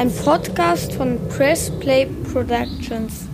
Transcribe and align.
Ein 0.00 0.10
Podcast 0.10 0.94
von 0.94 1.18
Press 1.28 1.70
Play 1.78 2.06
Productions. 2.32 3.28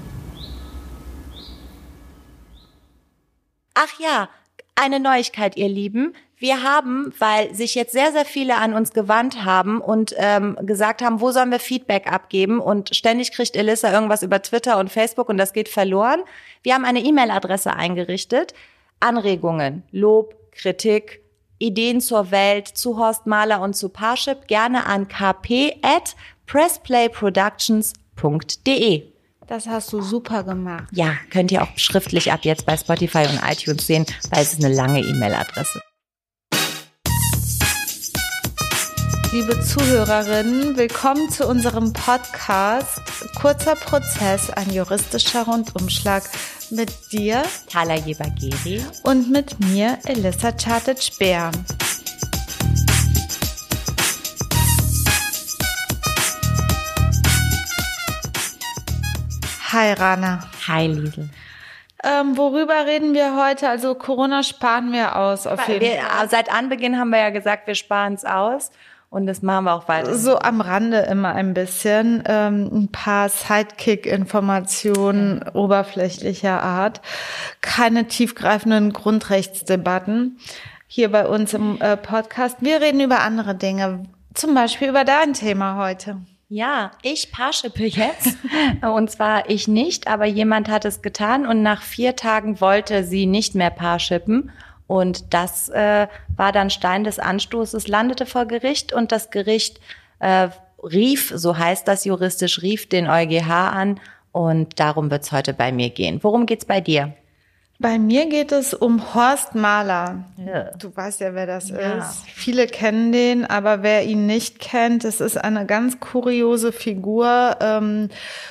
Ach 3.74 4.00
ja, 4.00 4.28
eine 4.74 4.98
Neuigkeit, 4.98 5.56
ihr 5.56 5.68
Lieben. 5.68 6.16
Wir 6.38 6.64
haben, 6.64 7.14
weil 7.20 7.54
sich 7.54 7.76
jetzt 7.76 7.92
sehr, 7.92 8.10
sehr 8.10 8.24
viele 8.24 8.56
an 8.56 8.74
uns 8.74 8.90
gewandt 8.90 9.44
haben 9.44 9.80
und 9.80 10.16
ähm, 10.18 10.58
gesagt 10.62 11.02
haben, 11.02 11.20
wo 11.20 11.30
sollen 11.30 11.52
wir 11.52 11.60
Feedback 11.60 12.12
abgeben 12.12 12.58
und 12.58 12.96
ständig 12.96 13.30
kriegt 13.30 13.54
Elissa 13.54 13.92
irgendwas 13.92 14.24
über 14.24 14.42
Twitter 14.42 14.80
und 14.80 14.90
Facebook 14.90 15.28
und 15.28 15.36
das 15.36 15.52
geht 15.52 15.68
verloren. 15.68 16.18
Wir 16.64 16.74
haben 16.74 16.84
eine 16.84 16.98
E-Mail-Adresse 16.98 17.74
eingerichtet. 17.74 18.54
Anregungen, 18.98 19.84
Lob, 19.92 20.34
Kritik, 20.50 21.20
Ideen 21.58 22.00
zur 22.00 22.32
Welt, 22.32 22.66
zu 22.68 22.98
Horst 22.98 23.26
Mahler 23.26 23.60
und 23.60 23.74
zu 23.74 23.88
Parship 23.88 24.46
gerne 24.48 24.84
an 24.86 25.08
kp 25.08 25.76
pressplayproductions.de. 26.46 29.02
Das 29.46 29.68
hast 29.68 29.92
du 29.92 30.02
super 30.02 30.42
gemacht. 30.42 30.88
Ja, 30.90 31.14
könnt 31.30 31.52
ihr 31.52 31.62
auch 31.62 31.68
schriftlich 31.76 32.32
ab 32.32 32.40
jetzt 32.42 32.66
bei 32.66 32.76
Spotify 32.76 33.28
und 33.30 33.40
iTunes 33.48 33.86
sehen, 33.86 34.04
weil 34.30 34.42
es 34.42 34.54
ist 34.54 34.64
eine 34.64 34.74
lange 34.74 34.98
E-Mail-Adresse. 35.00 35.80
Liebe 39.32 39.60
Zuhörerinnen, 39.60 40.76
willkommen 40.76 41.30
zu 41.30 41.46
unserem 41.46 41.92
Podcast 41.92 43.00
Kurzer 43.34 43.74
Prozess, 43.74 44.50
ein 44.50 44.72
juristischer 44.72 45.44
Rundumschlag 45.44 46.22
mit 46.70 46.90
dir, 47.12 47.42
Thala 47.68 47.96
Jebageri 47.96 48.82
und 49.02 49.30
mit 49.30 49.58
mir, 49.60 49.98
Elissa 50.06 50.52
Chartet-Speer. 50.52 51.50
Hi 59.72 59.92
Rana. 59.92 60.40
Hi 60.68 60.86
Liesel. 60.86 61.28
Ähm, 62.04 62.36
worüber 62.36 62.86
reden 62.86 63.14
wir 63.14 63.34
heute? 63.36 63.68
Also 63.68 63.96
Corona 63.96 64.44
sparen 64.44 64.92
wir 64.92 65.16
aus 65.16 65.46
auf 65.46 65.66
jeden 65.68 65.80
wir, 65.80 66.02
Fall. 66.02 66.28
Seit 66.28 66.52
Anbeginn 66.52 66.98
haben 66.98 67.08
wir 67.10 67.18
ja 67.18 67.30
gesagt, 67.30 67.66
wir 67.66 67.74
sparen 67.74 68.14
es 68.14 68.24
aus. 68.24 68.70
Und 69.10 69.26
das 69.26 69.42
machen 69.42 69.64
wir 69.64 69.74
auch 69.74 69.88
weiter. 69.88 70.14
So 70.14 70.38
am 70.38 70.60
Rande 70.60 70.98
immer 70.98 71.34
ein 71.34 71.52
bisschen. 71.54 72.22
Ähm, 72.28 72.70
ein 72.72 72.92
paar 72.92 73.28
Sidekick-Informationen 73.28 75.42
oberflächlicher 75.54 76.62
Art. 76.62 77.00
Keine 77.60 78.06
tiefgreifenden 78.06 78.92
Grundrechtsdebatten 78.92 80.38
hier 80.86 81.10
bei 81.10 81.26
uns 81.26 81.54
im 81.54 81.80
äh, 81.80 81.96
Podcast. 81.96 82.58
Wir 82.60 82.80
reden 82.80 83.00
über 83.00 83.18
andere 83.20 83.56
Dinge. 83.56 84.04
Zum 84.34 84.54
Beispiel 84.54 84.88
über 84.88 85.04
dein 85.04 85.32
Thema 85.32 85.76
heute. 85.76 86.18
Ja, 86.48 86.92
ich 87.02 87.32
parschippe 87.32 87.86
jetzt. 87.86 88.36
und 88.82 89.10
zwar 89.10 89.50
ich 89.50 89.66
nicht, 89.66 90.06
aber 90.06 90.26
jemand 90.26 90.68
hat 90.68 90.84
es 90.84 91.02
getan 91.02 91.44
und 91.46 91.62
nach 91.62 91.82
vier 91.82 92.14
Tagen 92.14 92.60
wollte 92.60 93.02
sie 93.02 93.26
nicht 93.26 93.54
mehr 93.54 93.70
paarschippen. 93.70 94.52
Und 94.86 95.34
das 95.34 95.68
äh, 95.68 96.06
war 96.36 96.52
dann 96.52 96.70
Stein 96.70 97.02
des 97.02 97.18
Anstoßes, 97.18 97.88
landete 97.88 98.26
vor 98.26 98.46
Gericht 98.46 98.92
und 98.92 99.10
das 99.10 99.30
Gericht 99.30 99.80
äh, 100.20 100.48
rief, 100.82 101.32
so 101.34 101.58
heißt 101.58 101.88
das 101.88 102.04
juristisch, 102.04 102.62
rief 102.62 102.88
den 102.88 103.08
EuGH 103.08 103.50
an 103.50 104.00
und 104.30 104.78
darum 104.78 105.10
wird's 105.10 105.32
heute 105.32 105.52
bei 105.52 105.72
mir 105.72 105.90
gehen. 105.90 106.20
Worum 106.22 106.46
geht's 106.46 106.64
bei 106.64 106.80
dir? 106.80 107.14
Bei 107.78 107.98
mir 107.98 108.26
geht 108.26 108.52
es 108.52 108.72
um 108.72 109.14
Horst 109.14 109.54
Mahler. 109.54 110.24
Ja. 110.38 110.70
Du 110.78 110.94
weißt 110.94 111.20
ja, 111.20 111.34
wer 111.34 111.46
das 111.46 111.68
ja. 111.68 111.98
ist. 111.98 112.24
Viele 112.26 112.66
kennen 112.66 113.12
den, 113.12 113.44
aber 113.44 113.82
wer 113.82 114.04
ihn 114.04 114.26
nicht 114.26 114.58
kennt, 114.58 115.04
es 115.04 115.20
ist 115.20 115.36
eine 115.36 115.66
ganz 115.66 116.00
kuriose 116.00 116.72
Figur. 116.72 117.56
Ähm, 117.60 118.08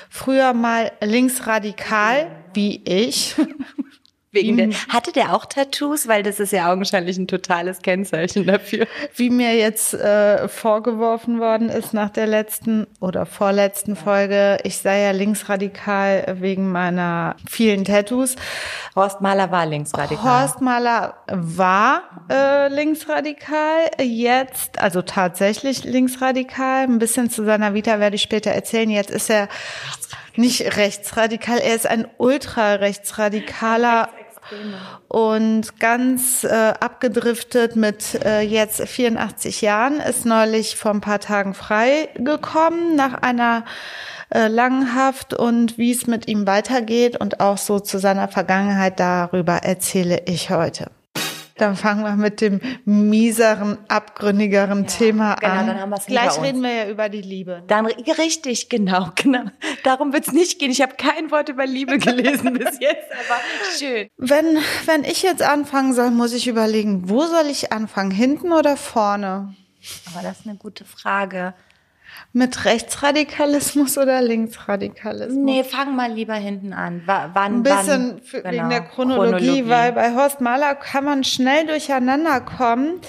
früher 0.10 0.54
mal 0.54 0.92
linksradikal, 1.02 2.28
wie 2.54 2.82
ich. 2.84 3.36
Wegen 4.36 4.58
der, 4.58 4.70
hatte 4.90 5.12
der 5.12 5.34
auch 5.34 5.46
Tattoos? 5.46 6.08
Weil 6.08 6.24
das 6.24 6.40
ist 6.40 6.52
ja 6.52 6.72
augenscheinlich 6.72 7.18
ein 7.18 7.28
totales 7.28 7.82
Kennzeichen 7.82 8.46
dafür. 8.46 8.86
Wie 9.16 9.30
mir 9.30 9.56
jetzt 9.56 9.94
äh, 9.94 10.48
vorgeworfen 10.48 11.40
worden 11.40 11.70
ist 11.70 11.94
nach 11.94 12.10
der 12.10 12.28
letzten 12.28 12.86
oder 13.00 13.26
vorletzten 13.26 13.96
Folge, 13.96 14.58
ich 14.64 14.78
sei 14.78 15.02
ja 15.02 15.12
linksradikal 15.12 16.36
wegen 16.40 16.72
meiner 16.72 17.36
vielen 17.50 17.86
Tattoos. 17.86 18.36
Horst 18.96 19.22
Mahler 19.22 19.52
war 19.52 19.66
linksradikal. 19.66 20.42
Horst 20.42 20.62
Mahler 20.62 21.16
war 21.28 22.04
äh, 22.30 22.68
linksradikal, 22.68 23.90
jetzt, 24.02 24.80
also 24.80 25.02
tatsächlich 25.02 25.84
linksradikal. 25.84 26.84
Ein 26.84 27.00
bisschen 27.00 27.30
zu 27.30 27.46
seiner 27.46 27.74
Vita 27.74 28.00
werde 28.00 28.16
ich 28.16 28.22
später 28.22 28.52
erzählen. 28.52 28.90
Jetzt 28.90 29.12
ist 29.12 29.30
er 29.30 29.48
nicht 30.36 30.78
rechtsradikal, 30.78 31.60
er 31.60 31.76
ist 31.76 31.88
ein 31.88 32.08
ultrarechtsradikaler 32.18 34.10
und 35.08 35.80
ganz 35.80 36.44
äh, 36.44 36.74
abgedriftet 36.80 37.76
mit 37.76 38.24
äh, 38.24 38.42
jetzt 38.42 38.82
84 38.82 39.62
Jahren, 39.62 40.00
ist 40.00 40.26
neulich 40.26 40.76
vor 40.76 40.92
ein 40.92 41.02
paar 41.02 41.20
Tagen 41.20 41.54
frei 41.54 42.10
gekommen 42.16 42.96
nach 42.96 43.22
einer 43.22 43.66
äh, 44.30 44.48
langen 44.48 44.96
Haft 44.96 45.34
und 45.34 45.78
wie 45.78 45.92
es 45.92 46.08
mit 46.08 46.28
ihm 46.28 46.48
weitergeht 46.48 47.18
und 47.18 47.40
auch 47.40 47.58
so 47.58 47.80
zu 47.80 48.00
seiner 48.00 48.28
Vergangenheit 48.28 49.00
darüber 49.00 49.58
erzähle 49.58 50.24
ich 50.26 50.50
heute. 50.50 50.92
Dann 51.58 51.78
fangen 51.78 52.04
wir 52.04 52.18
mit 52.18 52.42
dem 52.42 52.60
mieseren, 52.84 53.78
abgründigeren 53.88 54.82
ja, 54.82 54.88
Thema 54.88 55.36
genau, 55.36 55.54
an. 55.54 55.68
Dann 55.68 55.80
haben 55.80 55.90
wir's 55.90 56.06
Gleich 56.06 56.42
reden 56.42 56.62
wir 56.62 56.74
ja 56.74 56.90
über 56.90 57.08
die 57.08 57.22
Liebe. 57.22 57.64
Dann 57.68 57.86
richtig, 57.86 58.68
genau, 58.68 59.10
genau. 59.16 59.46
Darum 59.84 60.12
wird's 60.12 60.34
nicht 60.34 60.60
gehen. 60.60 60.72
Ich 60.72 60.82
habe 60.82 60.96
kein 60.96 61.32
Wort 61.32 61.48
über 61.48 61.66
Liebe 61.66 61.98
gelesen 61.98 62.54
bis 62.58 62.80
jetzt, 62.80 63.10
aber 63.12 63.40
schön. 63.78 64.10
Wenn 64.18 64.58
wenn 64.86 65.06
ich 65.06 65.24
jetzt 65.24 65.42
anfangen 65.42 65.94
soll, 65.94 66.12
muss 66.12 66.34
ich 66.34 66.48
überlegen, 66.48 67.10
wo 67.10 67.22
soll 67.26 67.46
ich 67.50 67.72
anfangen, 67.72 68.12
hinten 68.12 68.52
oder 68.52 68.76
vorne? 68.76 69.56
Aber 70.14 70.24
das 70.24 70.40
ist 70.40 70.48
eine 70.48 70.58
gute 70.58 70.84
Frage. 70.84 71.54
Mit 72.38 72.66
Rechtsradikalismus 72.66 73.98
oder 73.98 74.22
Linksradikalismus? 74.22 75.42
Nee, 75.42 75.64
fang 75.64 75.96
mal 75.96 76.12
lieber 76.12 76.34
hinten 76.34 76.74
an. 76.74 77.02
W 77.06 77.14
wann, 77.32 77.54
Ein 77.54 77.64
bisschen 77.64 78.22
wann, 78.30 78.42
genau, 78.44 78.52
wegen 78.52 78.70
der 78.70 78.82
Chronologie, 78.82 79.46
Chronologie, 79.46 79.70
weil 79.70 79.94
bei 79.94 80.14
Horst 80.16 80.42
Mahler 80.42 80.76
kann 80.76 81.06
man 81.06 81.24
schnell 81.24 81.66
durcheinander 81.66 82.42
kommen. 82.42 83.00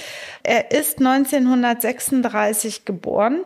Er 0.44 0.70
ist 0.70 1.00
1936 1.00 2.84
geboren 2.84 3.41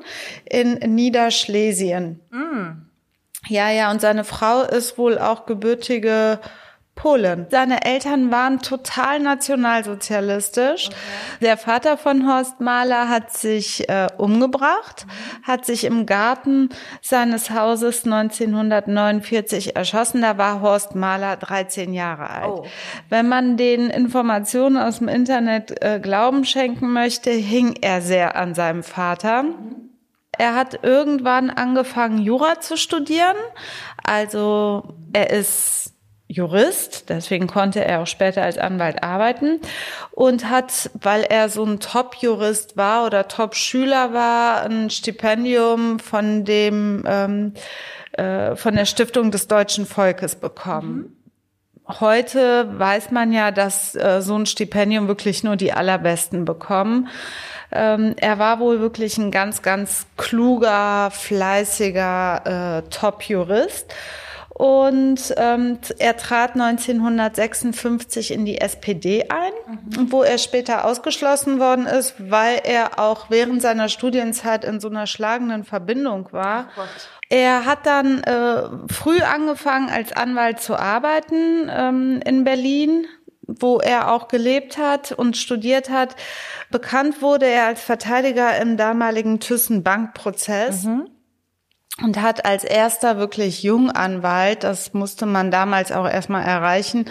in 0.44 0.74
Niederschlesien. 0.94 2.20
Mm. 2.30 2.82
Ja, 3.48 3.70
ja, 3.70 3.90
und 3.90 4.02
seine 4.02 4.24
Frau 4.24 4.60
ist 4.60 4.98
wohl 4.98 5.18
auch 5.18 5.46
gebürtige 5.46 6.40
Polen. 7.00 7.46
Seine 7.50 7.86
Eltern 7.86 8.30
waren 8.30 8.60
total 8.60 9.20
nationalsozialistisch. 9.20 10.88
Okay. 10.88 10.96
Der 11.40 11.56
Vater 11.56 11.96
von 11.96 12.28
Horst 12.28 12.60
Mahler 12.60 13.08
hat 13.08 13.32
sich 13.32 13.88
äh, 13.88 14.08
umgebracht, 14.18 15.06
mhm. 15.06 15.46
hat 15.46 15.64
sich 15.64 15.84
im 15.84 16.04
Garten 16.04 16.68
seines 17.00 17.50
Hauses 17.50 18.04
1949 18.04 19.76
erschossen. 19.76 20.20
Da 20.20 20.36
war 20.36 20.60
Horst 20.60 20.94
Mahler 20.94 21.36
13 21.36 21.94
Jahre 21.94 22.28
alt. 22.28 22.50
Oh. 22.50 22.66
Wenn 23.08 23.28
man 23.28 23.56
den 23.56 23.88
Informationen 23.88 24.76
aus 24.76 24.98
dem 24.98 25.08
Internet 25.08 25.82
äh, 25.82 26.00
Glauben 26.00 26.44
schenken 26.44 26.92
möchte, 26.92 27.30
hing 27.30 27.76
er 27.80 28.02
sehr 28.02 28.36
an 28.36 28.54
seinem 28.54 28.82
Vater. 28.82 29.44
Mhm. 29.44 29.90
Er 30.36 30.54
hat 30.54 30.84
irgendwann 30.84 31.48
angefangen, 31.48 32.18
Jura 32.18 32.60
zu 32.60 32.76
studieren. 32.76 33.36
Also 34.04 34.94
er 35.14 35.30
ist 35.30 35.94
Jurist, 36.30 37.08
deswegen 37.08 37.48
konnte 37.48 37.84
er 37.84 38.02
auch 38.02 38.06
später 38.06 38.42
als 38.42 38.56
Anwalt 38.56 39.02
arbeiten 39.02 39.58
und 40.12 40.48
hat, 40.48 40.90
weil 40.94 41.22
er 41.22 41.48
so 41.48 41.64
ein 41.64 41.80
Top-Jurist 41.80 42.76
war 42.76 43.04
oder 43.04 43.26
Top-Schüler 43.26 44.12
war, 44.12 44.62
ein 44.62 44.90
Stipendium 44.90 45.98
von 45.98 46.44
dem 46.44 47.02
ähm, 47.04 47.54
äh, 48.12 48.54
von 48.54 48.76
der 48.76 48.84
Stiftung 48.84 49.32
des 49.32 49.48
deutschen 49.48 49.86
Volkes 49.86 50.36
bekommen. 50.36 51.16
Mhm. 51.88 52.00
Heute 52.00 52.78
weiß 52.78 53.10
man 53.10 53.32
ja, 53.32 53.50
dass 53.50 53.96
äh, 53.96 54.22
so 54.22 54.36
ein 54.36 54.46
Stipendium 54.46 55.08
wirklich 55.08 55.42
nur 55.42 55.56
die 55.56 55.72
allerbesten 55.72 56.44
bekommen. 56.44 57.08
Ähm, 57.72 58.14
er 58.16 58.38
war 58.38 58.60
wohl 58.60 58.78
wirklich 58.78 59.18
ein 59.18 59.32
ganz, 59.32 59.62
ganz 59.62 60.06
kluger, 60.16 61.10
fleißiger 61.10 62.84
äh, 62.84 62.90
Top-Jurist. 62.90 63.92
Und 64.60 65.32
ähm, 65.38 65.78
er 65.98 66.18
trat 66.18 66.52
1956 66.52 68.30
in 68.30 68.44
die 68.44 68.60
SPD 68.60 69.24
ein, 69.30 69.52
mhm. 69.66 70.12
wo 70.12 70.22
er 70.22 70.36
später 70.36 70.84
ausgeschlossen 70.84 71.58
worden 71.58 71.86
ist, 71.86 72.16
weil 72.18 72.60
er 72.64 72.98
auch 72.98 73.30
während 73.30 73.62
seiner 73.62 73.88
Studienzeit 73.88 74.66
in 74.66 74.78
so 74.78 74.90
einer 74.90 75.06
schlagenden 75.06 75.64
Verbindung 75.64 76.28
war. 76.32 76.68
Oh 76.76 76.82
er 77.30 77.64
hat 77.64 77.86
dann 77.86 78.22
äh, 78.22 78.64
früh 78.92 79.22
angefangen, 79.22 79.88
als 79.88 80.12
Anwalt 80.12 80.60
zu 80.60 80.76
arbeiten 80.76 81.70
ähm, 81.74 82.20
in 82.26 82.44
Berlin 82.44 83.06
wo 83.52 83.80
er 83.80 84.12
auch 84.12 84.28
gelebt 84.28 84.78
hat 84.78 85.10
und 85.10 85.36
studiert 85.36 85.90
hat. 85.90 86.14
Bekannt 86.70 87.20
wurde 87.20 87.46
er 87.46 87.66
als 87.66 87.82
Verteidiger 87.82 88.56
im 88.60 88.76
damaligen 88.76 89.40
Thyssen-Bank-Prozess. 89.40 90.84
Mhm 90.84 91.08
und 92.02 92.20
hat 92.20 92.44
als 92.44 92.64
erster 92.64 93.18
wirklich 93.18 93.62
Junganwalt, 93.62 94.64
das 94.64 94.94
musste 94.94 95.26
man 95.26 95.50
damals 95.50 95.92
auch 95.92 96.08
erstmal 96.08 96.44
erreichen, 96.44 97.06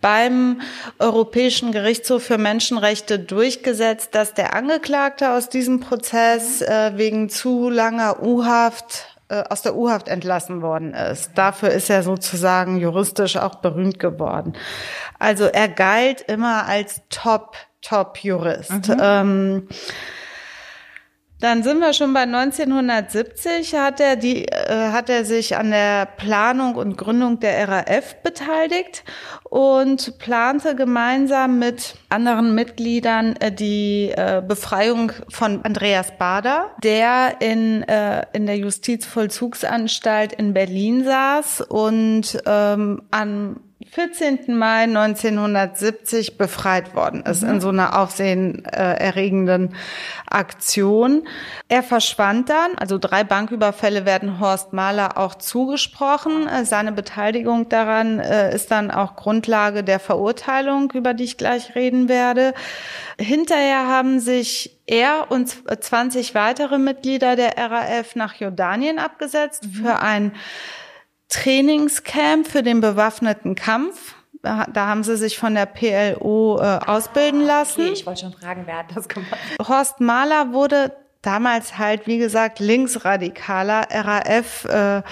beim 0.00 0.60
Europäischen 0.98 1.72
Gerichtshof 1.72 2.22
für 2.22 2.38
Menschenrechte 2.38 3.18
durchgesetzt, 3.18 4.14
dass 4.14 4.34
der 4.34 4.54
Angeklagte 4.54 5.32
aus 5.32 5.48
diesem 5.48 5.80
Prozess 5.80 6.62
äh, 6.62 6.92
wegen 6.96 7.28
zu 7.28 7.70
langer 7.70 8.22
U-Haft 8.22 9.06
äh, 9.28 9.44
aus 9.48 9.62
der 9.62 9.74
U-Haft 9.74 10.08
entlassen 10.08 10.60
worden 10.60 10.92
ist. 10.92 11.30
Dafür 11.34 11.70
ist 11.70 11.88
er 11.88 12.02
sozusagen 12.02 12.78
juristisch 12.78 13.36
auch 13.36 13.56
berühmt 13.56 13.98
geworden. 13.98 14.52
Also 15.18 15.44
er 15.44 15.68
galt 15.68 16.20
immer 16.20 16.66
als 16.66 17.00
Top, 17.08 17.56
Top-Jurist. 17.80 18.88
Mhm. 18.88 18.96
Ähm, 19.00 19.68
dann 21.42 21.64
sind 21.64 21.80
wir 21.80 21.92
schon 21.92 22.14
bei 22.14 22.20
1970, 22.20 23.74
hat 23.74 23.98
er, 23.98 24.14
die, 24.14 24.46
äh, 24.46 24.90
hat 24.92 25.10
er 25.10 25.24
sich 25.24 25.56
an 25.56 25.72
der 25.72 26.06
Planung 26.06 26.76
und 26.76 26.96
Gründung 26.96 27.40
der 27.40 27.68
RAF 27.68 28.22
beteiligt 28.22 29.02
und 29.50 30.18
plante 30.18 30.76
gemeinsam 30.76 31.58
mit 31.58 31.96
anderen 32.10 32.54
Mitgliedern 32.54 33.34
äh, 33.40 33.50
die 33.50 34.12
äh, 34.16 34.40
Befreiung 34.46 35.10
von 35.30 35.64
Andreas 35.64 36.16
Bader, 36.16 36.70
der 36.84 37.40
in, 37.40 37.82
äh, 37.88 38.24
in 38.32 38.46
der 38.46 38.58
Justizvollzugsanstalt 38.58 40.32
in 40.34 40.54
Berlin 40.54 41.02
saß 41.02 41.62
und 41.62 42.40
ähm, 42.46 43.02
an 43.10 43.56
14. 43.90 44.56
Mai 44.56 44.84
1970 44.84 46.36
befreit 46.38 46.94
worden 46.94 47.22
ist 47.22 47.42
mhm. 47.42 47.50
in 47.50 47.60
so 47.60 47.68
einer 47.68 47.98
aufsehenerregenden 47.98 49.74
Aktion. 50.26 51.26
Er 51.68 51.82
verschwand 51.82 52.50
dann, 52.50 52.76
also 52.76 52.98
drei 52.98 53.24
Banküberfälle 53.24 54.04
werden 54.04 54.40
Horst 54.40 54.72
Mahler 54.72 55.18
auch 55.18 55.34
zugesprochen. 55.34 56.48
Seine 56.64 56.92
Beteiligung 56.92 57.68
daran 57.68 58.20
äh, 58.20 58.54
ist 58.54 58.70
dann 58.70 58.90
auch 58.90 59.16
Grundlage 59.16 59.84
der 59.84 60.00
Verurteilung, 60.00 60.90
über 60.92 61.14
die 61.14 61.24
ich 61.24 61.36
gleich 61.36 61.74
reden 61.74 62.08
werde. 62.08 62.54
Hinterher 63.18 63.86
haben 63.88 64.20
sich 64.20 64.78
er 64.86 65.30
und 65.30 65.56
20 65.82 66.34
weitere 66.34 66.78
Mitglieder 66.78 67.36
der 67.36 67.56
RAF 67.56 68.16
nach 68.16 68.34
Jordanien 68.34 68.98
abgesetzt 68.98 69.66
für 69.72 70.00
ein 70.00 70.32
Trainingscamp 71.32 72.46
für 72.46 72.62
den 72.62 72.80
bewaffneten 72.80 73.54
Kampf. 73.54 74.14
Da 74.42 74.86
haben 74.86 75.04
sie 75.04 75.16
sich 75.16 75.38
von 75.38 75.54
der 75.54 75.66
PLO 75.66 76.58
äh, 76.60 76.80
ausbilden 76.84 77.42
lassen. 77.42 77.82
Okay, 77.82 77.92
ich 77.92 78.06
wollte 78.06 78.22
schon 78.22 78.32
fragen, 78.32 78.62
wer 78.66 78.78
hat 78.78 78.86
das 78.94 79.08
gemacht? 79.08 79.38
Horst 79.66 80.00
Mahler 80.00 80.52
wurde 80.52 80.92
damals 81.22 81.78
halt, 81.78 82.06
wie 82.06 82.18
gesagt, 82.18 82.58
linksradikaler 82.58 83.86
RAF 83.90 84.64
äh, 84.64 85.02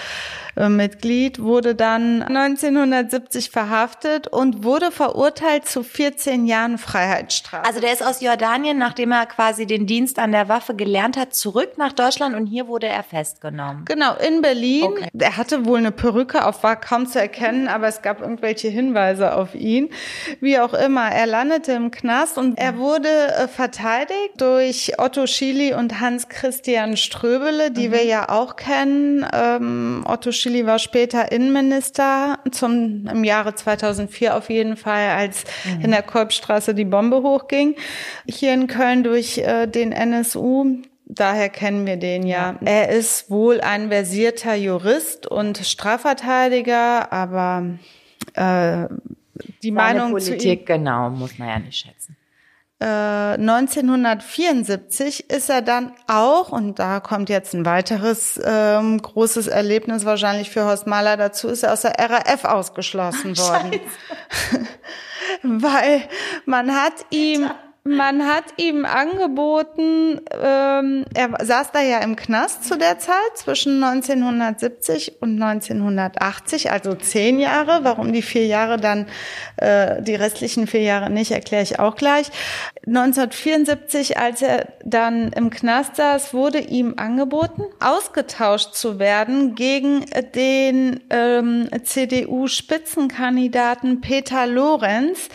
äh, 0.55 1.31
wurde 1.39 1.75
dann 1.75 2.21
1970 2.21 3.49
verhaftet 3.49 4.27
und 4.27 4.63
wurde 4.63 4.91
verurteilt 4.91 5.67
zu 5.67 5.83
14 5.83 6.45
Jahren 6.45 6.77
Freiheitsstrafe. 6.77 7.65
Also 7.65 7.79
der 7.79 7.93
ist 7.93 8.05
aus 8.05 8.21
Jordanien, 8.21 8.77
nachdem 8.77 9.11
er 9.11 9.25
quasi 9.25 9.65
den 9.65 9.87
Dienst 9.87 10.19
an 10.19 10.31
der 10.31 10.49
Waffe 10.49 10.75
gelernt 10.75 11.17
hat, 11.17 11.33
zurück 11.33 11.77
nach 11.77 11.93
Deutschland 11.93 12.35
und 12.35 12.47
hier 12.47 12.67
wurde 12.67 12.87
er 12.87 13.03
festgenommen. 13.03 13.85
Genau, 13.85 14.15
in 14.15 14.41
Berlin. 14.41 14.83
Okay. 14.83 15.09
Er 15.17 15.37
hatte 15.37 15.65
wohl 15.65 15.79
eine 15.79 15.91
Perücke 15.91 16.45
auf, 16.45 16.63
war 16.63 16.75
kaum 16.75 17.07
zu 17.07 17.19
erkennen, 17.19 17.67
aber 17.67 17.87
es 17.87 18.01
gab 18.01 18.21
irgendwelche 18.21 18.67
Hinweise 18.67 19.35
auf 19.35 19.55
ihn. 19.55 19.89
Wie 20.41 20.59
auch 20.59 20.73
immer, 20.73 21.09
er 21.09 21.27
landete 21.27 21.71
im 21.73 21.91
Knast 21.91 22.37
und 22.37 22.57
er 22.57 22.77
wurde 22.77 23.07
äh, 23.07 23.47
verteidigt 23.47 24.39
durch 24.39 24.99
Otto 24.99 25.27
Schily 25.27 25.73
und 25.73 26.00
Hans 26.01 26.27
Christian 26.27 26.97
Ströbele, 26.97 27.71
die 27.71 27.87
mhm. 27.87 27.91
wir 27.93 28.03
ja 28.03 28.29
auch 28.29 28.55
kennen. 28.55 29.25
Ähm, 29.31 30.03
Otto 30.07 30.31
Schily 30.31 30.65
war 30.65 30.79
später 30.79 31.31
Innenminister 31.31 32.39
zum, 32.51 33.07
im 33.07 33.23
Jahre 33.23 33.55
2004 33.55 34.35
auf 34.35 34.49
jeden 34.49 34.75
Fall, 34.75 35.09
als 35.09 35.45
mhm. 35.65 35.85
in 35.85 35.91
der 35.91 36.03
Kolbstraße 36.03 36.75
die 36.75 36.85
Bombe 36.85 37.23
hochging. 37.23 37.75
Hier 38.27 38.53
in 38.53 38.67
Köln 38.67 39.03
durch 39.03 39.37
äh, 39.37 39.67
den 39.67 39.91
NSU. 39.91 40.81
Daher 41.05 41.49
kennen 41.49 41.85
wir 41.85 41.97
den 41.97 42.25
ja. 42.25 42.55
Er 42.63 42.89
ist 42.89 43.29
wohl 43.29 43.59
ein 43.59 43.89
versierter 43.89 44.55
Jurist 44.55 45.27
und 45.27 45.57
Strafverteidiger, 45.57 47.11
aber 47.11 47.77
äh, 48.33 48.87
die 49.61 49.69
Seine 49.69 49.73
Meinung 49.73 50.11
Politik, 50.11 50.39
zu 50.41 50.47
ihm, 50.47 50.65
genau, 50.65 51.09
muss 51.09 51.37
man 51.37 51.49
ja 51.49 51.59
nicht 51.59 51.77
schätzen. 51.77 52.15
1974 52.85 55.29
äh, 55.29 55.35
ist 55.35 55.49
er 55.49 55.61
dann 55.61 55.93
auch, 56.07 56.51
und 56.51 56.79
da 56.79 56.99
kommt 56.99 57.29
jetzt 57.29 57.53
ein 57.53 57.65
weiteres 57.65 58.39
ähm, 58.43 59.01
großes 59.01 59.47
Erlebnis 59.47 60.03
wahrscheinlich 60.05 60.49
für 60.49 60.65
Horst 60.65 60.87
Mahler 60.87 61.15
dazu, 61.15 61.47
ist 61.47 61.63
er 61.63 61.71
aus 61.73 61.81
der 61.81 61.93
RAF 61.99 62.43
ausgeschlossen 62.45 63.37
worden. 63.37 63.79
Weil 65.43 66.01
man 66.45 66.75
hat 66.75 66.93
ihm 67.11 67.51
man 67.83 68.27
hat 68.27 68.43
ihm 68.57 68.85
angeboten, 68.85 70.21
ähm, 70.31 71.05
er 71.15 71.29
saß 71.43 71.71
da 71.71 71.81
ja 71.81 71.97
im 71.99 72.15
Knast 72.15 72.63
zu 72.63 72.77
der 72.77 72.99
Zeit 72.99 73.35
zwischen 73.35 73.83
1970 73.83 75.19
und 75.19 75.41
1980, 75.41 76.71
also 76.71 76.93
zehn 76.93 77.39
Jahre. 77.39 77.79
Warum 77.83 78.13
die 78.13 78.21
vier 78.21 78.45
Jahre 78.45 78.77
dann, 78.77 79.07
äh, 79.57 80.01
die 80.03 80.13
restlichen 80.13 80.67
vier 80.67 80.83
Jahre 80.83 81.09
nicht, 81.09 81.31
erkläre 81.31 81.63
ich 81.63 81.79
auch 81.79 81.95
gleich. 81.95 82.27
1974, 82.87 84.17
als 84.17 84.41
er 84.41 84.73
dann 84.83 85.31
im 85.33 85.51
Knast 85.51 85.97
saß, 85.97 86.33
wurde 86.33 86.57
ihm 86.57 86.95
angeboten, 86.97 87.65
ausgetauscht 87.79 88.73
zu 88.73 88.97
werden 88.97 89.53
gegen 89.53 90.03
den 90.33 90.99
ähm, 91.11 91.69
CDU-Spitzenkandidaten 91.83 94.01
Peter 94.01 94.47
Lorenz, 94.47 95.29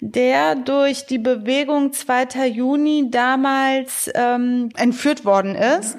der 0.00 0.56
durch 0.56 1.06
die 1.06 1.18
Bewegung 1.18 1.92
2. 1.92 2.48
Juni 2.48 3.12
damals 3.12 4.10
ähm, 4.14 4.70
entführt 4.76 5.24
worden 5.24 5.54
ist. 5.54 5.98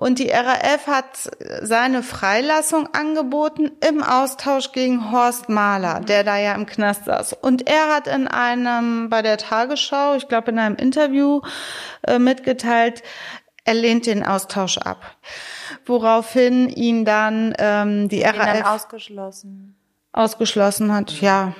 Und 0.00 0.20
die 0.20 0.30
RAF 0.30 0.86
hat 0.86 1.28
seine 1.60 2.04
Freilassung 2.04 2.86
angeboten 2.94 3.72
im 3.84 4.00
Austausch 4.00 4.70
gegen 4.70 5.10
Horst 5.10 5.48
Mahler, 5.48 5.98
der 5.98 6.22
da 6.22 6.38
ja 6.38 6.54
im 6.54 6.66
Knast 6.66 7.06
saß. 7.06 7.32
Und 7.32 7.68
er 7.68 7.92
hat 7.92 8.06
in 8.06 8.28
einem, 8.28 9.10
bei 9.10 9.22
der 9.22 9.38
Tagesschau, 9.38 10.14
ich 10.14 10.28
glaube 10.28 10.52
in 10.52 10.60
einem 10.60 10.76
Interview 10.76 11.40
äh, 12.06 12.20
mitgeteilt, 12.20 13.02
er 13.64 13.74
lehnt 13.74 14.06
den 14.06 14.24
Austausch 14.24 14.78
ab. 14.78 15.16
Woraufhin 15.84 16.68
ihn 16.68 17.04
dann 17.04 17.54
ähm, 17.58 18.08
die 18.08 18.22
RAF 18.22 18.36
dann 18.36 18.62
ausgeschlossen. 18.62 19.74
ausgeschlossen 20.12 20.94
hat. 20.94 21.20
Ja, 21.20 21.54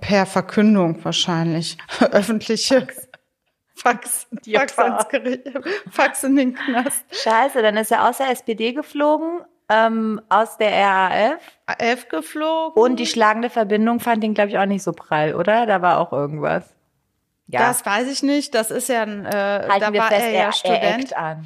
per 0.00 0.26
Verkündung 0.26 1.04
wahrscheinlich. 1.04 1.78
Öffentliche 2.10 2.80
Fax, 2.80 3.08
Fax, 3.82 4.28
ans 4.78 5.08
Gericht, 5.08 5.50
Fax 5.90 6.22
in 6.22 6.36
den 6.36 6.54
Knast. 6.54 7.04
Scheiße, 7.10 7.62
dann 7.62 7.76
ist 7.76 7.90
er 7.90 8.08
aus 8.08 8.18
der 8.18 8.30
SPD 8.30 8.72
geflogen, 8.72 9.40
ähm, 9.68 10.20
aus 10.28 10.56
der 10.56 10.70
RAF. 10.70 11.40
AF 11.66 12.08
geflogen. 12.08 12.80
Und 12.80 13.00
die 13.00 13.06
schlagende 13.06 13.50
Verbindung 13.50 13.98
fand 13.98 14.22
ihn, 14.22 14.34
glaube 14.34 14.50
ich, 14.50 14.58
auch 14.58 14.66
nicht 14.66 14.84
so 14.84 14.92
prall, 14.92 15.34
oder? 15.34 15.66
Da 15.66 15.82
war 15.82 15.98
auch 15.98 16.12
irgendwas. 16.12 16.72
Ja. 17.52 17.68
Das 17.68 17.84
weiß 17.84 18.10
ich 18.10 18.22
nicht. 18.22 18.54
Das 18.54 18.70
ist 18.70 18.88
ja, 18.88 19.02
äh, 19.02 19.68
Halten 19.68 19.80
da 19.80 19.92
war 19.92 20.08
fest, 20.08 20.22
er 20.22 20.30
ja 20.30 20.44
er, 20.44 20.52
Student. 20.52 21.12
Er 21.12 21.42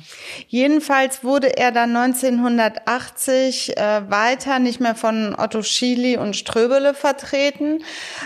Jedenfalls 0.46 1.24
wurde 1.24 1.56
er 1.56 1.72
dann 1.72 1.96
1980 1.96 3.76
äh, 3.76 4.08
weiter 4.08 4.60
nicht 4.60 4.78
mehr 4.78 4.94
von 4.94 5.34
Otto 5.36 5.62
Schily 5.62 6.16
und 6.16 6.36
Ströbele 6.36 6.94
vertreten, 6.94 7.82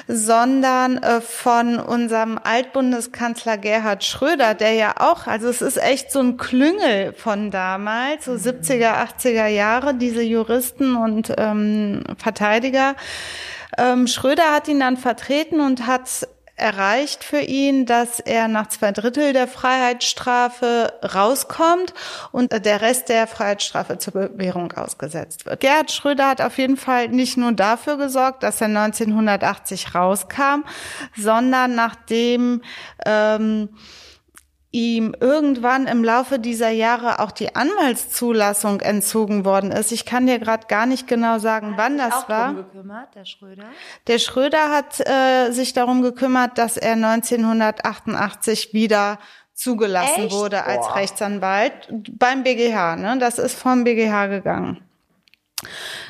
sondern 0.07 0.99
äh, 0.99 1.23
von 1.23 1.79
unserem 1.79 2.39
Altbundeskanzler 2.43 3.57
Gerhard 3.57 4.05
Schröder, 4.05 4.53
der 4.53 4.75
ja 4.75 4.95
auch, 4.99 5.27
also 5.27 5.49
es 5.49 5.63
ist 5.63 5.79
echt 5.79 6.13
so 6.13 6.21
ein 6.21 6.37
Klüngel 6.37 7.15
von 7.15 7.51
damals, 7.51 8.27
so 8.27 8.33
70er, 8.33 8.93
80er 9.19 9.47
Jahre, 9.47 9.95
diese 9.95 10.23
Juristen 10.23 10.97
und 10.97 11.33
ähm, 11.39 12.05
Verteidiger. 12.19 12.95
Ähm, 13.79 14.07
Schröder 14.07 14.53
hat 14.53 14.69
ihn 14.69 14.81
dann 14.81 14.99
vertreten 14.99 15.61
und 15.61 15.87
hat 15.87 16.29
erreicht 16.61 17.25
für 17.25 17.41
ihn, 17.41 17.87
dass 17.87 18.21
er 18.21 18.47
nach 18.49 18.69
zwei 18.69 18.93
Drittel 18.93 19.33
der 19.33 19.49
Freiheitsstrafe 19.49 20.93
rauskommt 21.03 21.95
und 22.33 22.53
der 22.53 22.81
Rest 22.83 23.09
der 23.09 23.27
Freiheitsstrafe 23.27 23.99
zur 23.99 24.13
Bewährung 24.13 24.73
ausgesetzt 24.73 25.47
wird. 25.47 25.61
Gerhard 25.61 25.91
Schröder 25.91 26.29
hat 26.29 26.41
auf 26.41 26.59
jeden 26.59 26.77
Fall 26.77 27.09
nicht 27.09 27.37
nur 27.37 27.53
dafür 27.53 27.97
gesorgt, 27.97 28.43
dass 28.43 28.61
er 28.61 28.69
1980 28.69 29.95
rauskam, 29.95 30.65
sondern 31.17 31.75
nachdem 31.75 32.63
ähm, 33.07 33.71
ihm 34.73 35.17
irgendwann 35.19 35.87
im 35.87 36.05
Laufe 36.05 36.39
dieser 36.39 36.71
Jahre 36.71 37.19
auch 37.19 37.33
die 37.33 37.57
Anwaltszulassung 37.57 38.81
entzogen 38.81 39.45
worden 39.45 39.73
ist. 39.73 39.91
Ich 39.91 40.05
kann 40.05 40.27
dir 40.27 40.39
gerade 40.39 40.69
gar 40.69 40.87
nicht 40.87 41.09
genau 41.09 41.39
sagen, 41.39 41.73
hat 41.73 41.79
wann 41.79 41.99
das 41.99 42.15
auch 42.15 42.29
war. 42.29 42.53
Drum 42.53 42.65
gekümmert, 42.65 43.15
der 43.15 43.25
Schröder? 43.25 43.65
Der 44.07 44.19
Schröder 44.19 44.71
hat 44.71 45.01
äh, 45.01 45.51
sich 45.51 45.73
darum 45.73 46.03
gekümmert, 46.03 46.57
dass 46.57 46.77
er 46.77 46.93
1988 46.93 48.73
wieder 48.73 49.19
zugelassen 49.55 50.27
Echt? 50.27 50.33
wurde 50.33 50.65
als 50.65 50.87
Boah. 50.87 50.97
Rechtsanwalt 50.97 51.89
beim 52.13 52.45
BGH. 52.45 52.97
Ne? 52.97 53.19
Das 53.19 53.39
ist 53.39 53.59
vom 53.59 53.83
BGH 53.83 54.29
gegangen. 54.29 54.83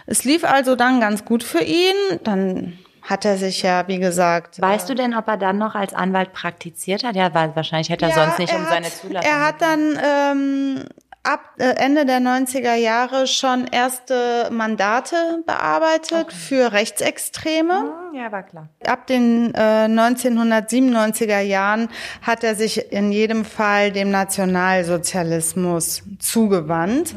Es 0.06 0.24
lief 0.24 0.44
also 0.44 0.76
dann 0.76 1.00
ganz 1.00 1.24
gut 1.24 1.42
für 1.42 1.62
ihn. 1.62 1.94
Dann 2.22 2.78
hat 3.02 3.24
er 3.24 3.36
sich 3.36 3.62
ja, 3.62 3.86
wie 3.88 3.98
gesagt. 3.98 4.60
Weißt 4.60 4.88
du 4.88 4.94
denn, 4.94 5.14
ob 5.14 5.26
er 5.28 5.36
dann 5.36 5.58
noch 5.58 5.74
als 5.74 5.94
Anwalt 5.94 6.32
praktiziert 6.32 7.04
hat? 7.04 7.16
Ja, 7.16 7.32
weil 7.34 7.54
wahrscheinlich 7.56 7.88
hätte 7.88 8.06
er 8.06 8.10
Ja, 8.10 8.14
sonst 8.14 8.38
nicht 8.38 8.52
er 8.52 8.58
um 8.58 8.64
hat, 8.64 8.70
seine 8.70 8.90
Zulassung. 8.90 9.30
Er 9.30 9.46
hat 9.46 9.62
dann 9.62 9.98
ähm, 10.04 10.84
ab 11.22 11.40
äh, 11.58 11.64
Ende 11.76 12.06
der 12.06 12.18
90er 12.20 12.74
Jahre 12.74 13.26
schon 13.26 13.66
erste 13.66 14.48
Mandate 14.50 15.42
bearbeitet 15.46 16.32
für 16.32 16.72
Rechtsextreme. 16.72 17.74
Hm, 18.12 18.14
Ja, 18.18 18.32
war 18.32 18.42
klar. 18.42 18.68
Ab 18.86 19.06
den 19.06 19.54
äh, 19.54 19.86
1997er 19.86 21.40
Jahren 21.40 21.88
hat 22.22 22.42
er 22.42 22.54
sich 22.54 22.90
in 22.92 23.12
jedem 23.12 23.44
Fall 23.44 23.92
dem 23.92 24.10
Nationalsozialismus 24.10 26.02
zugewandt, 26.18 27.14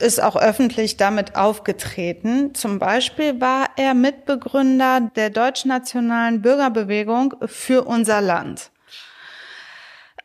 ist 0.00 0.22
auch 0.22 0.36
öffentlich 0.36 0.96
damit 0.96 1.36
aufgetreten. 1.36 2.54
Zum 2.54 2.78
Beispiel 2.78 3.40
war 3.40 3.66
er 3.76 3.94
Mitbegründer 3.94 5.10
der 5.14 5.30
deutschnationalen 5.30 6.42
Bürgerbewegung 6.42 7.34
für 7.46 7.84
unser 7.84 8.20
Land. 8.20 8.70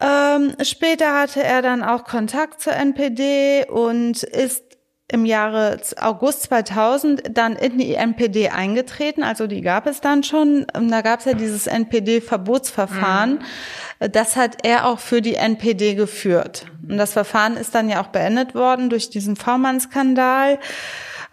Ähm, 0.02 0.56
später 0.64 1.20
hatte 1.20 1.44
er 1.44 1.62
dann 1.62 1.84
auch 1.84 2.04
Kontakt 2.04 2.62
zur 2.62 2.74
NPD 2.74 3.66
und 3.70 4.24
ist 4.24 4.64
im 5.12 5.26
Jahre 5.26 5.80
August 6.00 6.44
2000 6.44 7.38
dann 7.38 7.56
in 7.56 7.78
die 7.78 7.94
NPD 7.96 8.50
eingetreten. 8.50 9.24
Also 9.24 9.46
die 9.46 9.62
gab 9.62 9.86
es 9.86 10.02
dann 10.02 10.24
schon. 10.24 10.66
Da 10.74 11.02
gab 11.02 11.20
es 11.20 11.26
ja 11.26 11.34
dieses 11.34 11.68
NPD-Verbotsverfahren. 11.68 13.44
Das 14.00 14.38
hat 14.38 14.66
er 14.66 14.88
auch 14.88 15.00
für 15.00 15.22
die 15.22 15.36
NPD 15.36 15.96
geführt. 15.96 16.66
Und 16.88 16.98
das 16.98 17.14
Verfahren 17.14 17.58
ist 17.58 17.76
dann 17.76 17.90
ja 17.90 18.02
auch 18.02 18.08
beendet 18.08 18.56
worden 18.56 18.90
durch 18.90 19.10
diesen 19.10 19.36
V-Mann-Skandal 19.36 20.60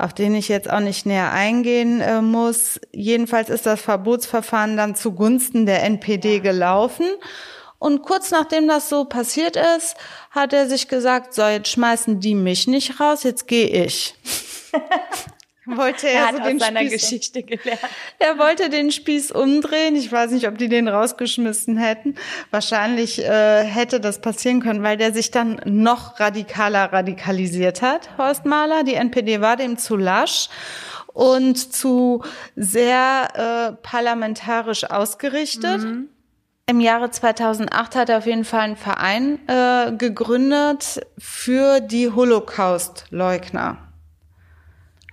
auf 0.01 0.15
den 0.15 0.37
ich 0.37 0.47
jetzt 0.47 0.71
auch 0.71 0.79
nicht 0.79 1.07
näher 1.07 1.33
eingehen 1.33 2.01
äh, 2.01 2.23
muss. 2.23 2.81
Jedenfalls 2.93 3.51
ist 3.51 3.67
das 3.67 3.81
Verbotsverfahren 3.81 4.77
dann 4.77 4.95
zugunsten 4.95 5.67
der 5.67 5.83
NPD 5.83 6.39
gelaufen. 6.39 7.05
Und 7.79 8.03
kurz 8.03 8.31
nachdem 8.31 8.67
das 8.67 8.89
so 8.89 9.05
passiert 9.05 9.57
ist, 9.57 9.97
hat 10.31 10.53
er 10.53 10.69
sich 10.69 10.89
gesagt, 10.89 11.35
so, 11.35 11.43
jetzt 11.43 11.69
schmeißen 11.69 12.21
die 12.21 12.35
mich 12.35 12.67
nicht 12.67 13.01
raus, 13.01 13.23
jetzt 13.23 13.47
gehe 13.47 13.85
ich. 13.85 14.15
wollte 15.77 16.09
er, 16.09 16.15
Er 16.15 16.27
hat 16.27 16.37
so 16.37 16.41
aus 16.43 16.49
den 16.49 16.59
seiner 16.59 16.81
Spieß, 16.81 16.93
Geschichte 16.93 17.43
gelernt. 17.43 17.81
er 18.19 18.39
wollte 18.39 18.71
den 18.71 18.91
Spieß 18.91 19.33
umdrehen. 19.33 19.97
Ich 19.97 20.11
weiß 20.11 20.31
nicht, 20.31 20.49
ob 20.49 20.59
die 20.59 20.69
den 20.69 20.89
rausgeschmissen 20.89 21.77
hätten. 21.77 22.15
Wahrscheinlich 22.51 23.23
äh, 23.23 23.65
hätte 23.65 24.01
das 24.01 24.21
passieren 24.21 24.61
können, 24.61 24.83
weil 24.83 24.97
der 24.97 25.13
sich 25.13 25.31
dann 25.31 25.61
noch 25.65 26.19
radikaler 26.21 26.93
radikalisiert 26.93 27.83
hat, 27.83 28.09
Horst 28.19 28.45
Mahler. 28.45 28.85
Die 28.85 28.95
NPD 28.95 29.41
war 29.41 29.57
dem 29.57 29.79
zu 29.79 29.97
lasch 29.97 30.49
und 31.13 31.73
zu 31.73 32.23
sehr 32.57 33.29
äh, 33.35 33.83
parlamentarisch 33.83 34.85
ausgerichtet. 34.85 35.81
Im 36.69 36.81
Jahre 36.81 37.11
2008 37.11 37.97
hat 37.97 38.09
er 38.11 38.19
auf 38.19 38.27
jeden 38.27 38.45
Fall 38.45 38.61
einen 38.61 38.77
Verein 38.77 39.39
äh, 39.49 39.91
gegründet 39.97 41.01
für 41.17 41.81
die 41.81 42.11
Holocaust-Leugner. 42.11 43.79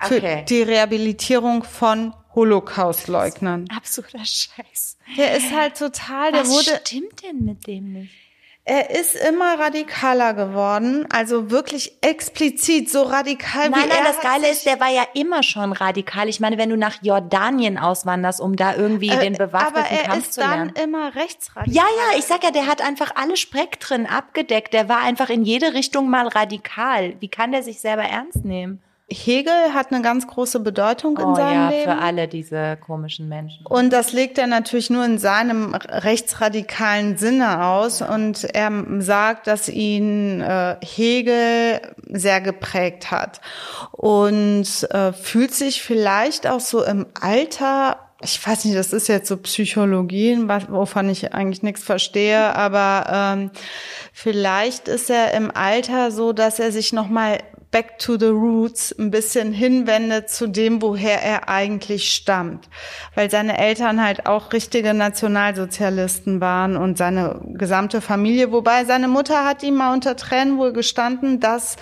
Für 0.02 0.18
Okay. 0.18 0.46
die 0.50 0.62
Rehabilitierung 0.62 1.64
von 1.64 2.14
Holocaust-Leugnern. 2.36 3.68
Absoluter 3.74 4.20
Scheiß. 4.26 4.98
Der 5.18 5.38
ist 5.38 5.54
halt 5.56 5.78
total, 5.78 6.34
der 6.34 6.42
Was 6.42 6.50
wurde, 6.50 6.82
stimmt 6.86 7.24
denn 7.24 7.46
mit 7.46 7.66
dem 7.68 7.94
nicht? 7.94 8.12
Er 8.68 8.90
ist 8.90 9.16
immer 9.16 9.60
radikaler 9.60 10.34
geworden, 10.34 11.06
also 11.12 11.52
wirklich 11.52 11.98
explizit 12.02 12.90
so 12.90 13.04
radikal 13.04 13.70
Nein, 13.70 13.84
wie 13.84 13.88
nein, 13.90 13.98
er 14.00 14.06
das 14.06 14.20
Geile 14.22 14.50
ist, 14.50 14.66
der 14.66 14.80
war 14.80 14.90
ja 14.90 15.04
immer 15.14 15.44
schon 15.44 15.72
radikal. 15.72 16.28
Ich 16.28 16.40
meine, 16.40 16.58
wenn 16.58 16.72
du 16.72 16.76
nach 16.76 16.96
Jordanien 17.04 17.78
auswanderst, 17.78 18.42
um 18.42 18.56
da 18.56 18.76
irgendwie 18.76 19.10
den 19.10 19.36
Äh, 19.36 19.38
bewaffneten 19.38 19.78
aber 19.78 19.92
er 19.92 20.04
Kampf 20.06 20.18
ist 20.26 20.34
zu 20.34 20.42
dann 20.42 20.50
lernen. 20.50 20.74
immer 20.84 21.16
rechtsradikal. 21.16 21.76
Ja, 21.76 21.84
ja, 21.84 22.18
ich 22.18 22.26
sag 22.26 22.44
ja, 22.44 22.50
der 22.50 22.66
hat 22.66 22.82
einfach 22.82 23.12
alle 23.16 23.38
Spektren 23.38 24.08
abgedeckt. 24.08 24.74
Der 24.74 24.90
war 24.90 25.02
einfach 25.02 25.30
in 25.30 25.44
jede 25.44 25.74
Richtung 25.76 26.10
mal 26.10 26.28
radikal. 26.28 27.16
Wie 27.20 27.30
kann 27.30 27.52
der 27.52 27.62
sich 27.62 27.80
selber 27.80 28.04
ernst 28.04 28.46
nehmen? 28.46 28.82
Hegel 29.08 29.74
hat 29.76 29.92
eine 29.92 30.02
ganz 30.02 30.26
große 30.26 30.60
Bedeutung 30.62 31.16
in 31.18 31.26
Oh 31.26 31.36
seinem 31.36 31.54
ja, 31.54 31.70
Leben. 31.70 31.84
für 31.84 31.98
alle 32.00 32.28
diese 32.28 32.76
komischen 32.78 33.30
Menschen. 33.30 33.64
Und 33.68 33.94
das 33.94 34.14
legt 34.14 34.40
er 34.40 34.48
natürlich 34.48 34.90
nur 34.90 35.06
in 35.06 35.20
seinem 35.20 35.76
rechtsradikalen 35.76 37.16
Sinne 37.16 37.66
aus. 37.66 38.02
Und 38.02 38.46
er 38.56 38.72
sagt, 39.00 39.46
dass 39.46 39.70
ihn 39.70 40.42
äh, 40.42 40.78
Hegel 40.84 41.82
sehr 42.10 42.42
geprägt 42.42 43.12
hat. 43.12 43.42
Und 43.92 44.66
äh, 44.90 45.14
fühlt 45.14 45.54
sich 45.54 45.84
vielleicht 45.84 46.48
auch 46.48 46.60
so 46.60 46.84
im 46.84 47.06
Alter, 47.22 48.00
ich 48.24 48.46
weiß 48.46 48.66
nicht, 48.66 48.76
das 48.76 48.92
ist 48.92 49.08
jetzt 49.08 49.28
so 49.28 49.38
Psychologie, 49.38 50.36
was- 50.48 50.72
wovon 50.72 51.10
ich 51.10 51.32
eigentlich 51.34 51.62
nichts 51.62 51.84
verstehe, 51.84 52.56
aber 52.56 53.06
ähm, 53.38 53.52
vielleicht 54.14 54.88
ist 54.88 55.12
er 55.12 55.34
im 55.34 55.52
Alter 55.56 56.10
so, 56.12 56.34
dass 56.34 56.58
er 56.60 56.72
sich 56.72 56.92
nochmal 56.92 57.38
back 57.72 58.00
to 58.00 58.18
the 58.18 58.28
roots 58.28 58.96
ein 58.98 59.12
bisschen 59.12 59.52
hinwendet 59.52 60.30
zu 60.30 60.48
dem, 60.48 60.82
woher 60.82 61.22
er 61.22 61.50
eigentlich 61.50 62.14
stammt. 62.14 62.70
Weil 63.16 63.30
seine 63.30 63.58
Eltern 63.58 64.04
halt 64.04 64.26
auch 64.26 64.54
richtige 64.54 64.94
Nationalsozialisten 64.94 66.42
waren 66.42 66.78
und 66.78 66.98
seine 66.98 67.42
gesamte 67.54 68.02
Familie, 68.02 68.52
wobei 68.52 68.86
seine 68.86 69.08
Mutter 69.08 69.46
hat 69.46 69.64
ihm 69.64 69.76
mal 69.76 69.94
unter 69.94 70.16
Tränen 70.16 70.58
wohl 70.58 70.74
gestanden, 70.74 71.40
dass 71.40 71.76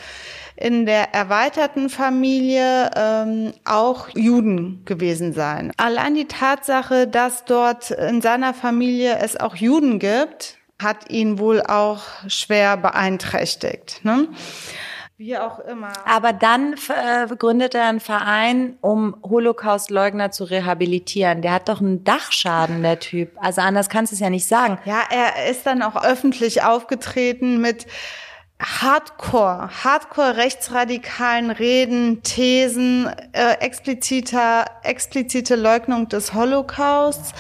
in 0.56 0.86
der 0.86 1.14
erweiterten 1.14 1.90
Familie 1.90 2.92
ähm, 2.96 3.54
auch 3.66 4.10
Juden 4.16 4.84
gewesen 4.86 5.34
seien. 5.34 5.72
Allein 5.78 6.16
die 6.16 6.28
Tatsache, 6.28 7.08
dass 7.08 7.46
dort 7.46 7.92
in 7.92 8.22
seiner 8.22 8.54
Familie 8.54 9.18
es 9.20 9.40
auch 9.40 9.56
Juden 9.56 10.00
gibt, 10.00 10.58
hat 10.82 11.10
ihn 11.10 11.40
wohl 11.40 11.62
auch 11.62 12.04
schwer 12.28 12.78
beeinträchtigt. 12.78 14.02
Ne? 14.04 14.28
Wie 15.24 15.38
auch 15.38 15.60
immer. 15.60 15.94
Aber 16.06 16.34
dann 16.34 16.74
äh, 16.74 17.34
gründet 17.38 17.76
er 17.76 17.86
einen 17.86 18.02
Verein, 18.02 18.76
um 18.82 19.16
Holocaust-Leugner 19.24 20.32
zu 20.32 20.44
rehabilitieren. 20.44 21.42
Der 21.42 21.54
hat 21.54 21.70
doch 21.70 21.80
einen 21.80 22.04
Dachschaden, 22.04 22.84
der 22.84 23.00
Typ. 23.00 23.32
Also 23.38 23.62
anders 23.62 23.88
kannst 23.88 24.12
du 24.12 24.16
es 24.16 24.20
ja 24.20 24.30
nicht 24.30 24.46
sagen. 24.46 24.80
Ja, 24.84 25.00
er 25.10 25.50
ist 25.50 25.66
dann 25.66 25.82
auch 25.82 26.04
öffentlich 26.04 26.64
aufgetreten 26.64 27.62
mit 27.62 27.88
Hardcore, 28.62 29.70
Hardcore 29.86 30.36
rechtsradikalen 30.36 31.52
Reden, 31.52 32.22
Thesen, 32.24 33.10
äh, 33.32 33.54
expliziter, 33.62 34.66
explizite 34.84 35.56
Leugnung 35.56 36.10
des 36.10 36.34
Holocausts, 36.34 37.32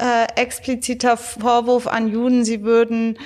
äh, 0.00 0.26
expliziter 0.34 1.16
Vorwurf 1.16 1.86
an 1.86 2.08
Juden, 2.08 2.44
sie 2.44 2.64
würden 2.64 3.18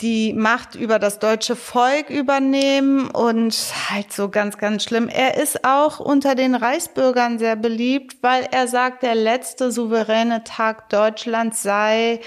die 0.00 0.32
Macht 0.32 0.74
über 0.74 0.98
das 0.98 1.18
deutsche 1.18 1.56
Volk 1.56 2.10
übernehmen 2.10 3.10
und 3.10 3.54
halt 3.90 4.12
so 4.12 4.28
ganz, 4.28 4.58
ganz 4.58 4.84
schlimm. 4.84 5.08
Er 5.08 5.36
ist 5.36 5.64
auch 5.64 6.00
unter 6.00 6.34
den 6.34 6.54
Reichsbürgern 6.54 7.38
sehr 7.38 7.56
beliebt, 7.56 8.18
weil 8.22 8.46
er 8.50 8.68
sagt, 8.68 9.02
der 9.02 9.14
letzte 9.14 9.72
souveräne 9.72 10.44
Tag 10.44 10.88
Deutschlands 10.88 11.62
sei 11.62 12.20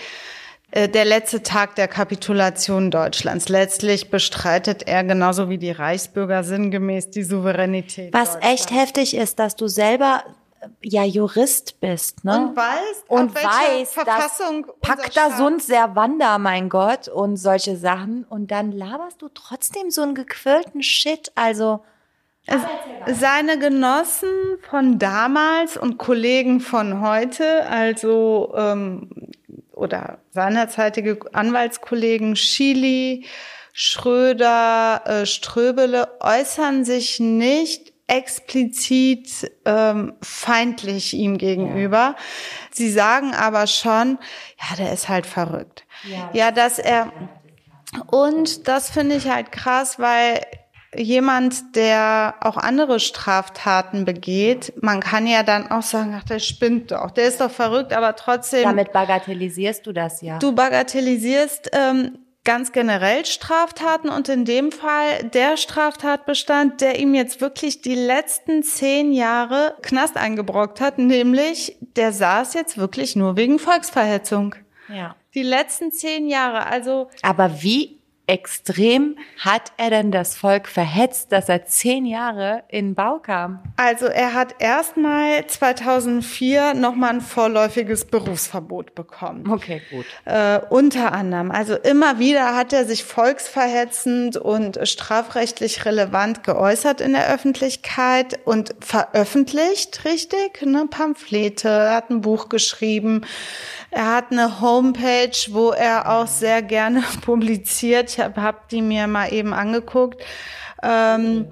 äh, 0.71 0.89
der 0.89 1.05
letzte 1.05 1.43
Tag 1.43 1.75
der 1.75 1.87
Kapitulation 1.87 2.91
Deutschlands. 2.91 3.49
Letztlich 3.49 4.09
bestreitet 4.09 4.87
er 4.87 5.03
genauso 5.03 5.49
wie 5.49 5.57
die 5.57 5.71
Reichsbürger 5.71 6.43
sinngemäß 6.43 7.09
die 7.09 7.23
Souveränität. 7.23 8.13
Was 8.13 8.37
echt 8.41 8.71
heftig 8.71 9.15
ist, 9.15 9.39
dass 9.39 9.55
du 9.55 9.67
selber 9.67 10.23
ja 10.83 11.03
Jurist 11.03 11.79
bist, 11.79 12.23
ne? 12.23 12.47
Und 12.47 12.55
weiß, 12.55 13.03
und 13.07 13.29
auf 13.29 13.35
welche 13.35 13.47
weiß, 13.47 13.93
Verfassung 13.93 14.65
dass 14.65 14.75
Pacta 14.81 15.37
sunt 15.37 15.63
servanda, 15.63 16.37
mein 16.37 16.69
Gott, 16.69 17.07
und 17.07 17.37
solche 17.37 17.77
Sachen. 17.77 18.25
Und 18.25 18.51
dann 18.51 18.71
laberst 18.71 19.21
du 19.21 19.29
trotzdem 19.29 19.91
so 19.91 20.01
einen 20.01 20.15
gequirlten 20.15 20.83
Shit. 20.83 21.31
Also, 21.35 21.81
Seine 23.07 23.59
Genossen 23.59 24.29
von 24.69 24.97
damals 24.97 25.77
und 25.77 25.97
Kollegen 25.97 26.59
von 26.59 27.01
heute, 27.01 27.67
also 27.67 28.53
ähm, 28.55 29.09
oder 29.73 30.19
seinerzeitige 30.31 31.19
Anwaltskollegen 31.33 32.35
Schili, 32.35 33.25
Schröder, 33.73 35.01
äh, 35.05 35.25
Ströbele 35.25 36.17
äußern 36.19 36.83
sich 36.83 37.19
nicht 37.19 37.90
explizit 38.07 39.51
ähm, 39.65 40.13
feindlich 40.21 41.13
ihm 41.13 41.37
gegenüber. 41.37 42.15
Sie 42.71 42.91
sagen 42.91 43.33
aber 43.33 43.67
schon, 43.67 44.17
ja, 44.59 44.75
der 44.75 44.91
ist 44.91 45.07
halt 45.09 45.25
verrückt. 45.25 45.85
Ja, 46.33 46.51
dass 46.51 46.79
er 46.79 47.11
und 48.07 48.67
das 48.67 48.89
finde 48.89 49.15
ich 49.15 49.29
halt 49.29 49.51
krass, 49.51 49.99
weil 49.99 50.41
jemand, 50.95 51.75
der 51.75 52.35
auch 52.41 52.57
andere 52.57 52.99
Straftaten 52.99 54.03
begeht, 54.03 54.73
man 54.81 54.99
kann 54.99 55.25
ja 55.25 55.43
dann 55.43 55.71
auch 55.71 55.83
sagen, 55.83 56.13
ach, 56.17 56.23
der 56.23 56.39
spinnt 56.39 56.91
doch, 56.91 57.11
der 57.11 57.27
ist 57.27 57.39
doch 57.39 57.51
verrückt, 57.51 57.93
aber 57.93 58.15
trotzdem, 58.15 58.63
damit 58.63 58.91
bagatellisierst 58.91 59.85
du 59.87 59.93
das 59.93 60.21
ja. 60.21 60.37
du 60.39 60.53
bagatellisierst 60.53 61.69
ähm, 61.73 62.19
ganz 62.43 62.71
generell 62.71 63.25
Straftaten 63.25 64.09
und 64.09 64.27
in 64.27 64.45
dem 64.45 64.71
Fall 64.71 65.23
der 65.23 65.57
Straftatbestand, 65.57 66.81
der 66.81 66.99
ihm 66.99 67.13
jetzt 67.13 67.39
wirklich 67.39 67.81
die 67.81 67.95
letzten 67.95 68.63
zehn 68.63 69.13
Jahre 69.13 69.75
Knast 69.81 70.17
eingebrockt 70.17 70.81
hat, 70.81 70.97
nämlich 70.97 71.77
der 71.95 72.11
saß 72.11 72.53
jetzt 72.55 72.77
wirklich 72.77 73.15
nur 73.15 73.37
wegen 73.37 73.59
Volksverhetzung. 73.59 74.55
Ja. 74.87 75.15
Die 75.33 75.43
letzten 75.43 75.91
zehn 75.91 76.27
Jahre, 76.27 76.65
also. 76.65 77.09
Aber 77.21 77.61
wie 77.61 78.00
extrem 78.27 79.17
hat 79.37 79.73
er 79.77 79.89
denn 79.89 80.11
das 80.11 80.35
Volk 80.35 80.67
verhetzt, 80.67 81.31
dass 81.31 81.49
er 81.49 81.65
zehn 81.65 82.05
Jahre 82.05 82.63
in 82.69 82.95
Bau 82.95 83.19
kam? 83.19 83.59
Also 83.77 84.05
er 84.05 84.33
hat 84.33 84.55
erstmal 84.59 85.45
2004 85.45 86.73
nochmal 86.73 87.15
ein 87.15 87.21
vorläufiges 87.21 88.05
Berufsverbot 88.05 88.95
bekommen. 88.95 89.49
Okay, 89.49 89.81
gut. 89.91 90.05
Äh, 90.25 90.59
unter 90.69 91.11
anderem. 91.11 91.51
Also 91.51 91.75
immer 91.75 92.19
wieder 92.19 92.55
hat 92.55 92.73
er 92.73 92.85
sich 92.85 93.03
volksverhetzend 93.03 94.37
und 94.37 94.79
strafrechtlich 94.87 95.85
relevant 95.85 96.43
geäußert 96.43 97.01
in 97.01 97.13
der 97.13 97.27
Öffentlichkeit 97.33 98.39
und 98.45 98.75
veröffentlicht, 98.79 100.05
richtig? 100.05 100.61
Ne? 100.61 100.87
Pamphlete, 100.89 101.91
hat 101.91 102.09
ein 102.09 102.21
Buch 102.21 102.49
geschrieben. 102.49 103.25
Er 103.91 104.15
hat 104.15 104.31
eine 104.31 104.61
Homepage, 104.61 105.37
wo 105.49 105.71
er 105.71 106.09
auch 106.09 106.27
sehr 106.27 106.61
gerne 106.61 107.03
publiziert. 107.21 108.09
Ich 108.09 108.19
habe 108.19 108.41
hab 108.41 108.69
die 108.69 108.81
mir 108.81 109.07
mal 109.07 109.31
eben 109.31 109.53
angeguckt. 109.53 110.21
Ähm, 110.81 111.47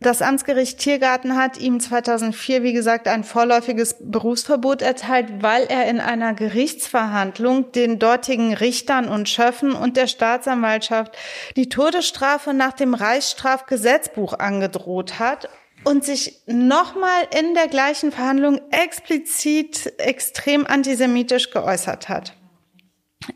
das 0.00 0.20
Amtsgericht 0.20 0.80
Tiergarten 0.80 1.34
hat 1.34 1.56
ihm 1.56 1.80
2004, 1.80 2.62
wie 2.62 2.74
gesagt, 2.74 3.08
ein 3.08 3.24
vorläufiges 3.24 3.96
Berufsverbot 4.00 4.82
erteilt, 4.82 5.42
weil 5.42 5.64
er 5.64 5.88
in 5.88 5.98
einer 5.98 6.34
Gerichtsverhandlung 6.34 7.72
den 7.72 7.98
dortigen 7.98 8.52
Richtern 8.52 9.08
und 9.08 9.30
Schöffen 9.30 9.72
und 9.72 9.96
der 9.96 10.06
Staatsanwaltschaft 10.06 11.16
die 11.56 11.70
Todesstrafe 11.70 12.52
nach 12.52 12.74
dem 12.74 12.92
Reichsstrafgesetzbuch 12.92 14.38
angedroht 14.38 15.18
hat 15.18 15.48
und 15.84 16.04
sich 16.04 16.42
nochmal 16.46 17.28
in 17.38 17.54
der 17.54 17.68
gleichen 17.68 18.12
Verhandlung 18.12 18.60
explizit 18.70 19.92
extrem 19.98 20.66
antisemitisch 20.66 21.50
geäußert 21.50 22.08
hat. 22.08 22.34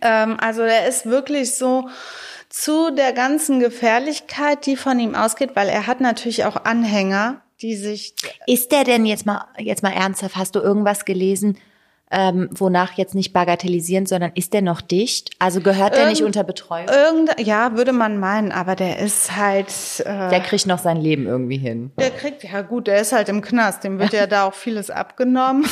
Ähm, 0.00 0.37
also 0.40 0.62
er 0.62 0.88
ist 0.88 1.07
wirklich 1.07 1.55
so 1.55 1.88
zu 2.49 2.90
der 2.90 3.12
ganzen 3.12 3.61
Gefährlichkeit, 3.61 4.67
die 4.67 4.76
von 4.76 4.99
ihm 4.99 5.14
ausgeht, 5.14 5.50
weil 5.55 5.69
er 5.69 5.87
hat 5.87 6.00
natürlich 6.00 6.45
auch 6.45 6.64
Anhänger, 6.64 7.43
die 7.61 7.76
sich. 7.76 8.14
Ist 8.47 8.73
der 8.73 8.85
denn 8.85 9.05
jetzt 9.05 9.26
mal 9.26 9.47
jetzt 9.59 9.83
mal 9.83 9.93
ernsthaft? 9.93 10.37
Hast 10.37 10.55
du 10.55 10.61
irgendwas 10.61 11.05
gelesen? 11.05 11.59
Ähm, 12.10 12.48
wonach 12.52 12.92
jetzt 12.94 13.14
nicht 13.14 13.32
bagatellisieren, 13.32 14.06
sondern 14.06 14.32
ist 14.34 14.52
der 14.52 14.62
noch 14.62 14.80
dicht? 14.80 15.30
Also 15.38 15.60
gehört 15.60 15.92
der 15.92 16.02
Irgend, 16.02 16.10
nicht 16.10 16.22
unter 16.24 16.44
Betreuung? 16.44 16.88
Irgend, 16.88 17.40
ja, 17.40 17.76
würde 17.76 17.92
man 17.92 18.18
meinen, 18.18 18.52
aber 18.52 18.76
der 18.76 18.98
ist 18.98 19.36
halt. 19.36 19.68
Äh, 20.00 20.30
der 20.30 20.40
kriegt 20.40 20.66
noch 20.66 20.78
sein 20.78 20.96
Leben 20.96 21.26
irgendwie 21.26 21.58
hin. 21.58 21.92
Der 21.98 22.10
kriegt, 22.10 22.44
ja 22.44 22.62
gut, 22.62 22.86
der 22.86 23.00
ist 23.00 23.12
halt 23.12 23.28
im 23.28 23.42
Knast, 23.42 23.84
dem 23.84 23.98
wird 23.98 24.12
ja 24.12 24.26
da 24.26 24.44
auch 24.44 24.54
vieles 24.54 24.90
abgenommen. 24.90 25.66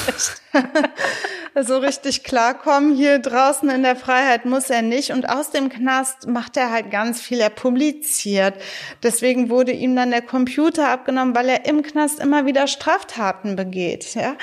so 1.63 1.79
richtig 1.79 2.23
klarkommen 2.23 2.95
hier 2.95 3.19
draußen 3.19 3.69
in 3.71 3.83
der 3.83 3.97
Freiheit 3.97 4.45
muss 4.45 4.69
er 4.69 4.83
nicht. 4.83 5.11
Und 5.11 5.29
aus 5.29 5.51
dem 5.51 5.71
Knast 5.71 6.27
macht 6.27 6.57
er 6.57 6.71
halt 6.71 6.91
ganz 6.91 7.21
viel. 7.21 7.41
Er 7.41 7.51
publiziert. 7.51 8.55
Deswegen 9.03 9.49
wurde 9.49 9.73
ihm 9.73 9.97
dann 9.97 10.11
der 10.11 10.23
Computer 10.23 10.89
abgenommen, 10.89 11.35
weil 11.35 11.49
er 11.49 11.67
im 11.67 11.83
Knast 11.83 12.21
immer 12.21 12.47
wieder 12.47 12.67
Straftaten 12.67 13.57
begeht. 13.57 14.15
Ja. 14.15 14.37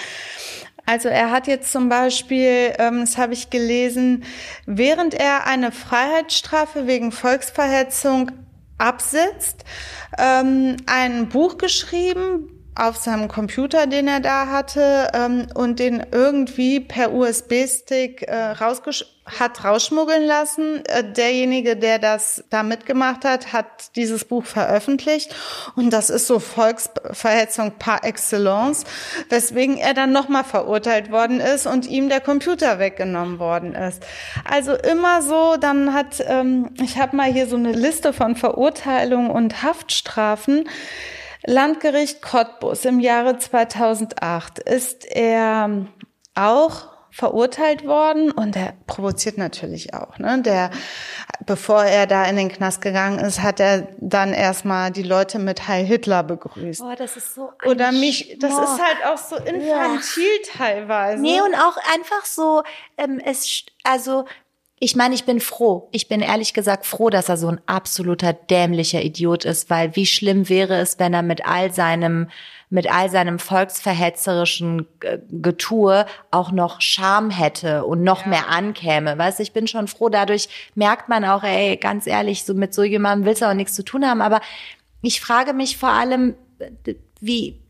Also 0.85 1.09
er 1.09 1.31
hat 1.31 1.47
jetzt 1.47 1.71
zum 1.71 1.87
Beispiel, 1.89 2.73
ähm, 2.77 3.01
das 3.01 3.17
habe 3.17 3.33
ich 3.33 3.49
gelesen, 3.49 4.25
während 4.65 5.13
er 5.13 5.47
eine 5.47 5.71
Freiheitsstrafe 5.71 6.87
wegen 6.87 7.11
Volksverhetzung 7.11 8.31
absitzt, 8.77 9.63
ähm, 10.17 10.77
ein 10.85 11.29
Buch 11.29 11.57
geschrieben, 11.57 12.49
auf 12.75 12.97
seinem 12.97 13.27
Computer, 13.27 13.87
den 13.87 14.07
er 14.07 14.19
da 14.19 14.47
hatte, 14.47 15.11
ähm, 15.13 15.47
und 15.53 15.79
den 15.79 16.03
irgendwie 16.11 16.79
per 16.79 17.13
USB-Stick 17.13 18.23
äh, 18.23 18.51
rausgesch 18.51 19.05
hat 19.25 19.63
rausschmuggeln 19.63 20.25
lassen. 20.25 20.85
Äh, 20.85 21.03
derjenige, 21.03 21.75
der 21.75 21.99
das 21.99 22.43
da 22.49 22.63
mitgemacht 22.63 23.23
hat, 23.25 23.53
hat 23.53 23.95
dieses 23.95 24.25
Buch 24.25 24.45
veröffentlicht 24.45 25.35
und 25.75 25.91
das 25.91 26.09
ist 26.09 26.27
so 26.27 26.39
Volksverhetzung 26.39 27.73
par 27.79 28.03
excellence, 28.03 28.83
weswegen 29.29 29.77
er 29.77 29.93
dann 29.93 30.11
nochmal 30.11 30.43
verurteilt 30.43 31.11
worden 31.11 31.39
ist 31.39 31.65
und 31.65 31.87
ihm 31.87 32.09
der 32.09 32.19
Computer 32.19 32.79
weggenommen 32.79 33.39
worden 33.39 33.75
ist. 33.75 34.03
Also 34.49 34.73
immer 34.73 35.21
so, 35.21 35.55
dann 35.57 35.93
hat, 35.93 36.23
ähm, 36.27 36.71
ich 36.81 36.97
habe 36.97 37.15
mal 37.15 37.31
hier 37.31 37.47
so 37.47 37.55
eine 37.55 37.71
Liste 37.71 38.13
von 38.13 38.35
Verurteilungen 38.35 39.31
und 39.31 39.63
Haftstrafen. 39.63 40.69
Landgericht 41.45 42.21
Cottbus 42.21 42.85
im 42.85 42.99
Jahre 42.99 43.37
2008 43.37 44.59
ist 44.59 45.05
er 45.05 45.85
auch 46.35 46.92
verurteilt 47.13 47.85
worden 47.85 48.31
und 48.31 48.55
er 48.55 48.73
provoziert 48.87 49.37
natürlich 49.37 49.93
auch. 49.93 50.17
Ne? 50.17 50.41
Der, 50.41 50.71
bevor 51.45 51.83
er 51.83 52.07
da 52.07 52.25
in 52.25 52.37
den 52.37 52.49
Knast 52.49 52.81
gegangen 52.81 53.19
ist, 53.19 53.43
hat 53.43 53.59
er 53.59 53.87
dann 53.99 54.33
erstmal 54.33 54.89
die 54.89 55.03
Leute 55.03 55.37
mit 55.37 55.67
Heil 55.67 55.85
Hitler 55.85 56.23
begrüßt. 56.23 56.81
Oh, 56.81 56.95
das 56.97 57.15
ist 57.15 57.35
so 57.35 57.51
ein 57.59 57.69
Oder 57.69 57.91
mich, 57.91 58.37
das 58.39 58.53
ist 58.53 58.81
halt 58.81 59.05
auch 59.05 59.19
so 59.19 59.35
infantil 59.35 60.23
ja. 60.23 60.57
teilweise. 60.57 61.21
Nee, 61.21 61.39
und 61.39 61.53
auch 61.53 61.77
einfach 61.93 62.25
so, 62.25 62.63
ähm, 62.97 63.21
es, 63.23 63.63
also 63.83 64.25
ich 64.79 64.95
meine, 64.95 65.15
ich 65.15 65.23
bin 65.23 65.39
froh. 65.39 65.87
Ich 65.91 66.07
bin 66.07 66.19
ehrlich 66.19 66.53
gesagt 66.53 66.85
froh, 66.85 67.09
dass 67.09 67.29
er 67.29 67.37
so 67.37 67.47
ein 67.47 67.61
absoluter 67.67 68.33
dämlicher 68.33 69.01
Idiot 69.01 69.45
ist, 69.45 69.69
weil 69.69 69.95
wie 69.95 70.05
schlimm 70.05 70.49
wäre 70.49 70.75
es, 70.75 70.99
wenn 70.99 71.13
er 71.13 71.21
mit 71.21 71.45
all 71.45 71.71
seinem 71.71 72.27
mit 72.69 72.91
all 72.91 73.07
seinem 73.07 73.37
volksverhetzerischen 73.37 74.87
Getue 75.29 76.07
auch 76.31 76.51
noch 76.51 76.81
Scham 76.81 77.29
hätte 77.29 77.85
und 77.85 78.01
noch 78.01 78.23
ja. 78.23 78.29
mehr 78.29 78.49
ankäme. 78.49 79.15
Weißt 79.15 79.39
ich 79.41 79.53
bin 79.53 79.67
schon 79.67 79.87
froh, 79.87 80.09
dadurch 80.09 80.49
merkt 80.73 81.07
man 81.07 81.23
auch, 81.23 81.43
ey, 81.43 81.77
ganz 81.77 82.07
ehrlich, 82.07 82.43
so 82.43 82.55
mit 82.55 82.73
so 82.73 82.81
jemandem 82.81 83.27
willst 83.27 83.43
du 83.43 83.45
auch 83.45 83.53
nichts 83.53 83.75
zu 83.75 83.85
tun 83.85 84.03
haben. 84.03 84.21
Aber 84.21 84.41
ich 85.03 85.21
frage 85.21 85.53
mich 85.53 85.77
vor 85.77 85.89
allem, 85.89 86.33
wie, 87.19 87.62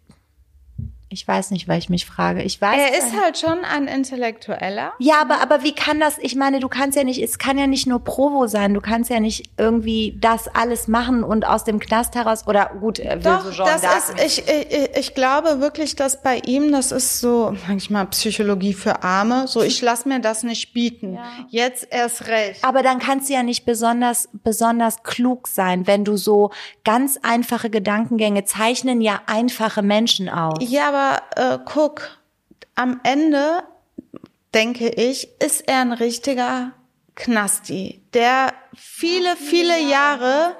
ich 1.13 1.27
weiß 1.27 1.51
nicht, 1.51 1.67
weil 1.67 1.77
ich 1.77 1.89
mich 1.89 2.05
frage. 2.05 2.41
Ich 2.41 2.59
weiß. 2.59 2.75
Er 2.77 2.97
ist 2.97 3.21
halt 3.21 3.37
schon 3.37 3.63
ein 3.63 3.87
Intellektueller. 3.87 4.93
Ja, 4.97 5.21
aber, 5.21 5.41
aber 5.41 5.63
wie 5.63 5.73
kann 5.73 5.99
das, 5.99 6.17
ich 6.17 6.35
meine, 6.35 6.59
du 6.59 6.67
kannst 6.67 6.97
ja 6.97 7.03
nicht, 7.03 7.21
es 7.21 7.37
kann 7.37 7.57
ja 7.57 7.67
nicht 7.67 7.85
nur 7.85 8.03
Provo 8.03 8.47
sein, 8.47 8.73
du 8.73 8.81
kannst 8.81 9.09
ja 9.09 9.19
nicht 9.19 9.51
irgendwie 9.57 10.17
das 10.19 10.47
alles 10.47 10.87
machen 10.87 11.23
und 11.23 11.45
aus 11.45 11.63
dem 11.63 11.79
Knast 11.79 12.15
heraus, 12.15 12.47
oder 12.47 12.71
gut, 12.79 12.97
will 12.97 13.19
Doch, 13.21 13.45
so 13.45 13.51
Jean 13.51 13.65
das 13.65 14.09
ist, 14.09 14.23
ich, 14.25 14.47
ich, 14.47 14.97
ich 14.97 15.13
glaube 15.13 15.61
wirklich, 15.61 15.95
dass 15.95 16.21
bei 16.21 16.37
ihm, 16.45 16.71
das 16.71 16.91
ist 16.91 17.19
so, 17.19 17.55
manchmal 17.67 18.07
Psychologie 18.07 18.73
für 18.73 19.03
Arme, 19.03 19.47
so 19.47 19.61
ich 19.61 19.81
lass 19.81 20.05
mir 20.05 20.19
das 20.19 20.43
nicht 20.43 20.73
bieten. 20.73 21.13
Ja. 21.13 21.23
Jetzt 21.49 21.87
erst 21.91 22.27
recht. 22.27 22.63
Aber 22.63 22.81
dann 22.81 22.99
kannst 22.99 23.29
du 23.29 23.33
ja 23.33 23.43
nicht 23.43 23.65
besonders, 23.65 24.29
besonders 24.31 25.03
klug 25.03 25.47
sein, 25.47 25.85
wenn 25.85 26.03
du 26.03 26.17
so 26.17 26.51
ganz 26.83 27.19
einfache 27.21 27.69
Gedankengänge 27.69 28.45
zeichnen 28.45 29.01
ja 29.01 29.21
einfache 29.27 29.81
Menschen 29.81 30.29
aus. 30.29 30.57
Ja, 30.61 30.89
aber 30.89 31.02
äh, 31.35 31.59
guck, 31.65 32.19
am 32.75 32.99
Ende 33.03 33.63
denke 34.53 34.89
ich, 34.89 35.29
ist 35.41 35.67
er 35.67 35.81
ein 35.81 35.93
richtiger 35.93 36.71
Knasti, 37.15 38.01
der 38.13 38.53
viele, 38.75 39.35
viele 39.35 39.79
Jahre 39.79 40.55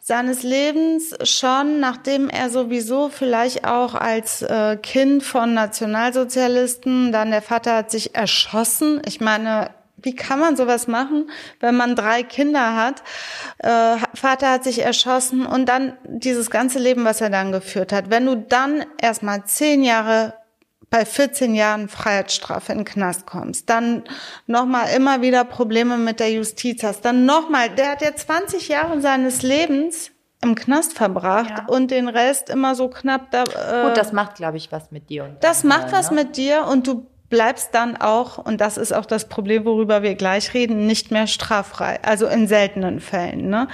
seines 0.00 0.42
Lebens 0.44 1.14
schon, 1.24 1.80
nachdem 1.80 2.28
er 2.28 2.48
sowieso 2.48 3.08
vielleicht 3.08 3.64
auch 3.66 3.94
als 3.94 4.42
äh, 4.42 4.76
Kind 4.80 5.24
von 5.24 5.52
Nationalsozialisten, 5.54 7.10
dann 7.10 7.32
der 7.32 7.42
Vater 7.42 7.76
hat 7.76 7.90
sich 7.90 8.14
erschossen. 8.14 9.02
Ich 9.04 9.20
meine, 9.20 9.70
wie 10.06 10.14
kann 10.14 10.38
man 10.38 10.56
sowas 10.56 10.86
machen, 10.86 11.28
wenn 11.58 11.76
man 11.76 11.96
drei 11.96 12.22
Kinder 12.22 12.76
hat? 12.76 13.02
Äh, 13.58 13.96
Vater 14.14 14.52
hat 14.52 14.64
sich 14.64 14.82
erschossen 14.82 15.44
und 15.44 15.68
dann 15.68 15.98
dieses 16.04 16.48
ganze 16.48 16.78
Leben, 16.78 17.04
was 17.04 17.20
er 17.20 17.28
dann 17.28 17.50
geführt 17.50 17.92
hat. 17.92 18.08
Wenn 18.08 18.24
du 18.24 18.36
dann 18.36 18.86
erstmal 19.02 19.44
zehn 19.44 19.82
Jahre 19.82 20.34
bei 20.90 21.04
14 21.04 21.56
Jahren 21.56 21.88
Freiheitsstrafe 21.88 22.70
in 22.70 22.78
den 22.78 22.84
Knast 22.84 23.26
kommst, 23.26 23.68
dann 23.68 24.04
nochmal 24.46 24.94
immer 24.94 25.20
wieder 25.22 25.44
Probleme 25.44 25.98
mit 25.98 26.20
der 26.20 26.30
Justiz 26.30 26.84
hast, 26.84 27.04
dann 27.04 27.26
nochmal, 27.26 27.70
der 27.70 27.90
hat 27.90 28.02
ja 28.02 28.14
20 28.14 28.68
Jahre 28.68 29.00
seines 29.00 29.42
Lebens 29.42 30.12
im 30.40 30.54
Knast 30.54 30.92
verbracht 30.92 31.50
ja. 31.50 31.64
und 31.66 31.90
den 31.90 32.06
Rest 32.06 32.48
immer 32.48 32.76
so 32.76 32.88
knapp 32.88 33.32
da. 33.32 33.42
Äh, 33.42 33.88
Gut, 33.88 33.96
das 33.96 34.12
macht, 34.12 34.36
glaube 34.36 34.58
ich, 34.58 34.70
was 34.70 34.92
mit 34.92 35.10
dir. 35.10 35.36
das 35.40 35.64
macht 35.64 35.90
was 35.90 36.12
ne? 36.12 36.22
mit 36.22 36.36
dir 36.36 36.66
und 36.66 36.86
du 36.86 37.06
bleibst 37.28 37.74
dann 37.74 37.96
auch, 37.96 38.38
und 38.38 38.60
das 38.60 38.76
ist 38.76 38.92
auch 38.92 39.06
das 39.06 39.28
Problem, 39.28 39.64
worüber 39.64 40.02
wir 40.02 40.14
gleich 40.14 40.54
reden, 40.54 40.86
nicht 40.86 41.10
mehr 41.10 41.26
straffrei. 41.26 41.98
Also 42.02 42.26
in 42.26 42.46
seltenen 42.46 43.00
Fällen. 43.00 43.48
Ne? 43.48 43.68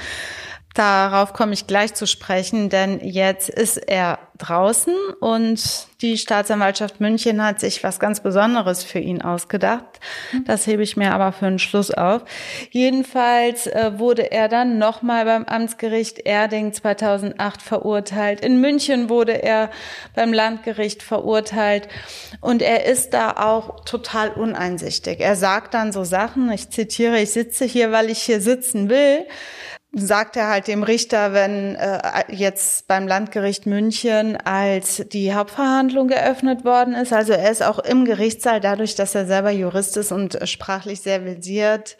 Darauf 0.74 1.34
komme 1.34 1.52
ich 1.52 1.66
gleich 1.66 1.94
zu 1.94 2.06
sprechen, 2.06 2.70
denn 2.70 3.00
jetzt 3.00 3.50
ist 3.50 3.76
er 3.76 4.18
draußen 4.38 4.94
und 5.20 5.86
die 6.00 6.16
Staatsanwaltschaft 6.18 7.00
München 7.00 7.44
hat 7.44 7.60
sich 7.60 7.84
was 7.84 8.00
ganz 8.00 8.20
Besonderes 8.20 8.82
für 8.82 8.98
ihn 8.98 9.22
ausgedacht. 9.22 10.00
Das 10.46 10.66
hebe 10.66 10.82
ich 10.82 10.96
mir 10.96 11.12
aber 11.12 11.32
für 11.32 11.46
einen 11.46 11.58
Schluss 11.58 11.90
auf. 11.90 12.22
Jedenfalls 12.70 13.66
äh, 13.66 13.92
wurde 13.98 14.32
er 14.32 14.48
dann 14.48 14.78
nochmal 14.78 15.26
beim 15.26 15.44
Amtsgericht 15.44 16.20
Erding 16.20 16.72
2008 16.72 17.62
verurteilt. 17.62 18.40
In 18.40 18.60
München 18.60 19.08
wurde 19.10 19.42
er 19.42 19.70
beim 20.16 20.32
Landgericht 20.32 21.02
verurteilt 21.02 21.88
und 22.40 22.62
er 22.62 22.86
ist 22.86 23.14
da 23.14 23.32
auch 23.32 23.84
total 23.84 24.30
uneinsichtig. 24.30 25.20
Er 25.20 25.36
sagt 25.36 25.74
dann 25.74 25.92
so 25.92 26.02
Sachen, 26.02 26.50
ich 26.50 26.70
zitiere, 26.70 27.20
ich 27.20 27.30
sitze 27.30 27.66
hier, 27.66 27.92
weil 27.92 28.10
ich 28.10 28.22
hier 28.22 28.40
sitzen 28.40 28.88
will 28.88 29.26
sagt 29.94 30.36
er 30.36 30.48
halt 30.48 30.68
dem 30.68 30.82
Richter, 30.82 31.34
wenn 31.34 31.74
äh, 31.74 32.24
jetzt 32.28 32.88
beim 32.88 33.06
Landgericht 33.06 33.66
München 33.66 34.38
als 34.38 35.04
die 35.12 35.34
Hauptverhandlung 35.34 36.08
geöffnet 36.08 36.64
worden 36.64 36.94
ist. 36.94 37.12
Also 37.12 37.34
er 37.34 37.50
ist 37.50 37.62
auch 37.62 37.78
im 37.78 38.06
Gerichtssaal, 38.06 38.60
dadurch, 38.60 38.94
dass 38.94 39.14
er 39.14 39.26
selber 39.26 39.50
Jurist 39.50 39.96
ist 39.98 40.10
und 40.10 40.38
sprachlich 40.48 41.02
sehr 41.02 41.20
versiert. 41.22 41.98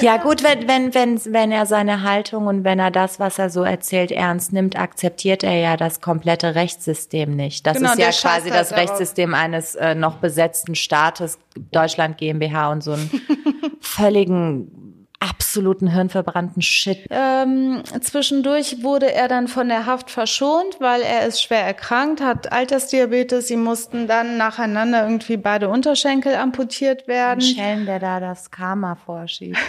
Ja 0.00 0.16
gut, 0.16 0.42
wenn, 0.42 0.66
wenn, 0.66 0.94
wenn, 0.94 1.20
wenn 1.32 1.52
er 1.52 1.66
seine 1.66 2.02
Haltung 2.02 2.46
und 2.46 2.64
wenn 2.64 2.78
er 2.78 2.90
das, 2.90 3.20
was 3.20 3.38
er 3.38 3.50
so 3.50 3.62
erzählt, 3.62 4.10
ernst 4.10 4.52
nimmt, 4.52 4.76
akzeptiert 4.76 5.44
er 5.44 5.56
ja 5.56 5.76
das 5.76 6.00
komplette 6.00 6.54
Rechtssystem 6.54 7.36
nicht. 7.36 7.66
Das 7.66 7.76
genau, 7.76 7.92
ist 7.92 7.98
ja 7.98 8.10
quasi 8.10 8.50
das 8.50 8.72
halt 8.72 8.82
Rechtssystem 8.82 9.34
eines 9.34 9.74
äh, 9.76 9.94
noch 9.94 10.16
besetzten 10.16 10.74
Staates, 10.74 11.38
Deutschland 11.72 12.18
GmbH 12.18 12.72
und 12.72 12.82
so 12.82 12.92
einen 12.92 13.10
völligen 13.80 14.86
absoluten 15.20 15.88
hirnverbrannten 15.88 16.62
Shit. 16.62 17.06
Ähm, 17.10 17.82
zwischendurch 18.00 18.82
wurde 18.82 19.12
er 19.12 19.28
dann 19.28 19.48
von 19.48 19.68
der 19.68 19.86
Haft 19.86 20.10
verschont, 20.10 20.76
weil 20.80 21.02
er 21.02 21.26
ist 21.26 21.42
schwer 21.42 21.62
erkrankt, 21.62 22.20
hat 22.20 22.52
Altersdiabetes. 22.52 23.48
Sie 23.48 23.56
mussten 23.56 24.06
dann 24.06 24.36
nacheinander 24.36 25.04
irgendwie 25.04 25.36
beide 25.36 25.68
Unterschenkel 25.68 26.34
amputiert 26.34 27.08
werden. 27.08 27.40
Ein 27.40 27.54
Schelm, 27.54 27.86
der 27.86 27.98
da 27.98 28.20
das 28.20 28.50
Karma 28.50 28.94
vorschiebt. 28.94 29.58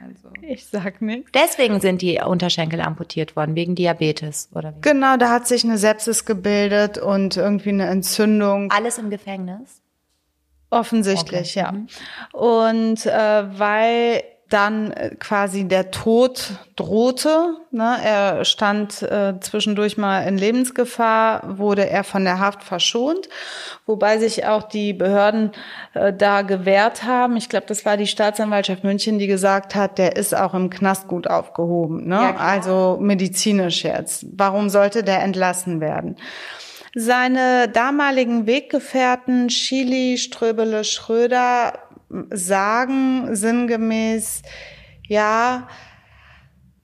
Also. 0.00 0.28
Ich 0.42 0.64
sag 0.66 1.02
nichts. 1.02 1.32
Deswegen 1.32 1.80
sind 1.80 2.02
die 2.02 2.20
Unterschenkel 2.20 2.80
amputiert 2.80 3.34
worden, 3.34 3.56
wegen 3.56 3.74
Diabetes, 3.74 4.48
oder 4.54 4.76
wie? 4.76 4.80
Genau, 4.80 5.16
da 5.16 5.30
hat 5.30 5.48
sich 5.48 5.64
eine 5.64 5.76
Sepsis 5.76 6.24
gebildet 6.24 6.98
und 6.98 7.36
irgendwie 7.36 7.70
eine 7.70 7.86
Entzündung. 7.88 8.70
Alles 8.70 8.98
im 8.98 9.10
Gefängnis? 9.10 9.82
Offensichtlich, 10.70 11.56
okay. 11.56 11.66
ja. 11.66 11.72
Mhm. 11.72 11.88
Und 12.32 13.06
äh, 13.06 13.58
weil 13.58 14.22
dann 14.48 14.92
äh, 14.92 15.10
quasi 15.18 15.64
der 15.68 15.90
Tod 15.90 16.52
drohte. 16.76 17.56
Ne? 17.70 17.96
Er 18.02 18.44
stand 18.44 19.02
äh, 19.02 19.34
zwischendurch 19.40 19.98
mal 19.98 20.20
in 20.22 20.38
Lebensgefahr, 20.38 21.58
wurde 21.58 21.88
er 21.88 22.04
von 22.04 22.24
der 22.24 22.38
Haft 22.38 22.62
verschont, 22.62 23.28
wobei 23.86 24.18
sich 24.18 24.46
auch 24.46 24.62
die 24.62 24.92
Behörden 24.92 25.52
äh, 25.94 26.12
da 26.12 26.42
gewehrt 26.42 27.04
haben. 27.04 27.36
Ich 27.36 27.48
glaube, 27.48 27.66
das 27.66 27.84
war 27.84 27.96
die 27.96 28.06
Staatsanwaltschaft 28.06 28.84
München, 28.84 29.18
die 29.18 29.26
gesagt 29.26 29.74
hat, 29.74 29.98
der 29.98 30.16
ist 30.16 30.34
auch 30.34 30.54
im 30.54 30.70
Knast 30.70 31.08
gut 31.08 31.28
aufgehoben. 31.28 32.06
Ne? 32.06 32.16
Ja, 32.16 32.36
also 32.36 32.98
medizinisch 33.00 33.84
jetzt. 33.84 34.26
Warum 34.32 34.70
sollte 34.70 35.04
der 35.04 35.22
entlassen 35.22 35.80
werden? 35.80 36.16
Seine 36.94 37.68
damaligen 37.68 38.46
Weggefährten 38.46 39.48
Chili, 39.48 40.16
Ströbele, 40.16 40.84
Schröder 40.84 41.74
sagen 42.30 43.34
sinngemäß, 43.34 44.42
ja, 45.06 45.68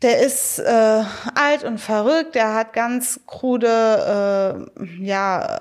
der 0.03 0.21
ist 0.21 0.59
äh, 0.59 1.03
alt 1.35 1.65
und 1.65 1.79
verrückt, 1.79 2.35
der 2.35 2.55
hat 2.55 2.73
ganz 2.73 3.21
krude 3.27 4.69
äh, 4.79 4.85
ja, 5.03 5.61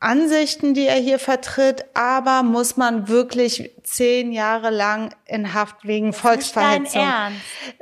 Ansichten, 0.00 0.74
die 0.74 0.86
er 0.86 1.00
hier 1.00 1.18
vertritt, 1.18 1.84
aber 1.94 2.44
muss 2.44 2.76
man 2.76 3.08
wirklich 3.08 3.72
zehn 3.82 4.30
Jahre 4.30 4.70
lang 4.70 5.12
in 5.26 5.54
Haft 5.54 5.86
wegen 5.88 6.12
Volksverhetzung, 6.12 7.04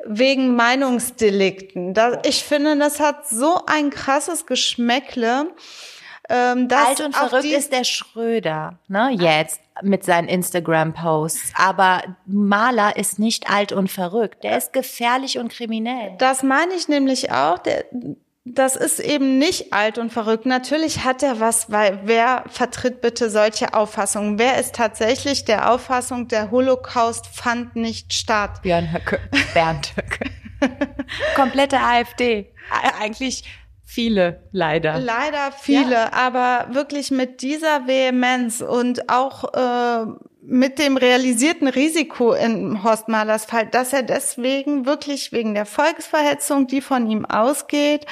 wegen 0.06 0.56
Meinungsdelikten. 0.56 1.92
Das, 1.92 2.18
ich 2.24 2.42
finde, 2.42 2.78
das 2.78 3.00
hat 3.00 3.28
so 3.28 3.60
ein 3.66 3.90
krasses 3.90 4.46
Geschmäckle. 4.46 5.50
Ähm, 6.28 6.68
Alt 6.72 7.00
und 7.00 7.14
verrückt 7.14 7.44
ist 7.44 7.72
der 7.72 7.84
Schröder, 7.84 8.78
ne, 8.88 9.10
jetzt 9.12 9.60
mit 9.82 10.04
seinen 10.04 10.28
Instagram-Posts. 10.28 11.52
Aber 11.54 12.02
Maler 12.26 12.96
ist 12.96 13.18
nicht 13.18 13.50
alt 13.50 13.72
und 13.72 13.90
verrückt. 13.90 14.42
Der 14.42 14.56
ist 14.56 14.72
gefährlich 14.72 15.38
und 15.38 15.52
kriminell. 15.52 16.14
Das 16.18 16.42
meine 16.42 16.74
ich 16.74 16.88
nämlich 16.88 17.30
auch. 17.30 17.58
Der, 17.58 17.84
das 18.44 18.76
ist 18.76 19.00
eben 19.00 19.38
nicht 19.38 19.72
alt 19.72 19.98
und 19.98 20.12
verrückt. 20.12 20.46
Natürlich 20.46 21.04
hat 21.04 21.22
er 21.22 21.40
was, 21.40 21.70
weil 21.70 22.00
wer 22.04 22.44
vertritt 22.48 23.00
bitte 23.00 23.28
solche 23.28 23.74
Auffassungen? 23.74 24.38
Wer 24.38 24.58
ist 24.58 24.74
tatsächlich 24.74 25.44
der 25.44 25.70
Auffassung, 25.72 26.28
der 26.28 26.50
Holocaust 26.50 27.26
fand 27.26 27.74
nicht 27.76 28.14
statt? 28.14 28.62
Björn 28.62 28.92
Höcke, 28.92 29.18
Bernd 29.52 29.94
Höcke. 29.96 30.30
Komplette 31.34 31.78
AfD. 31.78 32.52
Eigentlich 33.00 33.44
Viele, 33.88 34.42
leider. 34.50 34.98
Leider 34.98 35.52
viele, 35.52 35.92
ja. 35.92 36.12
aber 36.12 36.74
wirklich 36.74 37.12
mit 37.12 37.40
dieser 37.40 37.86
Vehemenz 37.86 38.60
und 38.60 39.08
auch 39.08 39.54
äh, 39.54 40.06
mit 40.42 40.80
dem 40.80 40.96
realisierten 40.96 41.68
Risiko 41.68 42.32
in 42.32 42.82
Horst 42.82 43.06
Mahlers 43.06 43.44
Fall, 43.44 43.66
dass 43.66 43.92
er 43.92 44.02
deswegen 44.02 44.86
wirklich 44.86 45.30
wegen 45.30 45.54
der 45.54 45.66
Volksverhetzung, 45.66 46.66
die 46.66 46.80
von 46.80 47.08
ihm 47.08 47.24
ausgeht, 47.26 48.06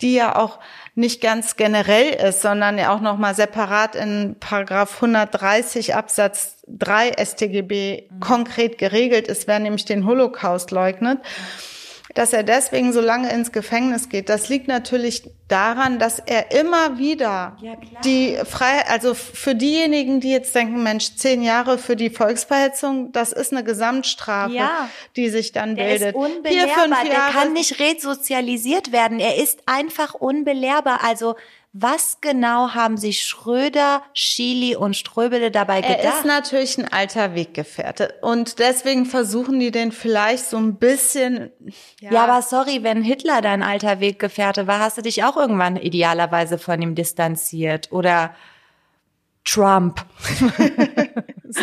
die 0.00 0.14
ja 0.14 0.34
auch 0.34 0.58
nicht 0.94 1.20
ganz 1.20 1.56
generell 1.56 2.14
ist, 2.14 2.40
sondern 2.40 2.78
ja 2.78 2.94
auch 2.94 3.00
nochmal 3.00 3.34
separat 3.34 3.94
in 3.94 4.36
Paragraph 4.40 4.94
130 4.96 5.94
Absatz 5.94 6.64
3 6.68 7.12
StGB 7.22 8.08
mhm. 8.10 8.20
konkret 8.20 8.78
geregelt 8.78 9.28
ist, 9.28 9.46
wer 9.46 9.58
nämlich 9.58 9.84
den 9.84 10.06
Holocaust 10.06 10.70
leugnet. 10.70 11.18
Mhm 11.18 11.71
dass 12.14 12.32
er 12.32 12.42
deswegen 12.42 12.92
so 12.92 13.00
lange 13.00 13.30
ins 13.32 13.52
Gefängnis 13.52 14.08
geht, 14.08 14.28
das 14.28 14.48
liegt 14.48 14.68
natürlich 14.68 15.30
daran, 15.48 15.98
dass 15.98 16.18
er 16.18 16.50
immer 16.52 16.98
wieder 16.98 17.56
ja, 17.60 17.74
die 18.04 18.38
Freiheit, 18.44 18.88
also 18.88 19.14
für 19.14 19.54
diejenigen, 19.54 20.20
die 20.20 20.30
jetzt 20.30 20.54
denken, 20.54 20.82
Mensch, 20.82 21.16
zehn 21.16 21.42
Jahre 21.42 21.78
für 21.78 21.96
die 21.96 22.10
Volksverhetzung, 22.10 23.12
das 23.12 23.32
ist 23.32 23.52
eine 23.52 23.62
Gesamtstrafe, 23.62 24.54
ja. 24.54 24.88
die 25.16 25.28
sich 25.28 25.52
dann 25.52 25.76
der 25.76 25.84
bildet. 25.84 26.08
Ist 26.08 26.14
unbelehrbar. 26.14 26.52
Vier, 26.52 26.68
fünf 26.68 26.96
Jahre. 26.96 27.08
Der 27.08 27.40
kann 27.40 27.52
nicht 27.52 27.80
resozialisiert 27.80 28.92
werden. 28.92 29.20
Er 29.20 29.36
ist 29.36 29.60
einfach 29.66 30.14
unbelehrbar. 30.14 31.00
Also 31.04 31.36
was 31.74 32.18
genau 32.20 32.74
haben 32.74 32.98
sich 32.98 33.22
Schröder, 33.22 34.02
Schili 34.12 34.76
und 34.76 34.94
Ströbele 34.94 35.50
dabei 35.50 35.80
gedacht? 35.80 36.00
Er 36.02 36.18
ist 36.18 36.24
natürlich 36.26 36.76
ein 36.76 36.92
alter 36.92 37.34
Weggefährte 37.34 38.14
und 38.20 38.58
deswegen 38.58 39.06
versuchen 39.06 39.58
die 39.58 39.70
den 39.70 39.90
vielleicht 39.90 40.44
so 40.44 40.58
ein 40.58 40.76
bisschen. 40.76 41.50
Ja, 41.98 42.12
ja 42.12 42.24
aber 42.24 42.42
sorry, 42.42 42.82
wenn 42.82 43.02
Hitler 43.02 43.40
dein 43.40 43.62
alter 43.62 44.00
Weggefährte 44.00 44.66
war, 44.66 44.80
hast 44.80 44.98
du 44.98 45.02
dich 45.02 45.24
auch 45.24 45.38
irgendwann 45.38 45.76
idealerweise 45.76 46.58
von 46.58 46.82
ihm 46.82 46.94
distanziert 46.94 47.90
oder 47.90 48.34
Trump. 49.44 50.04
so, 51.48 51.62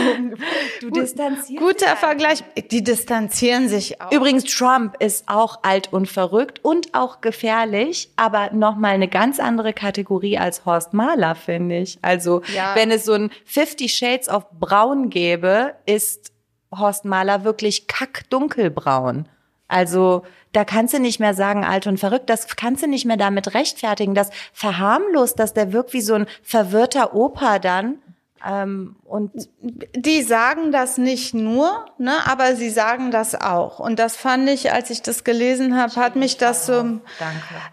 du 0.82 0.89
distanzierst 0.89 1.58
Guter 1.58 1.96
Vergleich. 1.96 2.44
Die 2.72 2.84
distanzieren 2.84 3.70
sich 3.70 4.02
auch. 4.02 4.12
Übrigens, 4.12 4.44
Trump 4.44 4.96
ist 5.00 5.30
auch 5.30 5.60
alt 5.63 5.94
und 5.94 6.08
verrückt 6.08 6.60
und 6.63 6.94
auch 6.94 7.22
gefährlich, 7.22 8.12
aber 8.18 8.52
nochmal 8.52 8.94
eine 8.94 9.08
ganz 9.08 9.39
andere 9.39 9.74
Kategorie 9.74 10.38
als 10.38 10.65
Horst 10.65 10.94
Mahler, 10.94 11.36
finde 11.36 11.80
ich. 11.80 12.00
Also, 12.02 12.42
ja. 12.54 12.76
wenn 12.76 12.92
es 12.92 13.06
so 13.06 13.13
ein 13.13 13.32
Fifty 13.46 13.88
Shades 13.88 14.28
of 14.28 14.46
Braun 14.60 15.10
gäbe, 15.10 15.76
ist 15.86 16.34
Horst 16.76 17.06
Mahler 17.06 17.44
wirklich 17.46 17.88
kackdunkelbraun. 17.88 19.28
Also 19.70 20.24
da 20.52 20.66
kannst 20.66 20.94
du 20.94 21.00
nicht 21.00 21.20
mehr 21.20 21.34
sagen, 21.34 21.64
alt 21.64 21.88
und 21.88 22.00
verrückt, 22.00 22.30
das 22.30 22.48
kannst 22.58 22.84
du 22.84 22.88
nicht 22.88 23.06
mehr 23.06 23.18
damit 23.18 23.54
rechtfertigen. 23.54 24.16
Das 24.16 24.32
verharmlost, 24.52 25.40
dass 25.40 25.54
der 25.54 25.72
wirkt 25.72 25.94
wie 25.94 26.02
so 26.02 26.16
ein 26.16 26.28
verwirrter 26.44 27.16
Opa 27.16 27.60
dann. 27.60 28.00
Ähm, 28.48 28.96
und 29.04 29.32
die 29.62 30.24
sagen 30.24 30.72
das 30.72 30.98
nicht 30.98 31.34
nur, 31.34 31.86
ne, 31.98 32.14
aber 32.26 32.56
sie 32.56 32.70
sagen 32.70 33.12
das 33.12 33.36
auch. 33.36 33.80
Und 33.80 34.00
das 34.00 34.16
fand 34.16 34.50
ich, 34.50 34.72
als 34.72 34.90
ich 34.90 35.02
das 35.02 35.24
gelesen 35.24 35.78
habe, 35.78 35.96
hat 35.98 36.16
mich 36.16 36.38
das 36.38 36.66
so, 36.66 37.00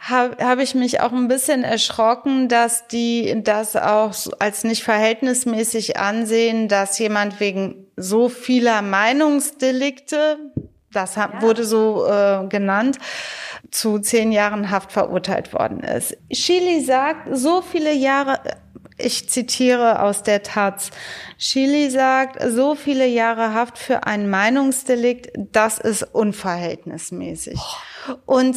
habe 0.00 0.44
hab 0.44 0.58
ich 0.58 0.74
mich 0.74 1.00
auch 1.00 1.12
ein 1.12 1.28
bisschen 1.28 1.62
erschrocken, 1.62 2.48
dass 2.48 2.88
die 2.88 3.42
das 3.44 3.76
auch 3.76 4.12
als 4.40 4.64
nicht 4.64 4.82
verhältnismäßig 4.82 5.98
ansehen, 5.98 6.68
dass 6.68 6.98
jemand 6.98 7.38
wegen 7.38 7.86
so 7.96 8.28
vieler 8.28 8.82
Meinungsdelikte, 8.82 10.38
das 10.92 11.16
ja. 11.16 11.30
wurde 11.40 11.64
so 11.64 12.06
äh, 12.06 12.46
genannt, 12.48 12.98
zu 13.70 13.98
zehn 13.98 14.32
Jahren 14.32 14.70
Haft 14.70 14.92
verurteilt 14.92 15.52
worden 15.52 15.80
ist. 15.80 16.16
Chili 16.32 16.80
sagt, 16.82 17.28
so 17.36 17.62
viele 17.62 17.92
Jahre 17.92 18.40
Ich 18.98 19.28
zitiere 19.28 20.00
aus 20.00 20.22
der 20.22 20.42
Taz. 20.42 20.90
Chili 21.38 21.90
sagt, 21.90 22.42
so 22.50 22.74
viele 22.74 23.06
Jahre 23.06 23.52
Haft 23.52 23.78
für 23.78 24.04
ein 24.04 24.30
Meinungsdelikt, 24.30 25.32
das 25.52 25.78
ist 25.78 26.02
unverhältnismäßig. 26.02 27.60
Und 28.24 28.56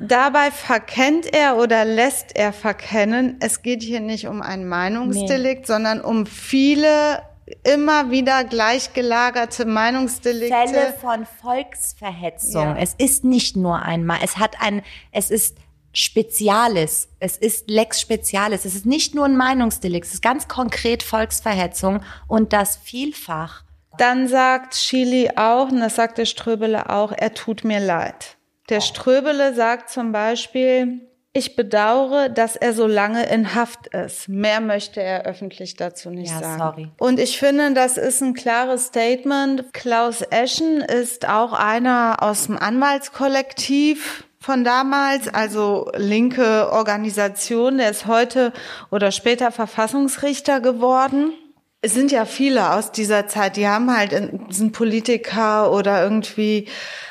dabei 0.00 0.50
verkennt 0.50 1.32
er 1.32 1.58
oder 1.58 1.84
lässt 1.84 2.36
er 2.36 2.52
verkennen, 2.52 3.36
es 3.40 3.62
geht 3.62 3.82
hier 3.82 4.00
nicht 4.00 4.26
um 4.26 4.42
ein 4.42 4.66
Meinungsdelikt, 4.66 5.60
nee. 5.60 5.66
sondern 5.66 6.00
um 6.00 6.26
viele 6.26 7.22
immer 7.64 8.10
wieder 8.10 8.44
gleichgelagerte 8.44 9.64
Meinungsdelikte. 9.64 10.54
Fälle 10.54 10.94
von 11.00 11.26
Volksverhetzung. 11.26 12.62
Ja. 12.62 12.76
Es 12.76 12.94
ist 12.98 13.24
nicht 13.24 13.56
nur 13.56 13.80
einmal, 13.82 14.18
es 14.22 14.38
hat 14.38 14.60
ein, 14.60 14.82
es 15.12 15.30
ist 15.30 15.56
Speziales. 15.92 17.08
Es 17.18 17.36
ist 17.36 17.68
Lex 17.68 18.00
Speziales. 18.00 18.64
Es 18.64 18.74
ist 18.74 18.86
nicht 18.86 19.14
nur 19.14 19.24
ein 19.24 19.36
Meinungsdelikt. 19.36 20.06
Es 20.06 20.14
ist 20.14 20.22
ganz 20.22 20.46
konkret 20.46 21.02
Volksverhetzung 21.02 22.02
und 22.28 22.52
das 22.52 22.76
vielfach. 22.76 23.64
Dann 23.96 24.28
sagt 24.28 24.74
Chili 24.74 25.30
auch, 25.34 25.70
und 25.70 25.80
das 25.80 25.96
sagt 25.96 26.18
der 26.18 26.26
Ströbele 26.26 26.88
auch, 26.90 27.10
er 27.10 27.34
tut 27.34 27.64
mir 27.64 27.80
leid. 27.80 28.36
Der 28.68 28.80
Ströbele 28.80 29.54
sagt 29.54 29.90
zum 29.90 30.12
Beispiel, 30.12 31.08
ich 31.32 31.56
bedauere, 31.56 32.28
dass 32.30 32.56
er 32.56 32.72
so 32.72 32.86
lange 32.86 33.24
in 33.26 33.54
Haft 33.54 33.88
ist. 33.88 34.28
Mehr 34.28 34.60
möchte 34.60 35.02
er 35.02 35.24
öffentlich 35.24 35.76
dazu 35.76 36.10
nicht 36.10 36.32
ja, 36.32 36.40
sagen. 36.40 36.58
Sorry. 36.58 36.88
Und 36.98 37.20
ich 37.20 37.38
finde, 37.38 37.74
das 37.74 37.96
ist 37.96 38.22
ein 38.22 38.34
klares 38.34 38.86
Statement. 38.86 39.72
Klaus 39.72 40.22
Eschen 40.22 40.80
ist 40.80 41.28
auch 41.28 41.52
einer 41.52 42.16
aus 42.20 42.46
dem 42.46 42.56
Anwaltskollektiv 42.58 44.24
von 44.40 44.64
damals, 44.64 45.28
also 45.28 45.90
linke 45.96 46.72
Organisation. 46.72 47.78
Der 47.78 47.90
ist 47.90 48.06
heute 48.06 48.52
oder 48.90 49.12
später 49.12 49.52
Verfassungsrichter 49.52 50.60
geworden. 50.60 51.32
Es 51.80 51.94
sind 51.94 52.10
ja 52.10 52.24
viele 52.24 52.72
aus 52.72 52.90
dieser 52.90 53.28
Zeit, 53.28 53.56
die 53.56 53.68
haben 53.68 53.94
halt, 53.94 54.10
sind 54.48 54.72
Politiker 54.72 55.70
oder 55.70 56.02
irgendwie 56.02 56.66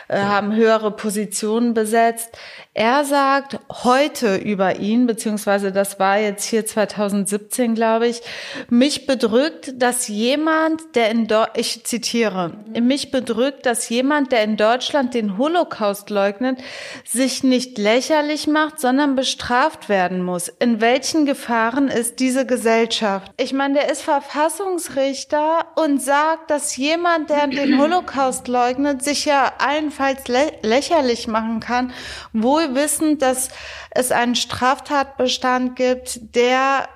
äh, 0.10 0.20
haben 0.20 0.54
höhere 0.54 0.92
Positionen 0.92 1.74
besetzt. 1.74 2.38
Er 2.78 3.06
sagt 3.06 3.58
heute 3.84 4.36
über 4.36 4.76
ihn, 4.76 5.08
beziehungsweise 5.08 5.72
das 5.72 5.98
war 5.98 6.20
jetzt 6.20 6.44
hier 6.44 6.64
2017, 6.64 7.74
glaube 7.74 8.08
ich, 8.08 8.22
mich 8.70 9.08
bedrückt, 9.08 9.82
dass 9.82 10.08
jemand, 10.08 10.94
der 10.94 11.10
in 11.10 11.26
Do 11.26 11.46
ich 11.56 11.86
zitiere, 11.86 12.54
mich 12.80 13.10
bedrückt, 13.10 13.66
dass 13.66 13.90
jemand, 13.90 14.32
der 14.32 14.44
in 14.44 14.58
Deutschland 14.58 15.16
den 15.16 15.40
Holocaust 15.40 16.12
leugnet, 16.12 16.60
sich 17.04 17.44
nicht 17.44 17.80
lächerlich 17.80 18.46
macht, 18.46 18.80
sondern 18.80 19.16
bestraft 19.16 19.90
werden 19.90 20.22
muss. 20.22 20.48
In 20.48 20.80
welchen 20.80 21.26
Gefahren 21.26 21.88
ist 21.88 22.20
diese 22.20 22.46
Gesellschaft? 22.46 23.32
Ich 23.38 23.54
meine, 23.54 23.74
der 23.80 23.92
ist 23.92 24.04
Verfassungsrichter 24.04 25.66
und 25.78 26.00
sagt, 26.00 26.52
dass 26.52 26.78
jemand, 26.78 27.32
der 27.32 27.48
den 27.48 27.82
Holocaust 27.82 28.48
leugnet, 28.48 29.04
sich 29.04 29.26
ja 29.26 29.54
allenfalls 29.58 30.28
lä 30.28 30.52
lächerlich 30.62 31.28
machen 31.28 31.60
kann, 31.60 31.92
wohl 32.34 32.67
wissen, 32.76 33.18
dass 33.18 33.50
es 33.92 34.12
einen 34.12 34.36
Straftatbestand 34.36 35.76
gibt, 35.76 36.36
der 36.36 36.88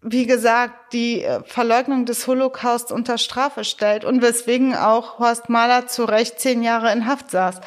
wie 0.00 0.26
gesagt, 0.26 0.92
die 0.92 1.24
äh, 1.24 1.42
Verleugnung 1.44 2.06
des 2.06 2.26
Holocaust 2.26 2.92
unter 2.92 3.18
Strafe 3.18 3.64
stellt 3.64 4.04
und 4.04 4.22
weswegen 4.22 4.76
auch 4.76 5.18
Horst 5.18 5.48
Mahler 5.48 5.86
zu 5.88 6.04
Recht 6.04 6.38
zehn 6.40 6.62
Jahre 6.62 6.92
in 6.92 7.06
Haft 7.06 7.30
saß. 7.30 7.60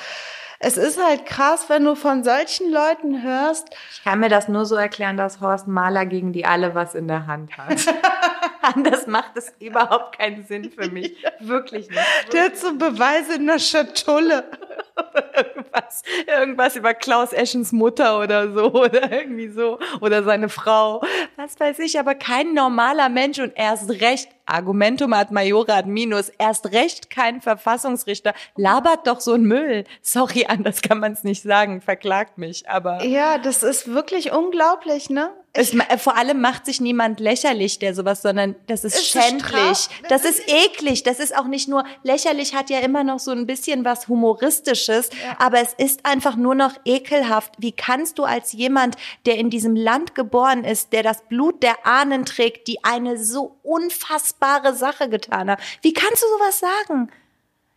Es 0.64 0.78
ist 0.78 1.04
halt 1.04 1.26
krass, 1.26 1.66
wenn 1.70 1.84
du 1.84 1.96
von 1.96 2.24
solchen 2.24 2.72
Leuten 2.72 3.24
hörst. 3.24 3.68
Ich 3.94 4.04
kann 4.04 4.20
mir 4.20 4.30
das 4.30 4.48
nur 4.48 4.66
so 4.66 4.76
erklären, 4.76 5.18
dass 5.18 5.42
Horst 5.42 5.68
Mahler 5.68 6.06
gegen 6.06 6.34
die 6.34 6.46
alle 6.46 6.76
was 6.76 6.94
in 6.94 7.08
der 7.08 7.26
Hand 7.26 7.58
hat. 7.58 7.80
Anders 8.62 9.08
macht 9.08 9.32
es 9.36 9.52
überhaupt 9.60 10.20
keinen 10.20 10.46
Sinn 10.46 10.72
für 10.72 10.90
mich. 10.90 11.18
Wirklich 11.40 11.90
nicht. 11.90 12.00
Wirklich. 12.00 12.30
Der 12.32 12.44
hat 12.44 12.58
so 12.58 12.78
Beweise 12.78 13.36
in 13.36 13.48
der 13.48 13.58
Schatulle. 13.58 14.46
irgendwas, 15.36 16.04
irgendwas 16.28 16.76
über 16.76 16.94
Klaus 16.94 17.34
Eschens 17.34 17.72
Mutter 17.72 18.20
oder 18.20 18.52
so 18.52 18.72
oder 18.74 19.12
irgendwie 19.12 19.50
so 19.50 19.80
oder 20.00 20.24
seine 20.24 20.50
Frau. 20.50 21.02
Was 21.36 21.60
weiß 21.60 21.80
ich, 21.80 22.00
aber 22.00 22.16
kein 22.16 22.54
normaler 22.54 23.10
Mensch 23.10 23.40
und 23.40 23.54
erst 23.56 23.90
recht 24.02 24.30
Argumentum 24.46 25.14
ad 25.14 25.34
majora 25.34 25.78
ad 25.78 25.88
minus, 25.88 26.30
erst 26.30 26.72
recht 26.72 27.10
kein 27.10 27.42
Verfassungsrichter, 27.42 28.34
labert 28.56 29.08
doch 29.08 29.22
so 29.22 29.34
ein 29.34 29.44
Müll. 29.44 29.86
Sorry, 30.02 30.46
anders 30.48 30.82
kann 30.82 31.00
man 31.00 31.14
es 31.14 31.24
nicht 31.24 31.42
sagen, 31.42 31.82
verklagt 31.82 32.38
mich, 32.38 32.70
aber. 32.70 33.04
Ja, 33.04 33.38
das 33.38 33.64
ist 33.64 33.94
wirklich 33.94 34.32
unglaublich, 34.32 35.10
ne? 35.10 35.30
Es, 35.54 35.76
vor 35.98 36.16
allem 36.16 36.40
macht 36.40 36.66
sich 36.66 36.80
niemand 36.80 37.20
lächerlich, 37.20 37.78
der 37.78 37.94
sowas, 37.94 38.22
sondern 38.22 38.56
das 38.68 38.86
ist, 38.86 38.96
ist 38.96 39.08
schändlich. 39.08 39.90
Das, 40.08 40.22
das 40.22 40.26
ist, 40.26 40.48
eklig. 40.48 41.04
Das 41.04 41.20
ist 41.20 41.36
auch 41.36 41.48
nicht 41.48 41.68
nur 41.68 41.84
lächerlich, 42.04 42.56
hat 42.56 42.70
ja 42.70 42.80
immer 42.80 43.04
noch 43.04 43.20
so 43.20 43.32
ein 43.32 43.46
bisschen 43.46 43.84
was 43.84 44.08
Humoristisches, 44.08 45.10
ja. 45.10 45.36
aber 45.40 45.60
es 45.60 45.74
ist 45.74 46.06
einfach 46.06 46.38
nur 46.38 46.56
noch 46.56 46.76
ekelhaft. 46.86 47.54
Wie 47.58 47.74
kannst 47.74 48.18
du 48.18 48.24
als 48.24 48.54
jemand, 48.54 48.96
der 49.26 49.38
in 49.38 49.50
diesem 49.50 49.76
Land 49.76 50.16
geboren 50.16 50.64
ist, 50.64 50.94
der 50.94 51.04
das 51.04 51.22
Blut 51.28 51.62
der 51.64 51.86
Ahnen 51.86 52.26
trägt, 52.26 52.70
die 52.70 52.82
eine 52.86 53.22
so 53.22 53.58
unfassbare 53.64 54.74
Sache 54.74 55.10
getan 55.10 55.50
haben, 55.50 55.62
wie 55.82 55.94
kannst 55.94 56.24
du 56.24 56.28
sowas 56.38 56.60
sagen? 56.62 57.12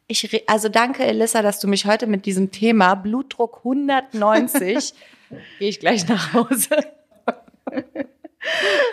Ich, 0.06 0.48
also 0.48 0.68
danke, 0.68 1.02
Elissa, 1.04 1.42
dass 1.42 1.58
du 1.58 1.66
mich 1.66 1.86
heute 1.86 2.06
mit 2.06 2.24
diesem 2.26 2.52
Thema 2.52 2.94
Blutdruck 2.94 3.62
190 3.64 4.94
gehe 5.58 5.68
ich 5.68 5.80
gleich 5.80 6.06
nach 6.06 6.34
Hause. 6.34 6.76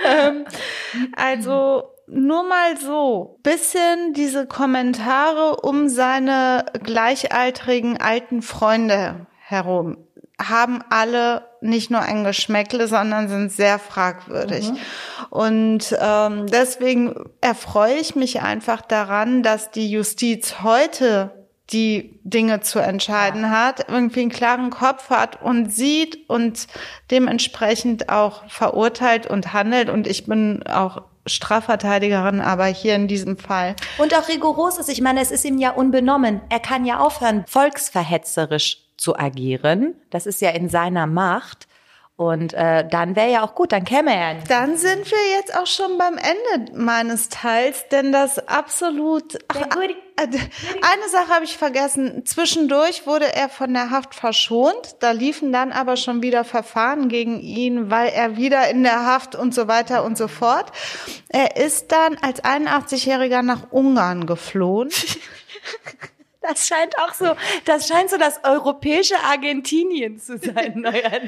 Ähm, 0.07 0.45
also 1.15 1.83
nur 2.07 2.43
mal 2.43 2.77
so, 2.77 3.39
bisschen 3.43 4.13
diese 4.13 4.45
Kommentare 4.45 5.57
um 5.61 5.87
seine 5.87 6.65
gleichaltrigen 6.83 7.99
alten 8.01 8.41
Freunde 8.41 9.27
herum 9.39 9.97
haben 10.49 10.83
alle 10.89 11.43
nicht 11.61 11.91
nur 11.91 12.01
ein 12.01 12.23
Geschmäckle, 12.23 12.87
sondern 12.87 13.27
sind 13.27 13.51
sehr 13.51 13.77
fragwürdig. 13.79 14.71
Mhm. 14.71 14.77
Und 15.29 15.97
ähm, 15.99 16.47
deswegen 16.47 17.29
erfreue 17.41 17.95
ich 17.95 18.15
mich 18.15 18.41
einfach 18.41 18.81
daran, 18.81 19.43
dass 19.43 19.71
die 19.71 19.89
Justiz 19.89 20.55
heute 20.63 21.40
die 21.73 22.19
Dinge 22.23 22.61
zu 22.61 22.79
entscheiden 22.79 23.49
hat, 23.49 23.89
irgendwie 23.89 24.21
einen 24.21 24.29
klaren 24.29 24.69
Kopf 24.69 25.09
hat 25.09 25.41
und 25.41 25.71
sieht 25.71 26.29
und 26.29 26.67
dementsprechend 27.09 28.09
auch 28.09 28.49
verurteilt 28.49 29.27
und 29.27 29.53
handelt. 29.53 29.89
Und 29.89 30.07
ich 30.07 30.25
bin 30.25 30.63
auch 30.67 31.03
Strafverteidigerin, 31.25 32.41
aber 32.41 32.65
hier 32.65 32.95
in 32.95 33.07
diesem 33.07 33.37
Fall. 33.37 33.75
Und 33.97 34.15
auch 34.15 34.27
rigoros 34.27 34.77
ist. 34.77 34.89
Ich 34.89 35.01
meine, 35.01 35.21
es 35.21 35.31
ist 35.31 35.45
ihm 35.45 35.57
ja 35.57 35.71
unbenommen. 35.71 36.41
Er 36.49 36.59
kann 36.59 36.85
ja 36.85 36.99
aufhören, 36.99 37.45
volksverhetzerisch 37.47 38.77
zu 38.97 39.17
agieren. 39.17 39.95
Das 40.09 40.25
ist 40.25 40.41
ja 40.41 40.49
in 40.49 40.69
seiner 40.69 41.07
Macht. 41.07 41.67
Und 42.15 42.53
äh, 42.53 42.87
dann 42.87 43.15
wäre 43.15 43.31
ja 43.31 43.41
auch 43.41 43.55
gut, 43.55 43.71
dann 43.71 43.83
käme 43.83 44.15
er. 44.15 44.35
Dann 44.47 44.77
sind 44.77 45.09
wir 45.09 45.37
jetzt 45.37 45.57
auch 45.57 45.65
schon 45.65 45.97
beim 45.97 46.17
Ende 46.17 46.71
meines 46.77 47.29
Teils, 47.29 47.87
denn 47.89 48.11
das 48.11 48.47
absolut. 48.47 49.39
Ach, 49.47 49.55
äh, 49.57 50.25
eine 50.25 51.09
Sache 51.11 51.29
habe 51.29 51.45
ich 51.45 51.57
vergessen. 51.57 52.23
Zwischendurch 52.25 53.07
wurde 53.07 53.33
er 53.33 53.49
von 53.49 53.73
der 53.73 53.89
Haft 53.89 54.13
verschont. 54.13 54.97
Da 54.99 55.11
liefen 55.11 55.51
dann 55.51 55.71
aber 55.71 55.97
schon 55.97 56.21
wieder 56.21 56.43
Verfahren 56.43 57.09
gegen 57.09 57.39
ihn, 57.39 57.89
weil 57.89 58.09
er 58.09 58.37
wieder 58.37 58.69
in 58.69 58.83
der 58.83 59.05
Haft 59.05 59.35
und 59.35 59.55
so 59.55 59.67
weiter 59.67 60.03
und 60.03 60.15
so 60.17 60.27
fort. 60.27 60.71
Er 61.29 61.57
ist 61.57 61.91
dann 61.91 62.17
als 62.21 62.43
81-Jähriger 62.43 63.41
nach 63.41 63.71
Ungarn 63.71 64.27
geflohen. 64.27 64.89
Das 66.41 66.65
scheint 66.65 66.97
auch 66.97 67.13
so, 67.13 67.35
das 67.65 67.87
scheint 67.87 68.09
so 68.09 68.17
das 68.17 68.43
europäische 68.43 69.15
Argentinien 69.23 70.19
zu 70.19 70.39
sein. 70.39 70.85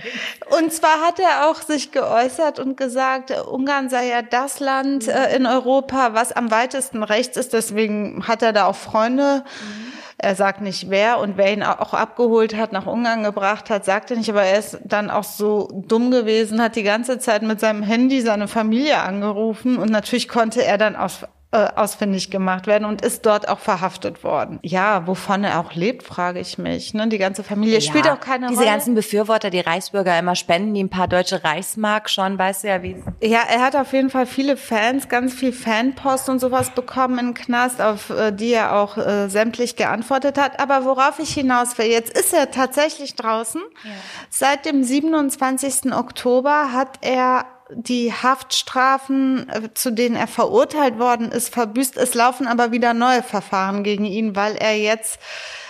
Und 0.59 0.73
zwar 0.73 1.01
hat 1.01 1.19
er 1.19 1.49
auch 1.49 1.61
sich 1.61 1.91
geäußert 1.91 2.59
und 2.59 2.77
gesagt, 2.77 3.29
Ungarn 3.31 3.89
sei 3.89 4.07
ja 4.07 4.23
das 4.23 4.59
Land 4.59 5.07
äh, 5.07 5.35
in 5.35 5.45
Europa, 5.45 6.13
was 6.13 6.31
am 6.31 6.49
weitesten 6.49 7.03
rechts 7.03 7.37
ist. 7.37 7.53
Deswegen 7.53 8.27
hat 8.27 8.41
er 8.41 8.53
da 8.53 8.65
auch 8.65 8.75
Freunde. 8.75 9.43
Mhm. 9.45 9.93
Er 10.17 10.35
sagt 10.35 10.61
nicht 10.61 10.89
wer 10.89 11.19
und 11.19 11.37
wer 11.37 11.51
ihn 11.51 11.63
auch 11.63 11.93
abgeholt 11.93 12.55
hat, 12.55 12.71
nach 12.71 12.85
Ungarn 12.85 13.23
gebracht 13.23 13.69
hat, 13.69 13.83
sagt 13.83 14.09
er 14.09 14.17
nicht, 14.17 14.29
aber 14.29 14.43
er 14.43 14.57
ist 14.57 14.79
dann 14.85 15.09
auch 15.09 15.25
so 15.25 15.67
dumm 15.87 16.11
gewesen, 16.11 16.61
hat 16.61 16.77
die 16.77 16.83
ganze 16.83 17.19
Zeit 17.19 17.41
mit 17.41 17.59
seinem 17.59 17.83
Handy 17.83 18.21
seine 18.21 18.47
Familie 18.47 18.99
angerufen 18.99 19.77
und 19.77 19.91
natürlich 19.91 20.29
konnte 20.29 20.63
er 20.63 20.77
dann 20.77 20.95
auf 20.95 21.27
äh, 21.53 21.67
ausfindig 21.75 22.31
gemacht 22.31 22.65
werden 22.65 22.85
und 22.85 23.03
ist 23.03 23.27
dort 23.27 23.47
auch 23.47 23.59
verhaftet 23.59 24.23
worden. 24.23 24.57
Ja, 24.63 25.05
wovon 25.05 25.43
er 25.43 25.59
auch 25.59 25.73
lebt, 25.75 26.01
frage 26.01 26.39
ich 26.39 26.57
mich. 26.57 26.95
Ne? 26.95 27.07
Die 27.07 27.19
ganze 27.19 27.43
Familie 27.43 27.75
ja, 27.75 27.81
spielt 27.81 28.09
auch 28.09 28.19
keine 28.19 28.47
diese 28.47 28.59
Rolle. 28.59 28.65
Diese 28.65 28.75
ganzen 28.75 28.95
Befürworter, 28.95 29.51
die 29.51 29.59
Reichsbürger 29.59 30.17
immer 30.17 30.35
spenden, 30.35 30.73
die 30.73 30.83
ein 30.83 30.89
paar 30.89 31.07
deutsche 31.07 31.43
Reichsmark 31.43 32.09
schon, 32.09 32.39
weißt 32.39 32.63
du 32.63 32.67
ja, 32.69 32.81
wie. 32.81 32.95
Ja, 33.21 33.41
er 33.47 33.61
hat 33.61 33.75
auf 33.75 33.93
jeden 33.93 34.09
Fall 34.09 34.25
viele 34.25 34.57
Fans, 34.57 35.09
ganz 35.09 35.35
viel 35.35 35.53
Fanpost 35.53 36.27
und 36.27 36.39
sowas 36.39 36.71
bekommen 36.71 37.19
in 37.19 37.33
Knast, 37.35 37.81
auf 37.81 38.09
äh, 38.09 38.31
die 38.31 38.53
er 38.53 38.75
auch 38.75 38.97
äh, 38.97 39.29
sämtlich 39.29 39.75
geantwortet 39.75 40.39
hat. 40.39 40.59
Aber 40.59 40.85
worauf 40.85 41.19
ich 41.19 41.35
hinaus 41.35 41.77
will, 41.77 41.85
jetzt 41.85 42.17
ist 42.17 42.33
er 42.33 42.49
tatsächlich 42.49 43.15
draußen. 43.15 43.61
Ja. 43.83 43.91
Seit 44.31 44.65
dem 44.65 44.83
27. 44.83 45.93
Oktober 45.93 46.73
hat 46.73 46.97
er 47.01 47.45
die 47.75 48.11
Haftstrafen, 48.13 49.49
äh, 49.49 49.73
zu 49.73 49.91
denen 49.91 50.15
er 50.15 50.27
verurteilt 50.27 50.99
worden 50.99 51.31
ist, 51.31 51.53
verbüßt. 51.53 51.97
Es 51.97 52.13
laufen 52.13 52.47
aber 52.47 52.71
wieder 52.71 52.93
neue 52.93 53.23
Verfahren 53.23 53.83
gegen 53.83 54.05
ihn, 54.05 54.35
weil 54.35 54.55
er 54.55 54.77
jetzt 54.77 55.19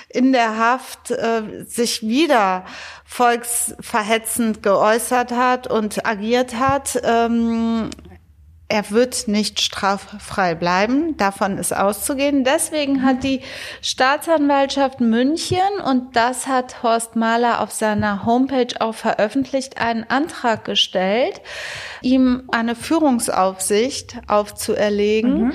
in 0.10 0.32
der 0.32 0.58
Haft 0.58 1.12
äh, 1.12 1.66
sich 1.66 2.04
wieder 2.04 2.66
volksverhetzend 3.06 4.63
geäußert 4.63 5.32
hat 5.32 5.68
und 5.68 6.06
agiert 6.06 6.56
hat. 6.56 7.00
Ähm, 7.04 7.89
er 8.74 8.90
wird 8.90 9.28
nicht 9.28 9.62
straffrei 9.62 10.56
bleiben. 10.56 11.16
Davon 11.18 11.60
ist 11.60 11.76
auszugehen. 11.76 12.44
Deswegen 12.44 13.04
hat 13.04 13.24
die 13.24 13.42
Staatsanwaltschaft 13.84 15.00
München, 15.00 15.60
und 15.86 16.16
das 16.16 16.48
hat 16.48 16.82
Horst 16.82 17.16
Mahler 17.16 17.62
auf 17.62 17.72
seiner 17.72 18.26
Homepage 18.26 18.74
auch 18.80 18.96
veröffentlicht, 18.96 19.80
einen 19.80 20.10
Antrag 20.10 20.66
gestellt, 20.66 21.40
ihm 22.02 22.50
eine 22.52 22.74
Führungsaufsicht 22.74 24.18
aufzuerlegen. 24.28 25.44
Mhm. 25.44 25.54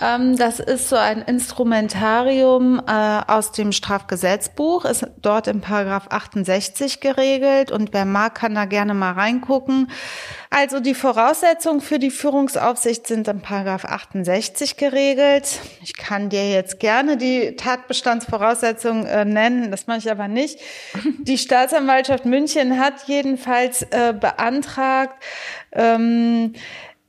Ähm, 0.00 0.36
das 0.36 0.58
ist 0.58 0.88
so 0.88 0.96
ein 0.96 1.22
Instrumentarium 1.22 2.82
äh, 2.88 3.20
aus 3.26 3.52
dem 3.52 3.70
Strafgesetzbuch, 3.70 4.84
ist 4.84 5.06
dort 5.22 5.46
im 5.46 5.60
Paragraph 5.60 6.08
68 6.10 6.98
geregelt 7.00 7.70
und 7.70 7.92
wer 7.92 8.04
mag, 8.04 8.34
kann 8.34 8.56
da 8.56 8.64
gerne 8.64 8.94
mal 8.94 9.12
reingucken. 9.12 9.90
Also 10.50 10.80
die 10.80 10.94
Voraussetzungen 10.94 11.82
für 11.82 11.98
die 11.98 12.10
Führungsaufsicht 12.10 13.06
sind 13.06 13.28
im 13.28 13.40
Paragraph 13.40 13.84
68 13.84 14.78
geregelt. 14.78 15.60
Ich 15.82 15.94
kann 15.94 16.30
dir 16.30 16.50
jetzt 16.50 16.80
gerne 16.80 17.18
die 17.18 17.54
Tatbestandsvoraussetzungen 17.56 19.04
äh, 19.04 19.26
nennen, 19.26 19.70
das 19.70 19.86
mache 19.86 19.98
ich 19.98 20.10
aber 20.10 20.26
nicht. 20.26 20.58
Die 21.18 21.36
Staatsanwaltschaft 21.36 22.24
München 22.24 22.80
hat 22.80 22.94
jedenfalls 23.06 23.82
äh, 23.82 24.14
beantragt, 24.18 25.22
ähm, 25.72 26.54
äh, 26.54 26.58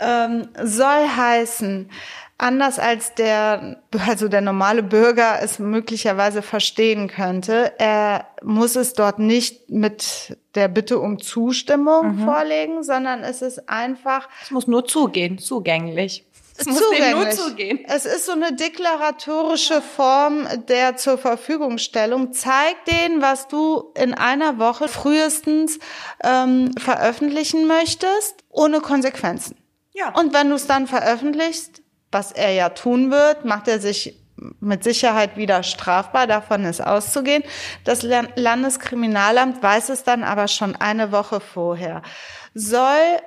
Ähm, 0.00 0.48
soll 0.62 1.08
heißen, 1.08 1.90
anders 2.38 2.78
als 2.78 3.14
der, 3.14 3.82
also 4.06 4.28
der 4.28 4.40
normale 4.40 4.82
Bürger 4.82 5.42
es 5.42 5.58
möglicherweise 5.58 6.40
verstehen 6.40 7.08
könnte, 7.08 7.72
er 7.78 8.26
muss 8.42 8.76
es 8.76 8.92
dort 8.92 9.18
nicht 9.18 9.68
mit 9.68 10.38
der 10.54 10.68
Bitte 10.68 11.00
um 11.00 11.20
Zustimmung 11.20 12.16
mhm. 12.16 12.24
vorlegen, 12.24 12.82
sondern 12.84 13.24
es 13.24 13.42
ist 13.42 13.68
einfach. 13.68 14.28
Es 14.42 14.52
muss 14.52 14.68
nur 14.68 14.86
zugehen, 14.86 15.38
zugänglich. 15.38 16.24
Es 16.60 16.66
muss 16.66 16.80
zugänglich. 16.80 17.14
nur 17.14 17.30
zugehen. 17.30 17.80
Es 17.86 18.04
ist 18.04 18.26
so 18.26 18.32
eine 18.32 18.52
deklaratorische 18.52 19.80
Form 19.80 20.46
der 20.68 20.96
zur 20.96 21.16
Verfügungstellung. 21.16 22.32
Zeig 22.32 22.84
denen, 22.86 23.22
was 23.22 23.46
du 23.46 23.92
in 23.94 24.12
einer 24.12 24.58
Woche 24.58 24.88
frühestens 24.88 25.78
ähm, 26.24 26.72
veröffentlichen 26.76 27.68
möchtest, 27.68 28.42
ohne 28.50 28.80
Konsequenzen. 28.80 29.56
Ja. 29.98 30.10
Und 30.10 30.32
wenn 30.32 30.48
du 30.48 30.54
es 30.54 30.66
dann 30.66 30.86
veröffentlichst, 30.86 31.82
was 32.12 32.30
er 32.32 32.52
ja 32.52 32.68
tun 32.68 33.10
wird, 33.10 33.44
macht 33.44 33.66
er 33.66 33.80
sich 33.80 34.14
mit 34.60 34.84
Sicherheit 34.84 35.36
wieder 35.36 35.64
strafbar, 35.64 36.28
davon 36.28 36.64
ist 36.64 36.80
auszugehen. 36.80 37.42
Das 37.82 38.02
Landeskriminalamt 38.02 39.60
weiß 39.60 39.88
es 39.88 40.04
dann 40.04 40.22
aber 40.22 40.46
schon 40.46 40.76
eine 40.76 41.10
Woche 41.10 41.40
vorher. 41.40 42.02
Soll 42.54 43.18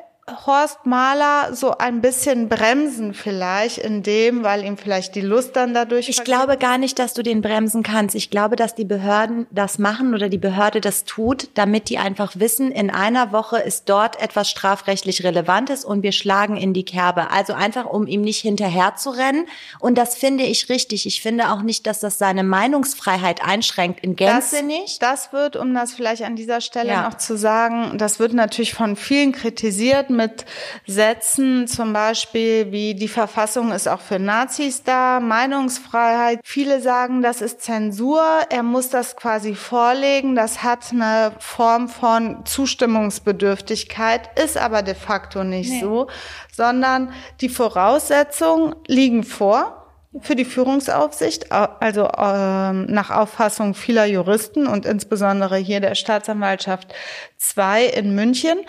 Horst 0.45 0.85
Mahler 0.85 1.55
so 1.55 1.77
ein 1.77 1.99
bisschen 1.99 2.47
bremsen 2.47 3.15
vielleicht 3.15 3.79
in 3.79 4.03
dem, 4.03 4.43
weil 4.43 4.63
ihm 4.63 4.77
vielleicht 4.77 5.15
die 5.15 5.21
Lust 5.21 5.55
dann 5.55 5.73
dadurch. 5.73 6.09
Ich 6.09 6.23
glaube 6.23 6.57
gar 6.57 6.77
nicht, 6.77 6.99
dass 6.99 7.15
du 7.15 7.23
den 7.23 7.41
bremsen 7.41 7.81
kannst. 7.81 8.15
Ich 8.15 8.29
glaube, 8.29 8.55
dass 8.55 8.75
die 8.75 8.85
Behörden 8.85 9.47
das 9.49 9.79
machen 9.79 10.13
oder 10.13 10.29
die 10.29 10.37
Behörde 10.37 10.79
das 10.79 11.05
tut, 11.05 11.49
damit 11.55 11.89
die 11.89 11.97
einfach 11.97 12.33
wissen, 12.35 12.71
in 12.71 12.91
einer 12.91 13.31
Woche 13.31 13.57
ist 13.57 13.89
dort 13.89 14.21
etwas 14.21 14.49
strafrechtlich 14.49 15.23
Relevantes 15.23 15.83
und 15.83 16.03
wir 16.03 16.11
schlagen 16.11 16.55
in 16.55 16.73
die 16.73 16.85
Kerbe. 16.85 17.31
Also 17.31 17.53
einfach, 17.53 17.85
um 17.85 18.05
ihm 18.05 18.21
nicht 18.21 18.41
hinterher 18.41 18.95
zu 18.95 19.09
rennen. 19.09 19.47
Und 19.79 19.97
das 19.97 20.15
finde 20.15 20.43
ich 20.43 20.69
richtig. 20.69 21.07
Ich 21.07 21.21
finde 21.21 21.49
auch 21.51 21.63
nicht, 21.63 21.87
dass 21.87 21.99
das 21.99 22.19
seine 22.19 22.43
Meinungsfreiheit 22.43 23.43
einschränkt 23.43 24.01
in 24.01 24.15
Gänze 24.15 24.57
das, 24.57 24.63
nicht. 24.63 25.01
Das 25.01 25.33
wird, 25.33 25.55
um 25.55 25.73
das 25.73 25.93
vielleicht 25.93 26.21
an 26.21 26.35
dieser 26.35 26.61
Stelle 26.61 26.89
ja. 26.89 27.09
noch 27.09 27.15
zu 27.15 27.35
sagen, 27.35 27.97
das 27.97 28.19
wird 28.19 28.33
natürlich 28.33 28.75
von 28.75 28.95
vielen 28.95 29.31
kritisiert 29.31 30.10
mit 30.15 30.45
Sätzen, 30.87 31.67
zum 31.67 31.93
Beispiel 31.93 32.71
wie 32.71 32.95
die 32.95 33.07
Verfassung 33.07 33.71
ist 33.71 33.87
auch 33.87 33.99
für 33.99 34.19
Nazis 34.19 34.83
da, 34.83 35.19
Meinungsfreiheit. 35.19 36.39
Viele 36.43 36.81
sagen, 36.81 37.21
das 37.21 37.41
ist 37.41 37.61
Zensur. 37.61 38.21
Er 38.49 38.63
muss 38.63 38.89
das 38.89 39.15
quasi 39.15 39.55
vorlegen. 39.55 40.35
Das 40.35 40.63
hat 40.63 40.91
eine 40.91 41.33
Form 41.39 41.89
von 41.89 42.45
Zustimmungsbedürftigkeit, 42.45 44.37
ist 44.39 44.57
aber 44.57 44.81
de 44.81 44.95
facto 44.95 45.43
nicht 45.43 45.71
nee. 45.71 45.81
so, 45.81 46.07
sondern 46.51 47.13
die 47.41 47.49
Voraussetzungen 47.49 48.75
liegen 48.87 49.23
vor 49.23 49.80
für 50.19 50.35
die 50.35 50.45
Führungsaufsicht, 50.45 51.51
also 51.51 52.09
ähm, 52.17 52.85
nach 52.87 53.11
Auffassung 53.11 53.73
vieler 53.73 54.05
Juristen 54.05 54.67
und 54.67 54.85
insbesondere 54.85 55.57
hier 55.57 55.79
der 55.79 55.95
Staatsanwaltschaft 55.95 56.93
2 57.37 57.85
in 57.85 58.13
München. 58.13 58.59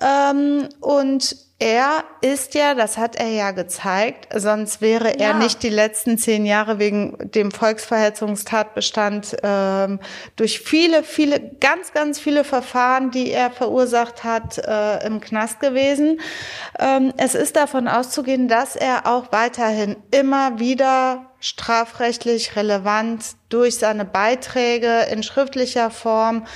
Ähm, 0.00 0.68
und 0.80 1.36
er 1.60 2.04
ist 2.22 2.54
ja, 2.54 2.74
das 2.74 2.96
hat 2.96 3.16
er 3.16 3.28
ja 3.28 3.50
gezeigt, 3.50 4.28
sonst 4.34 4.80
wäre 4.80 5.18
er 5.18 5.34
nicht 5.34 5.62
die 5.62 5.68
letzten 5.68 6.16
zehn 6.16 6.46
Jahre 6.46 6.78
wegen 6.78 7.16
dem 7.20 7.50
Volksverhetzungstatbestand 7.50 9.36
ähm, 9.42 10.00
durch 10.36 10.60
viele, 10.60 11.02
viele, 11.02 11.38
ganz, 11.60 11.92
ganz 11.92 12.18
viele 12.18 12.44
Verfahren, 12.44 13.10
die 13.10 13.30
er 13.30 13.50
verursacht 13.50 14.24
hat, 14.24 14.56
äh, 14.56 15.06
im 15.06 15.20
Knast 15.20 15.60
gewesen. 15.60 16.20
Ähm, 16.78 17.12
es 17.18 17.34
ist 17.34 17.56
davon 17.56 17.88
auszugehen, 17.88 18.48
dass 18.48 18.74
er 18.74 19.06
auch 19.06 19.30
weiterhin 19.30 19.96
immer 20.10 20.58
wieder 20.58 21.26
strafrechtlich 21.40 22.56
relevant 22.56 23.36
durch 23.50 23.76
seine 23.76 24.06
Beiträge 24.06 25.08
in 25.12 25.22
schriftlicher 25.22 25.90
Form 25.90 26.46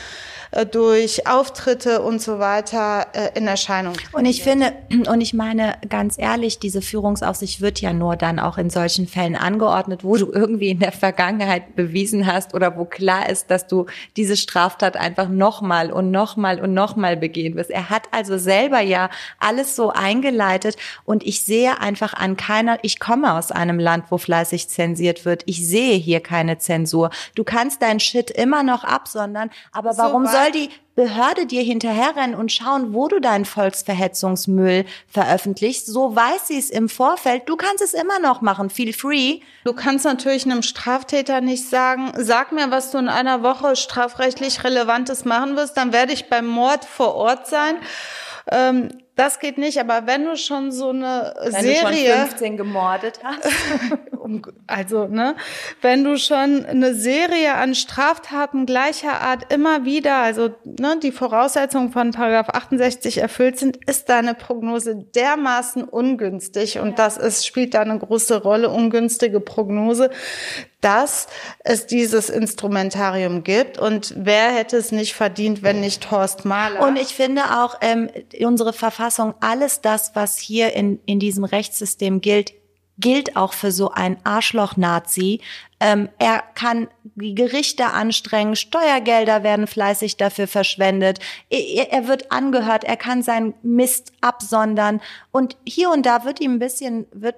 durch 0.71 1.27
Auftritte 1.27 2.03
und 2.03 2.23
so 2.23 2.39
weiter 2.39 3.07
äh, 3.13 3.37
in 3.37 3.47
Erscheinung. 3.47 3.95
Und 4.13 4.25
ich 4.25 4.43
finde, 4.43 4.73
und 5.09 5.21
ich 5.21 5.35
meine 5.35 5.75
ganz 5.89 6.17
ehrlich, 6.19 6.61
diese 6.61 6.81
Führungsaufsicht 6.81 7.61
wird 7.61 7.81
ja 7.81 7.93
nur 7.93 8.17
dann 8.17 8.39
auch 8.39 8.57
in 8.57 8.71
solchen 8.71 9.09
Fällen 9.09 9.35
angeordnet, 9.35 10.05
wo 10.05 10.17
du 10.17 10.31
irgendwie 10.33 10.71
in 10.71 10.79
der 10.79 10.93
Vergangenheit 10.93 11.75
bewiesen 11.75 12.27
hast 12.27 12.55
oder 12.55 12.77
wo 12.77 12.85
klar 12.85 13.29
ist, 13.29 13.51
dass 13.51 13.67
du 13.67 13.87
diese 14.17 14.37
Straftat 14.37 14.97
einfach 14.97 15.29
nochmal 15.29 15.91
und 15.91 16.13
nochmal 16.13 16.61
und 16.61 16.73
nochmal 16.73 17.17
begehen 17.17 17.57
wirst. 17.57 17.71
Er 17.71 17.91
hat 17.91 18.05
also 18.13 18.39
selber 18.39 18.81
ja 18.81 19.11
alles 19.41 19.75
so 19.75 19.91
eingeleitet 19.91 20.77
und 21.05 21.25
ich 21.27 21.45
sehe 21.45 21.81
einfach 21.81 22.15
an 22.15 22.37
keiner, 22.37 22.79
ich 22.83 23.01
komme 23.01 23.35
aus 23.35 23.51
einem 23.51 23.81
Land, 23.81 24.05
wo 24.11 24.19
fleißig 24.19 24.69
zensiert 24.69 25.25
wird. 25.25 25.43
Ich 25.47 25.67
sehe 25.67 25.97
hier 25.97 26.21
keine 26.21 26.59
Zensur. 26.59 27.11
Du 27.35 27.43
kannst 27.43 27.83
dein 27.83 27.99
Shit 27.99 28.31
immer 28.31 28.63
noch 28.63 28.85
absondern, 28.85 29.51
aber 29.73 29.97
warum 29.99 30.27
soll 30.27 30.44
soll 30.45 30.53
die 30.53 30.71
Behörde 30.95 31.47
dir 31.47 31.63
hinterherrennen 31.63 32.37
und 32.37 32.53
schauen, 32.53 32.95
wo 32.95 33.09
du 33.09 33.21
deinen 33.21 33.45
Volksverhetzungsmüll 33.45 34.85
veröffentlichst. 35.09 35.87
So 35.87 36.15
weiß 36.15 36.47
sie 36.47 36.59
es 36.59 36.71
im 36.71 36.89
Vorfeld. 36.89 37.49
Du 37.49 37.57
kannst 37.57 37.83
es 37.83 37.95
immer 37.95 38.21
noch 38.21 38.43
machen. 38.43 38.71
Feel 38.71 38.93
free. 38.93 39.41
Du 39.65 39.73
kannst 39.73 40.05
natürlich 40.05 40.45
einem 40.45 40.63
Straftäter 40.63 41.41
nicht 41.41 41.69
sagen, 41.69 42.13
sag 42.17 42.53
mir, 42.53 42.71
was 42.71 42.93
du 42.93 42.99
in 42.99 43.09
einer 43.09 43.43
Woche 43.43 43.75
strafrechtlich 43.75 44.63
Relevantes 44.63 45.25
machen 45.25 45.57
wirst, 45.57 45.77
dann 45.77 45.93
werde 45.93 46.13
ich 46.13 46.29
beim 46.29 46.47
Mord 46.47 46.85
vor 46.85 47.17
Ort 47.17 47.49
sein. 47.49 47.77
Ähm, 48.53 48.91
das 49.17 49.39
geht 49.39 49.59
nicht, 49.59 49.79
aber 49.79 50.07
wenn 50.07 50.25
du 50.25 50.37
schon 50.37 50.73
so 50.73 50.91
eine 50.91 51.35
wenn 51.41 51.53
Serie. 51.53 51.85
Wenn 51.85 51.93
du 51.93 51.99
schon 51.99 52.27
15 52.29 52.57
gemordet 52.57 53.21
hast. 53.23 53.49
also, 54.67 55.07
ne, 55.07 55.37
wenn 55.83 56.03
du 56.03 56.19
schon 56.19 56.65
eine 56.67 56.95
Serie 56.95 57.55
an 57.55 57.77
Straftaten 57.77 58.67
gleicher 58.67 59.21
Art 59.21 59.53
immer 59.53 59.85
wieder, 59.85 60.17
also, 60.17 60.51
ne, 60.65 60.99
die 61.01 61.13
Voraussetzungen 61.13 61.93
von 61.93 62.11
Paragraph 62.11 62.49
68 62.49 63.19
erfüllt 63.19 63.59
sind, 63.59 63.79
ist 63.87 64.09
deine 64.09 64.35
Prognose 64.35 64.97
dermaßen 65.15 65.85
ungünstig 65.85 66.81
und 66.81 66.99
das 66.99 67.17
ist, 67.17 67.47
spielt 67.47 67.75
da 67.75 67.83
eine 67.83 67.99
große 67.99 68.43
Rolle, 68.43 68.71
ungünstige 68.71 69.39
Prognose, 69.39 70.11
dass 70.81 71.29
es 71.61 71.87
dieses 71.87 72.29
Instrumentarium 72.29 73.43
gibt. 73.43 73.79
Und 73.79 74.13
wer 74.19 74.53
hätte 74.53 74.77
es 74.77 74.93
nicht 74.93 75.15
verdient, 75.15 75.63
wenn 75.63 75.81
nicht 75.81 76.11
Horst 76.11 76.45
Mahler? 76.45 76.83
Und 76.83 76.97
ich 76.97 77.15
finde 77.15 77.43
auch, 77.59 77.79
ähm, 77.81 78.11
unsere 78.41 78.75
Verfassung, 78.75 79.04
alles 79.41 79.81
das, 79.81 80.15
was 80.15 80.39
hier 80.39 80.73
in, 80.75 81.01
in 81.07 81.19
diesem 81.19 81.45
Rechtssystem 81.45 82.21
gilt, 82.21 82.53
gilt 82.99 83.37
auch 83.37 83.53
für 83.53 83.73
so 83.73 83.91
einen 83.91 84.19
Arschloch-Nazi. 84.25 85.41
Ähm, 85.81 86.09
er 86.19 86.43
kann 86.55 86.89
die 87.17 87.35
Gerichte 87.35 87.87
anstrengen, 87.87 88.57
Steuergelder 88.57 89.43
werden 89.43 89.67
fleißig 89.67 90.17
dafür 90.17 90.47
verschwendet, 90.47 91.19
er, 91.51 91.93
er, 91.93 92.09
wird 92.09 92.31
angehört, 92.31 92.85
er 92.85 92.97
kann 92.97 93.23
seinen 93.23 93.55
Mist 93.63 94.13
absondern 94.21 95.01
und 95.33 95.57
hier 95.67 95.91
und 95.91 96.07
da 96.07 96.25
wird 96.25 96.41
ihm 96.41 96.55
ein 96.55 96.59
bisschen, 96.59 97.07
wird, 97.13 97.37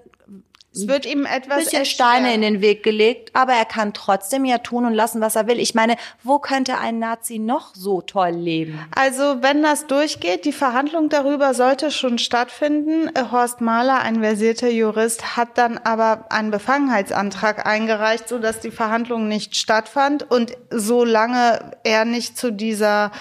es 0.76 0.86
wird 0.88 1.06
ihm 1.06 1.24
etwas 1.24 1.64
bisschen 1.64 1.86
Steine 1.86 2.34
in 2.34 2.42
den 2.42 2.60
Weg 2.60 2.82
gelegt, 2.82 3.30
aber 3.32 3.54
er 3.54 3.64
kann 3.64 3.94
trotzdem 3.94 4.44
ja 4.44 4.58
tun 4.58 4.84
und 4.84 4.92
lassen, 4.92 5.22
was 5.22 5.34
er 5.34 5.46
will. 5.46 5.58
Ich 5.58 5.74
meine, 5.74 5.96
wo 6.22 6.38
könnte 6.38 6.76
ein 6.76 6.98
Nazi 6.98 7.38
noch 7.38 7.74
so 7.74 8.02
toll 8.02 8.30
leben? 8.30 8.78
Also, 8.94 9.42
wenn 9.42 9.62
das 9.62 9.86
durchgeht, 9.86 10.44
die 10.44 10.52
Verhandlung 10.52 11.08
darüber 11.08 11.54
sollte 11.54 11.90
schon 11.90 12.18
stattfinden. 12.18 13.10
Horst 13.32 13.62
Mahler, 13.62 14.00
ein 14.00 14.20
versierter 14.20 14.68
Jurist, 14.68 15.36
hat 15.36 15.56
dann 15.56 15.78
aber 15.78 16.26
einen 16.28 16.50
Befangenheitsantrag 16.50 17.66
eingereicht, 17.66 18.28
so 18.28 18.38
dass 18.38 18.60
die 18.60 18.70
Verhandlung 18.70 19.28
nicht 19.28 19.56
stattfand 19.56 20.30
und 20.30 20.52
solange 20.70 21.72
er 21.84 22.04
nicht 22.04 22.36
zu 22.36 22.52
dieser 22.52 23.12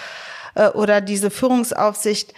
äh, 0.54 0.68
oder 0.68 1.00
diese 1.00 1.30
Führungsaufsicht 1.30 2.34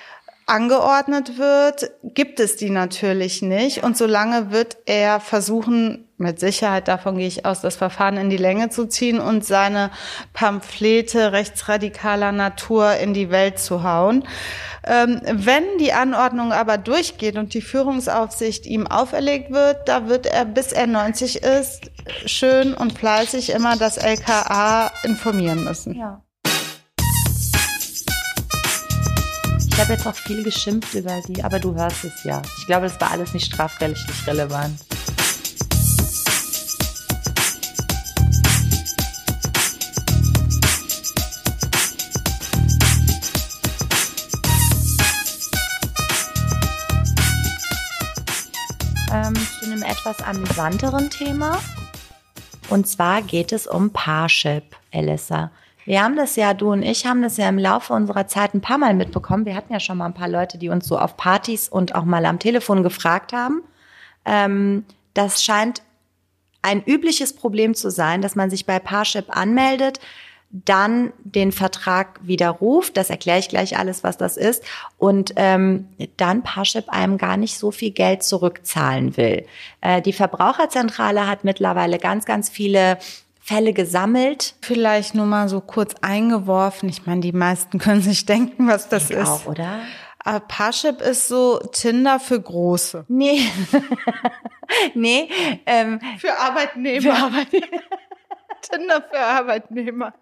angeordnet 0.49 1.39
wird, 1.39 1.91
gibt 2.03 2.41
es 2.41 2.57
die 2.57 2.71
natürlich 2.71 3.43
nicht. 3.43 3.83
Und 3.85 3.97
solange 3.97 4.51
wird 4.51 4.79
er 4.87 5.21
versuchen, 5.21 6.09
mit 6.17 6.41
Sicherheit, 6.41 6.89
davon 6.89 7.17
gehe 7.17 7.29
ich 7.29 7.47
aus, 7.47 7.61
das 7.61 7.77
Verfahren 7.77 8.17
in 8.17 8.29
die 8.29 8.37
Länge 8.37 8.71
zu 8.71 8.87
ziehen 8.87 9.21
und 9.21 9.45
seine 9.45 9.91
Pamphlete 10.33 11.33
rechtsradikaler 11.33 12.33
Natur 12.33 12.95
in 12.95 13.15
die 13.15 13.31
Welt 13.31 13.61
zu 13.61 13.85
hauen. 13.85 14.25
Ähm, 14.85 15.21
wenn 15.25 15.65
die 15.79 15.93
Anordnung 15.93 16.53
aber 16.53 16.79
durchgeht 16.79 17.37
und 17.37 17.55
die 17.55 17.61
Führungsaufsicht 17.61 18.67
ihm 18.67 18.87
auferlegt 18.87 19.53
wird, 19.53 19.89
da 19.89 20.09
wird 20.09 20.27
er, 20.27 20.45
bis 20.45 20.73
er 20.73 20.87
90 20.87 21.43
ist, 21.43 21.91
schön 22.27 22.75
und 22.75 22.99
fleißig 22.99 23.51
immer 23.51 23.77
das 23.77 23.97
LKA 23.99 24.91
informieren 25.05 25.63
müssen. 25.63 25.95
Ja. 25.95 26.23
Ich 29.79 29.85
habe 29.85 29.93
jetzt 29.93 30.09
auch 30.09 30.15
viel 30.17 30.43
geschimpft 30.43 30.93
über 30.95 31.23
die, 31.29 31.45
aber 31.45 31.61
du 31.61 31.73
hörst 31.73 32.03
es 32.03 32.25
ja. 32.25 32.43
Ich 32.59 32.67
glaube, 32.67 32.89
das 32.89 33.01
war 33.01 33.13
alles 33.13 33.33
nicht 33.33 33.47
strafrechtlich 33.47 34.27
relevant. 34.27 34.77
Ähm, 49.13 49.35
zu 49.61 49.67
einem 49.67 49.83
etwas 49.85 50.21
amüsanteren 50.25 51.09
Thema. 51.09 51.61
Und 52.69 52.89
zwar 52.89 53.23
geht 53.23 53.53
es 53.53 53.69
um 53.69 53.93
Parship, 53.93 54.75
Elissa. 54.91 55.53
Wir 55.89 56.03
haben 56.03 56.17
das 56.17 56.37
ja, 56.37 56.53
du 56.53 56.71
und 56.71 56.83
ich 56.83 57.07
haben 57.07 57.23
das 57.23 57.39
ja 57.39 57.49
im 57.49 57.57
Laufe 57.57 57.95
unserer 57.95 58.27
Zeit 58.27 58.53
ein 58.53 58.61
paar 58.61 58.77
Mal 58.77 58.93
mitbekommen. 58.93 59.47
Wir 59.47 59.55
hatten 59.55 59.73
ja 59.73 59.81
schon 59.81 59.97
mal 59.97 60.05
ein 60.05 60.13
paar 60.13 60.29
Leute, 60.29 60.59
die 60.59 60.69
uns 60.69 60.87
so 60.87 60.99
auf 60.99 61.17
Partys 61.17 61.67
und 61.67 61.95
auch 61.95 62.05
mal 62.05 62.27
am 62.27 62.39
Telefon 62.39 62.83
gefragt 62.83 63.33
haben. 63.33 63.63
Ähm, 64.27 64.85
das 65.15 65.43
scheint 65.43 65.81
ein 66.61 66.83
übliches 66.85 67.33
Problem 67.33 67.75
zu 67.75 67.91
sein, 67.91 68.21
dass 68.21 68.37
man 68.37 68.51
sich 68.51 68.67
bei 68.67 68.79
Parship 68.79 69.35
anmeldet, 69.35 69.99
dann 70.51 71.15
den 71.25 71.53
Vertrag 71.53 72.21
widerruft, 72.23 72.99
das 72.99 73.09
erkläre 73.09 73.39
ich 73.39 73.49
gleich 73.49 73.79
alles, 73.79 74.05
was 74.05 74.19
das 74.19 74.37
ist, 74.37 74.63
und 74.99 75.33
ähm, 75.37 75.89
dann 76.19 76.43
Parship 76.43 76.91
einem 76.91 77.17
gar 77.17 77.39
nicht 77.39 77.57
so 77.57 77.71
viel 77.71 77.93
Geld 77.93 78.23
zurückzahlen 78.23 79.17
will. 79.17 79.47
Äh, 79.81 80.03
die 80.03 80.13
Verbraucherzentrale 80.13 81.27
hat 81.27 81.45
mittlerweile 81.45 81.97
ganz, 81.97 82.27
ganz 82.27 82.51
viele 82.51 82.99
Fälle 83.49 83.73
gesammelt. 83.73 84.57
Vielleicht 84.61 85.15
nur 85.15 85.25
mal 85.25 85.49
so 85.49 85.63
kurz 85.63 85.95
eingeworfen. 86.03 86.87
Ich 86.91 87.07
meine, 87.07 87.23
die 87.23 87.33
meisten 87.33 87.79
können 87.85 88.03
sich 88.03 88.27
denken, 88.27 88.69
was 88.69 88.91
das 88.91 89.11
ich 89.11 89.17
ist. 89.17 89.29
Auch, 89.29 89.47
oder? 89.47 89.81
Aber 90.19 90.41
Parship 90.41 91.01
ist 91.01 91.29
so 91.29 91.59
Tinder 91.73 92.21
für 92.21 92.39
Große. 92.39 93.07
Nee. 93.09 93.41
nee. 94.95 95.31
Ähm, 95.65 95.99
für 96.19 96.39
Arbeitnehmer. 96.39 97.01
Für 97.01 97.15
Arbeitnehmer. 97.15 97.83
Tinder 98.61 99.05
für 99.11 99.19
Arbeitnehmer. 99.19 100.13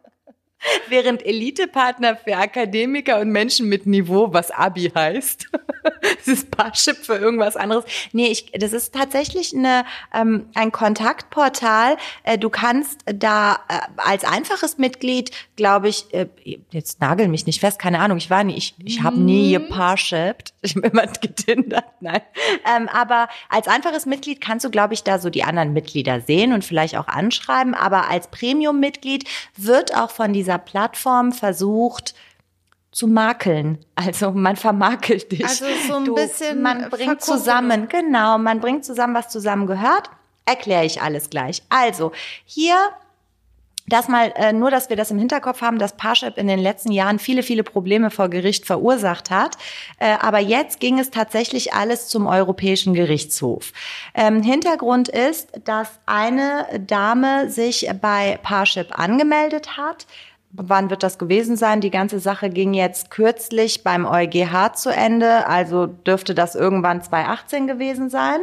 Während 0.89 1.25
Elitepartner 1.25 2.17
für 2.17 2.37
Akademiker 2.37 3.21
und 3.21 3.31
Menschen 3.31 3.69
mit 3.69 3.87
Niveau, 3.87 4.33
was 4.33 4.51
Abi 4.51 4.91
heißt. 4.95 5.47
das 6.03 6.29
ist 6.29 6.51
Parship 6.51 6.97
für 6.97 7.17
irgendwas 7.17 7.57
anderes. 7.57 7.85
Nee, 8.13 8.29
ich, 8.29 8.53
das 8.53 8.73
ist 8.73 8.95
tatsächlich 8.95 9.55
eine, 9.55 9.85
ähm, 10.15 10.47
ein 10.55 10.73
Kontaktportal. 10.73 11.97
Äh, 12.25 12.39
du 12.39 12.51
kannst 12.51 13.01
da 13.07 13.61
äh, 13.69 13.81
als 13.97 14.25
einfaches 14.25 14.79
Mitglied, 14.79 15.31
glaube 15.57 15.89
ich, 15.89 16.13
äh, 16.13 16.27
jetzt 16.71 17.01
nagel 17.01 17.29
mich 17.29 17.47
nicht 17.47 17.61
fest, 17.61 17.79
keine 17.79 18.01
Ahnung, 18.01 18.19
ich 18.19 18.31
war 18.31 18.45
nie, 18.45 18.57
ich, 18.57 18.75
ich 18.85 19.03
habe 19.03 19.19
nie 19.19 19.57
mhm. 19.57 19.63
geparshipped. 19.63 20.55
Ich 20.67 20.75
habe 20.75 20.89
immer 20.89 21.07
getindert, 21.07 21.85
nein. 22.01 22.23
Ähm, 22.77 22.89
aber 22.89 23.29
als 23.49 23.69
einfaches 23.69 24.05
Mitglied 24.05 24.41
kannst 24.41 24.65
du, 24.65 24.71
glaube 24.71 24.95
ich, 24.95 25.05
da 25.05 25.21
so 25.21 25.31
die 25.31 25.45
anderen 25.45 25.73
Mitglieder 25.73 26.21
sehen 26.21 26.53
und 26.53 26.65
vielleicht 26.65 26.97
auch 26.97 27.07
anschreiben. 27.07 27.75
Aber 27.75 28.11
als 28.11 28.27
Premium-Mitglied 28.27 29.29
wird 29.57 29.97
auch 29.97 30.11
von 30.11 30.33
dieser 30.33 30.56
dieser 30.57 30.59
Plattform 30.59 31.33
versucht 31.33 32.15
zu 32.91 33.07
makeln. 33.07 33.79
Also 33.95 34.31
man 34.31 34.57
vermakelt 34.57 35.33
dich. 35.33 35.45
Also 35.45 35.67
so 35.87 35.95
ein 35.97 36.05
du, 36.05 36.15
bisschen. 36.15 36.63
Man 36.63 36.89
bringt 36.89 37.23
zusammen, 37.23 37.89
genau, 37.89 38.39
man 38.39 38.61
bringt 38.61 38.85
zusammen, 38.85 39.15
was 39.15 39.29
zusammen 39.29 39.67
gehört. 39.67 40.11
Erkläre 40.47 40.85
ich 40.85 41.03
alles 41.03 41.29
gleich. 41.29 41.63
Also 41.69 42.13
hier 42.45 42.77
das 43.89 44.09
mal 44.09 44.33
äh, 44.35 44.53
nur, 44.53 44.71
dass 44.71 44.89
wir 44.89 44.97
das 44.97 45.13
im 45.13 45.19
Hinterkopf 45.19 45.61
haben, 45.61 45.79
dass 45.79 45.97
Parship 45.97 46.39
in 46.39 46.49
den 46.49 46.59
letzten 46.59 46.91
Jahren 46.91 47.19
viele, 47.21 47.45
viele 47.45 47.63
Probleme 47.63 48.11
vor 48.11 48.29
Gericht 48.29 48.67
verursacht 48.67 49.31
hat. 49.31 49.57
Äh, 49.99 50.17
aber 50.21 50.41
jetzt 50.41 50.81
ging 50.81 50.99
es 50.99 51.11
tatsächlich 51.11 51.73
alles 51.73 52.09
zum 52.09 52.27
Europäischen 52.27 52.95
Gerichtshof. 52.95 53.73
Ähm, 54.15 54.43
Hintergrund 54.43 55.09
ist, 55.09 55.51
dass 55.65 55.89
eine 56.05 56.67
Dame 56.85 57.49
sich 57.49 57.89
bei 58.01 58.39
Parship 58.43 58.99
angemeldet 58.99 59.77
hat, 59.77 60.07
wann 60.57 60.91
wird 60.91 61.03
das 61.03 61.19
gewesen 61.19 61.57
sein? 61.57 61.81
Die 61.81 61.91
ganze 61.91 62.19
Sache 62.19 62.51
ging 62.51 62.75
jetzt 62.75 63.11
kürzlich 63.11 63.83
beim 63.85 64.07
EuGH 64.07 64.75
zu 64.75 64.91
Ende, 64.91 65.47
also 65.47 65.87
dürfte 65.87 66.35
das 66.35 66.55
irgendwann 66.55 67.03
2018 67.03 67.67
gewesen 67.67 68.11
sein. 68.11 68.41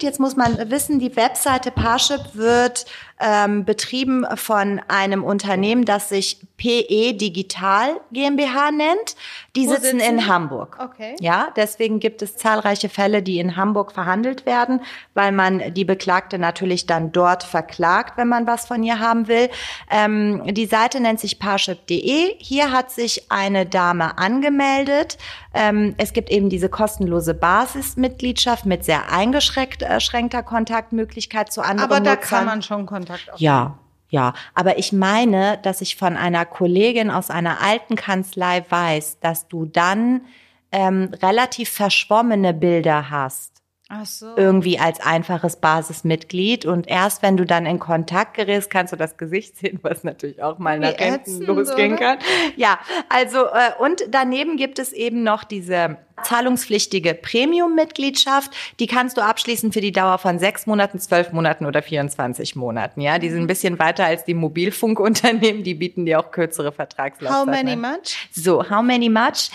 Jetzt 0.00 0.20
muss 0.20 0.36
man 0.36 0.70
wissen, 0.70 0.98
die 0.98 1.14
Webseite 1.16 1.70
Parship 1.70 2.34
wird 2.34 2.86
ähm, 3.22 3.64
betrieben 3.64 4.26
von 4.34 4.80
einem 4.88 5.22
Unternehmen, 5.22 5.84
das 5.84 6.08
sich 6.08 6.40
PE 6.56 7.14
Digital 7.14 8.00
GmbH 8.12 8.70
nennt. 8.70 9.16
Die 9.54 9.66
sitzen, 9.66 9.82
sitzen, 9.82 10.00
in 10.00 10.26
Hamburg. 10.26 10.78
Okay. 10.80 11.16
Ja, 11.20 11.48
deswegen 11.56 12.00
gibt 12.00 12.22
es 12.22 12.36
zahlreiche 12.36 12.88
Fälle, 12.88 13.22
die 13.22 13.38
in 13.38 13.56
Hamburg 13.56 13.92
verhandelt 13.92 14.46
werden, 14.46 14.80
weil 15.14 15.32
man 15.32 15.74
die 15.74 15.84
Beklagte 15.84 16.38
natürlich 16.38 16.86
dann 16.86 17.12
dort 17.12 17.42
verklagt, 17.42 18.16
wenn 18.16 18.28
man 18.28 18.46
was 18.46 18.66
von 18.66 18.82
ihr 18.82 18.98
haben 18.98 19.28
will. 19.28 19.50
Ähm, 19.90 20.42
die 20.54 20.66
Seite 20.66 21.00
nennt 21.00 21.20
sich 21.20 21.38
parship.de. 21.38 22.36
Hier 22.38 22.72
hat 22.72 22.90
sich 22.90 23.30
eine 23.30 23.66
Dame 23.66 24.18
angemeldet. 24.18 25.18
Ähm, 25.54 25.94
es 25.98 26.12
gibt 26.12 26.30
eben 26.30 26.48
diese 26.48 26.68
kostenlose 26.68 27.34
Basismitgliedschaft 27.34 28.66
mit 28.66 28.84
sehr 28.84 29.12
eingeschränkter 29.12 30.42
Kontaktmöglichkeit 30.42 31.52
zu 31.52 31.60
anderen 31.60 31.90
Aber 31.90 32.00
da 32.00 32.14
Nutzern. 32.14 32.28
kann 32.28 32.44
man 32.46 32.62
schon 32.62 32.86
Kontakt 32.86 33.11
aufnehmen. 33.20 33.38
Ja, 33.38 33.78
Ja, 34.08 34.34
aber 34.54 34.78
ich 34.78 34.92
meine, 34.92 35.58
dass 35.62 35.80
ich 35.80 35.96
von 35.96 36.16
einer 36.16 36.44
Kollegin 36.44 37.10
aus 37.10 37.30
einer 37.30 37.62
alten 37.62 37.96
Kanzlei 37.96 38.64
weiß, 38.68 39.20
dass 39.20 39.48
du 39.48 39.64
dann 39.64 40.22
ähm, 40.70 41.10
relativ 41.22 41.70
verschwommene 41.70 42.52
Bilder 42.54 43.10
hast. 43.10 43.51
Ach 43.94 44.06
so. 44.06 44.34
Irgendwie 44.36 44.78
als 44.78 45.00
einfaches 45.00 45.56
Basismitglied. 45.56 46.64
Und 46.64 46.88
erst 46.88 47.20
wenn 47.22 47.36
du 47.36 47.44
dann 47.44 47.66
in 47.66 47.78
Kontakt 47.78 48.32
gerätst, 48.32 48.70
kannst 48.70 48.90
du 48.94 48.96
das 48.96 49.18
Gesicht 49.18 49.58
sehen, 49.58 49.80
was 49.82 50.02
natürlich 50.02 50.42
auch 50.42 50.58
mal 50.58 50.78
Wie 50.78 50.84
nach 50.84 50.94
hinten 50.94 51.42
losgehen 51.42 51.92
oder? 51.92 52.16
kann. 52.16 52.18
Ja, 52.56 52.78
also 53.10 53.44
äh, 53.44 53.72
und 53.78 54.02
daneben 54.08 54.56
gibt 54.56 54.78
es 54.78 54.94
eben 54.94 55.22
noch 55.22 55.44
diese 55.44 55.98
zahlungspflichtige 56.22 57.12
Premium-Mitgliedschaft. 57.12 58.52
Die 58.80 58.86
kannst 58.86 59.18
du 59.18 59.20
abschließen 59.20 59.72
für 59.72 59.82
die 59.82 59.92
Dauer 59.92 60.16
von 60.16 60.38
sechs 60.38 60.66
Monaten, 60.66 60.98
zwölf 60.98 61.32
Monaten 61.32 61.66
oder 61.66 61.82
24 61.82 62.56
Monaten. 62.56 63.02
Ja, 63.02 63.18
die 63.18 63.28
sind 63.28 63.42
ein 63.42 63.46
bisschen 63.46 63.78
weiter 63.78 64.06
als 64.06 64.24
die 64.24 64.34
Mobilfunkunternehmen. 64.34 65.64
Die 65.64 65.74
bieten 65.74 66.06
dir 66.06 66.18
auch 66.18 66.30
kürzere 66.30 66.72
Vertragslaufzeiten. 66.72 67.46
How 67.46 67.46
many 67.46 67.72
an. 67.72 67.80
much? 67.80 68.16
So, 68.30 68.70
how 68.70 68.82
many 68.82 69.10
much? 69.10 69.50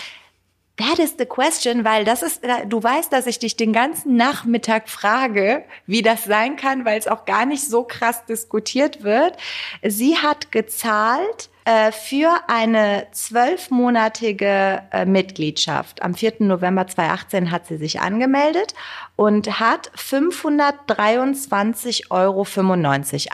That 0.78 0.98
is 1.00 1.14
the 1.18 1.26
question, 1.26 1.84
weil 1.84 2.04
das 2.04 2.22
ist, 2.22 2.44
äh, 2.44 2.64
du 2.66 2.80
weißt, 2.82 3.12
dass 3.12 3.26
ich 3.26 3.38
dich 3.40 3.56
den 3.56 3.72
ganzen 3.72 4.14
Nachmittag 4.16 4.88
frage, 4.88 5.64
wie 5.86 6.02
das 6.02 6.24
sein 6.24 6.54
kann, 6.56 6.84
weil 6.84 6.98
es 6.98 7.08
auch 7.08 7.24
gar 7.24 7.46
nicht 7.46 7.66
so 7.68 7.82
krass 7.82 8.24
diskutiert 8.26 9.02
wird. 9.02 9.36
Sie 9.82 10.16
hat 10.18 10.52
gezahlt 10.52 11.50
äh, 11.64 11.90
für 11.90 12.30
eine 12.46 13.08
zwölfmonatige 13.10 14.82
äh, 14.92 15.04
Mitgliedschaft. 15.04 16.00
Am 16.00 16.14
4. 16.14 16.34
November 16.38 16.86
2018 16.86 17.50
hat 17.50 17.66
sie 17.66 17.76
sich 17.76 18.00
angemeldet 18.00 18.72
und 19.16 19.58
hat 19.58 19.90
523,95 19.96 22.10
Euro, 22.10 22.46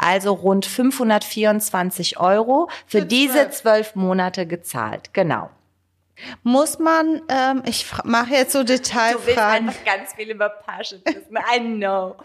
also 0.01 0.33
rund 0.33 0.65
524 0.65 2.19
Euro 2.19 2.71
für, 2.87 3.01
Für 3.01 3.07
diese 3.07 3.35
zwölf. 3.35 3.51
zwölf 3.53 3.95
Monate 3.97 4.47
gezahlt. 4.47 5.13
Genau. 5.13 5.51
Muss 6.43 6.79
man, 6.79 7.23
ähm, 7.29 7.63
ich 7.67 7.87
mache 8.05 8.35
jetzt 8.35 8.53
so 8.53 8.63
Du 8.63 8.69
willst 8.69 8.87
Detailfragen. 8.93 9.69
einfach 9.69 9.85
ganz 9.85 10.15
viel 10.15 10.31
über 10.31 10.49
Parship 10.49 11.05
wissen. 11.07 11.37
I 11.55 11.61
know. 11.61 12.17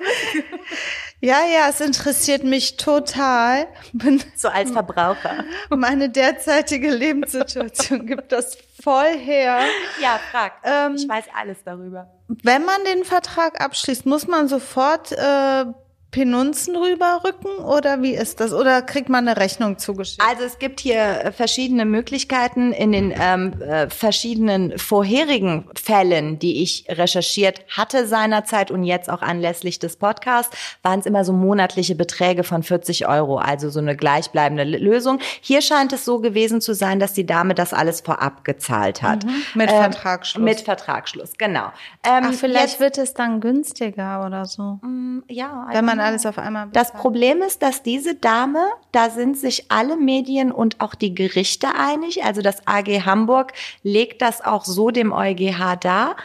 Ja, 1.21 1.39
ja, 1.45 1.67
es 1.69 1.81
interessiert 1.81 2.45
mich 2.45 2.77
total. 2.77 3.67
Bin, 3.91 4.23
So 4.37 4.47
als 4.47 4.71
Verbraucher. 4.71 5.43
meine 5.69 6.09
derzeitige 6.09 6.89
Lebenssituation 6.89 8.05
gibt 8.05 8.31
das 8.31 8.57
voll 8.81 9.17
her. 9.17 9.59
Ja, 10.01 10.17
frag. 10.31 10.53
Ähm, 10.63 10.95
ich 10.95 11.09
weiß 11.09 11.25
alles 11.37 11.57
darüber. 11.65 12.09
Wenn 12.29 12.63
man 12.63 12.81
den 12.85 13.03
Vertrag 13.03 13.59
abschließt, 13.59 14.05
muss 14.05 14.27
man 14.27 14.47
sofort 14.47 15.11
äh, 15.11 15.65
Penunzen 16.11 16.75
rüberrücken 16.75 17.51
oder 17.63 18.01
wie 18.01 18.15
ist 18.15 18.39
das? 18.39 18.51
Oder 18.51 18.81
kriegt 18.81 19.09
man 19.09 19.27
eine 19.27 19.39
Rechnung 19.39 19.77
zugeschickt? 19.77 20.23
Also 20.27 20.43
es 20.43 20.57
gibt 20.57 20.79
hier 20.79 20.97
äh, 20.97 21.31
verschiedene 21.31 21.85
Möglichkeiten 21.85 22.71
in 22.71 22.91
den 22.91 23.13
ähm, 23.15 23.53
äh, 23.61 23.89
verschiedenen 23.89 24.77
vorherigen 24.79 25.69
Fällen, 25.75 26.39
die 26.39 26.63
ich 26.63 26.85
recherchiert 26.89 27.61
hatte 27.69 28.07
seinerzeit 28.07 28.71
und 28.71 28.83
jetzt 28.83 29.07
auch 29.09 29.21
anlässlich 29.21 29.77
des 29.77 29.97
Podcasts, 29.97 30.57
waren 30.81 30.99
es 30.99 31.05
immer 31.05 31.23
so 31.23 31.31
monatliche 31.31 31.93
Beträge 31.93 32.43
von 32.43 32.63
40 32.63 33.07
Euro, 33.07 33.37
also 33.37 33.69
so 33.69 33.79
eine 33.79 33.95
gleichbleibende 33.95 34.63
Lösung. 34.63 35.19
Hier 35.41 35.61
scheint 35.61 35.93
es 35.93 36.05
so 36.05 36.19
gewesen 36.19 36.59
zu 36.59 36.73
sein, 36.73 36.99
dass 36.99 37.13
die 37.13 37.27
Dame 37.27 37.53
das 37.53 37.71
alles 37.71 38.01
vorab 38.01 38.43
gezahlt 38.45 39.03
hat. 39.03 39.25
Mit 39.53 39.69
Ähm, 39.69 39.77
Vertragsschluss. 39.77 40.43
Mit 40.43 40.61
Vertragsschluss, 40.61 41.37
genau. 41.37 41.71
Ähm, 42.03 42.23
Ach, 42.29 42.33
vielleicht 42.33 42.69
jetzt, 42.69 42.79
wird 42.79 42.97
es 42.97 43.13
dann 43.13 43.41
günstiger 43.41 44.25
oder 44.25 44.45
so. 44.45 44.79
ja, 45.27 45.67
Wenn 45.71 45.85
man 45.85 45.98
alles 45.99 46.25
auf 46.25 46.37
einmal 46.37 46.67
Das 46.71 46.91
Problem 46.91 47.41
ist, 47.41 47.61
dass 47.61 47.83
diese 47.83 48.15
Dame, 48.15 48.65
da 48.91 49.09
sind 49.09 49.37
sich 49.37 49.71
alle 49.71 49.97
Medien 49.97 50.51
und 50.51 50.81
auch 50.81 50.95
die 50.95 51.13
Gerichte 51.13 51.67
einig, 51.75 52.23
also 52.23 52.41
das 52.41 52.67
AG 52.67 53.05
Hamburg 53.05 53.53
legt 53.83 54.21
das 54.21 54.41
auch 54.41 54.65
so 54.65 54.91
dem 54.91 55.11
EuGH 55.11 55.77
dar. 55.79 56.15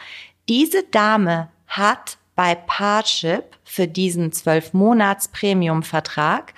Diese 0.49 0.83
Dame 0.83 1.49
hat 1.67 2.17
bei 2.35 2.55
Parship 2.55 3.43
für 3.63 3.87
diesen 3.87 4.31
zwölf 4.31 4.73
Monats 4.73 5.29
Premium-Vertrag 5.29 6.53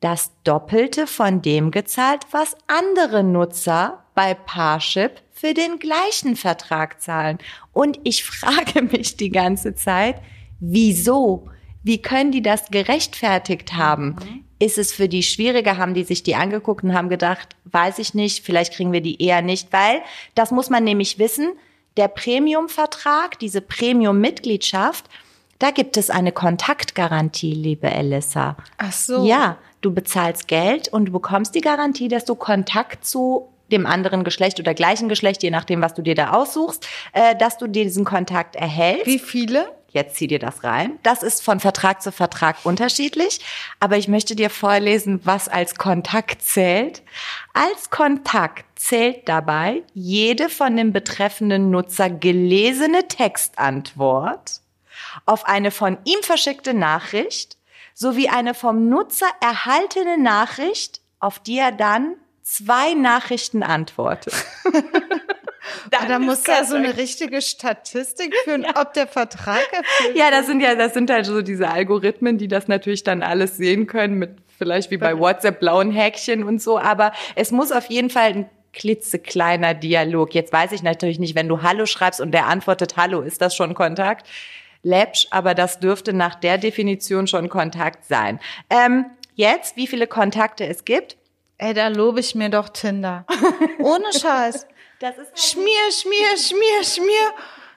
das 0.00 0.32
Doppelte 0.44 1.06
von 1.06 1.42
dem 1.42 1.70
gezahlt, 1.70 2.26
was 2.30 2.56
andere 2.66 3.22
Nutzer 3.22 4.02
bei 4.14 4.34
Parship 4.34 5.20
für 5.32 5.54
den 5.54 5.78
gleichen 5.78 6.36
Vertrag 6.36 7.00
zahlen. 7.00 7.38
Und 7.72 7.98
ich 8.04 8.24
frage 8.24 8.82
mich 8.82 9.16
die 9.16 9.30
ganze 9.30 9.74
Zeit, 9.74 10.16
wieso? 10.58 11.48
Wie 11.82 12.02
können 12.02 12.32
die 12.32 12.42
das 12.42 12.70
gerechtfertigt 12.70 13.74
haben? 13.74 14.16
Ist 14.58 14.76
es 14.76 14.92
für 14.92 15.08
die 15.08 15.22
schwieriger? 15.22 15.78
Haben 15.78 15.94
die 15.94 16.04
sich 16.04 16.22
die 16.22 16.34
angeguckt 16.34 16.84
und 16.84 16.94
haben 16.94 17.08
gedacht, 17.08 17.56
weiß 17.64 17.98
ich 17.98 18.14
nicht, 18.14 18.44
vielleicht 18.44 18.74
kriegen 18.74 18.92
wir 18.92 19.00
die 19.00 19.22
eher 19.22 19.40
nicht, 19.40 19.72
weil 19.72 20.02
das 20.34 20.50
muss 20.50 20.68
man 20.68 20.84
nämlich 20.84 21.18
wissen, 21.18 21.52
der 21.96 22.08
Premium-Vertrag, 22.08 23.38
diese 23.38 23.60
Premium-Mitgliedschaft, 23.60 25.06
da 25.58 25.70
gibt 25.70 25.96
es 25.96 26.08
eine 26.08 26.32
Kontaktgarantie, 26.32 27.52
liebe 27.52 27.90
Elissa. 27.90 28.56
Ach 28.78 28.92
so. 28.92 29.26
Ja, 29.26 29.58
du 29.80 29.92
bezahlst 29.92 30.48
Geld 30.48 30.88
und 30.88 31.06
du 31.06 31.12
bekommst 31.12 31.54
die 31.54 31.60
Garantie, 31.60 32.08
dass 32.08 32.24
du 32.24 32.34
Kontakt 32.34 33.04
zu 33.04 33.48
dem 33.70 33.86
anderen 33.86 34.24
Geschlecht 34.24 34.58
oder 34.58 34.74
gleichen 34.74 35.08
Geschlecht, 35.08 35.42
je 35.42 35.50
nachdem, 35.50 35.82
was 35.82 35.94
du 35.94 36.02
dir 36.02 36.14
da 36.14 36.32
aussuchst, 36.32 36.86
äh, 37.12 37.36
dass 37.36 37.58
du 37.58 37.66
diesen 37.66 38.04
Kontakt 38.04 38.56
erhältst. 38.56 39.06
Wie 39.06 39.18
viele? 39.18 39.70
Jetzt 39.92 40.16
zieh 40.16 40.26
dir 40.26 40.38
das 40.38 40.64
rein. 40.64 40.98
Das 41.02 41.22
ist 41.22 41.42
von 41.42 41.60
Vertrag 41.60 42.00
zu 42.00 42.12
Vertrag 42.12 42.56
unterschiedlich, 42.64 43.40
aber 43.80 43.96
ich 43.96 44.08
möchte 44.08 44.36
dir 44.36 44.50
vorlesen, 44.50 45.20
was 45.24 45.48
als 45.48 45.74
Kontakt 45.74 46.42
zählt. 46.42 47.02
Als 47.52 47.90
Kontakt 47.90 48.64
zählt 48.78 49.28
dabei 49.28 49.82
jede 49.94 50.48
von 50.48 50.76
dem 50.76 50.92
betreffenden 50.92 51.70
Nutzer 51.70 52.08
gelesene 52.08 53.08
Textantwort 53.08 54.60
auf 55.26 55.44
eine 55.46 55.70
von 55.70 55.98
ihm 56.04 56.22
verschickte 56.22 56.74
Nachricht 56.74 57.56
sowie 57.94 58.28
eine 58.28 58.54
vom 58.54 58.88
Nutzer 58.88 59.26
erhaltene 59.40 60.18
Nachricht, 60.18 61.00
auf 61.18 61.38
die 61.38 61.58
er 61.58 61.72
dann 61.72 62.14
zwei 62.42 62.94
Nachrichten 62.94 63.62
antwortet. 63.62 64.34
Da 65.90 66.18
muss 66.18 66.46
ja 66.46 66.64
so 66.64 66.76
eine 66.76 66.96
richtige 66.96 67.42
Statistik 67.42 68.34
führen, 68.44 68.66
ob 68.74 68.92
der 68.94 69.06
Vertrag 69.06 69.66
erfüllt 69.72 70.16
Ja, 70.16 70.30
das 70.30 70.46
sind 70.46 70.60
ja, 70.60 70.74
das 70.74 70.94
sind 70.94 71.10
halt 71.10 71.26
so 71.26 71.42
diese 71.42 71.68
Algorithmen, 71.68 72.38
die 72.38 72.48
das 72.48 72.68
natürlich 72.68 73.04
dann 73.04 73.22
alles 73.22 73.56
sehen 73.56 73.86
können 73.86 74.14
mit 74.14 74.38
vielleicht 74.58 74.90
wie 74.90 74.98
bei 74.98 75.18
WhatsApp 75.18 75.58
blauen 75.58 75.90
Häkchen 75.90 76.44
und 76.44 76.60
so. 76.60 76.78
Aber 76.78 77.12
es 77.34 77.50
muss 77.50 77.72
auf 77.72 77.86
jeden 77.86 78.10
Fall 78.10 78.30
ein 78.30 78.50
klitzekleiner 78.72 79.74
Dialog. 79.74 80.34
Jetzt 80.34 80.52
weiß 80.52 80.72
ich 80.72 80.82
natürlich 80.82 81.18
nicht, 81.18 81.34
wenn 81.34 81.48
du 81.48 81.62
Hallo 81.62 81.86
schreibst 81.86 82.20
und 82.20 82.32
der 82.32 82.46
antwortet 82.46 82.96
Hallo, 82.96 83.22
ist 83.22 83.40
das 83.40 83.56
schon 83.56 83.74
Kontakt? 83.74 84.28
Läppsch, 84.82 85.26
aber 85.30 85.54
das 85.54 85.80
dürfte 85.80 86.12
nach 86.12 86.34
der 86.34 86.58
Definition 86.58 87.26
schon 87.26 87.48
Kontakt 87.48 88.04
sein. 88.06 88.40
Ähm, 88.70 89.06
jetzt, 89.34 89.76
wie 89.76 89.86
viele 89.86 90.06
Kontakte 90.06 90.66
es 90.66 90.84
gibt? 90.84 91.16
Ey, 91.58 91.74
da 91.74 91.88
lobe 91.88 92.20
ich 92.20 92.34
mir 92.34 92.48
doch 92.48 92.70
Tinder. 92.70 93.26
Ohne 93.78 94.12
Scheiß. 94.18 94.66
Das 95.00 95.16
ist 95.16 95.52
Schmier, 95.52 95.64
schmier, 95.90 96.36
schmier, 96.36 96.84
schmier. 96.84 97.32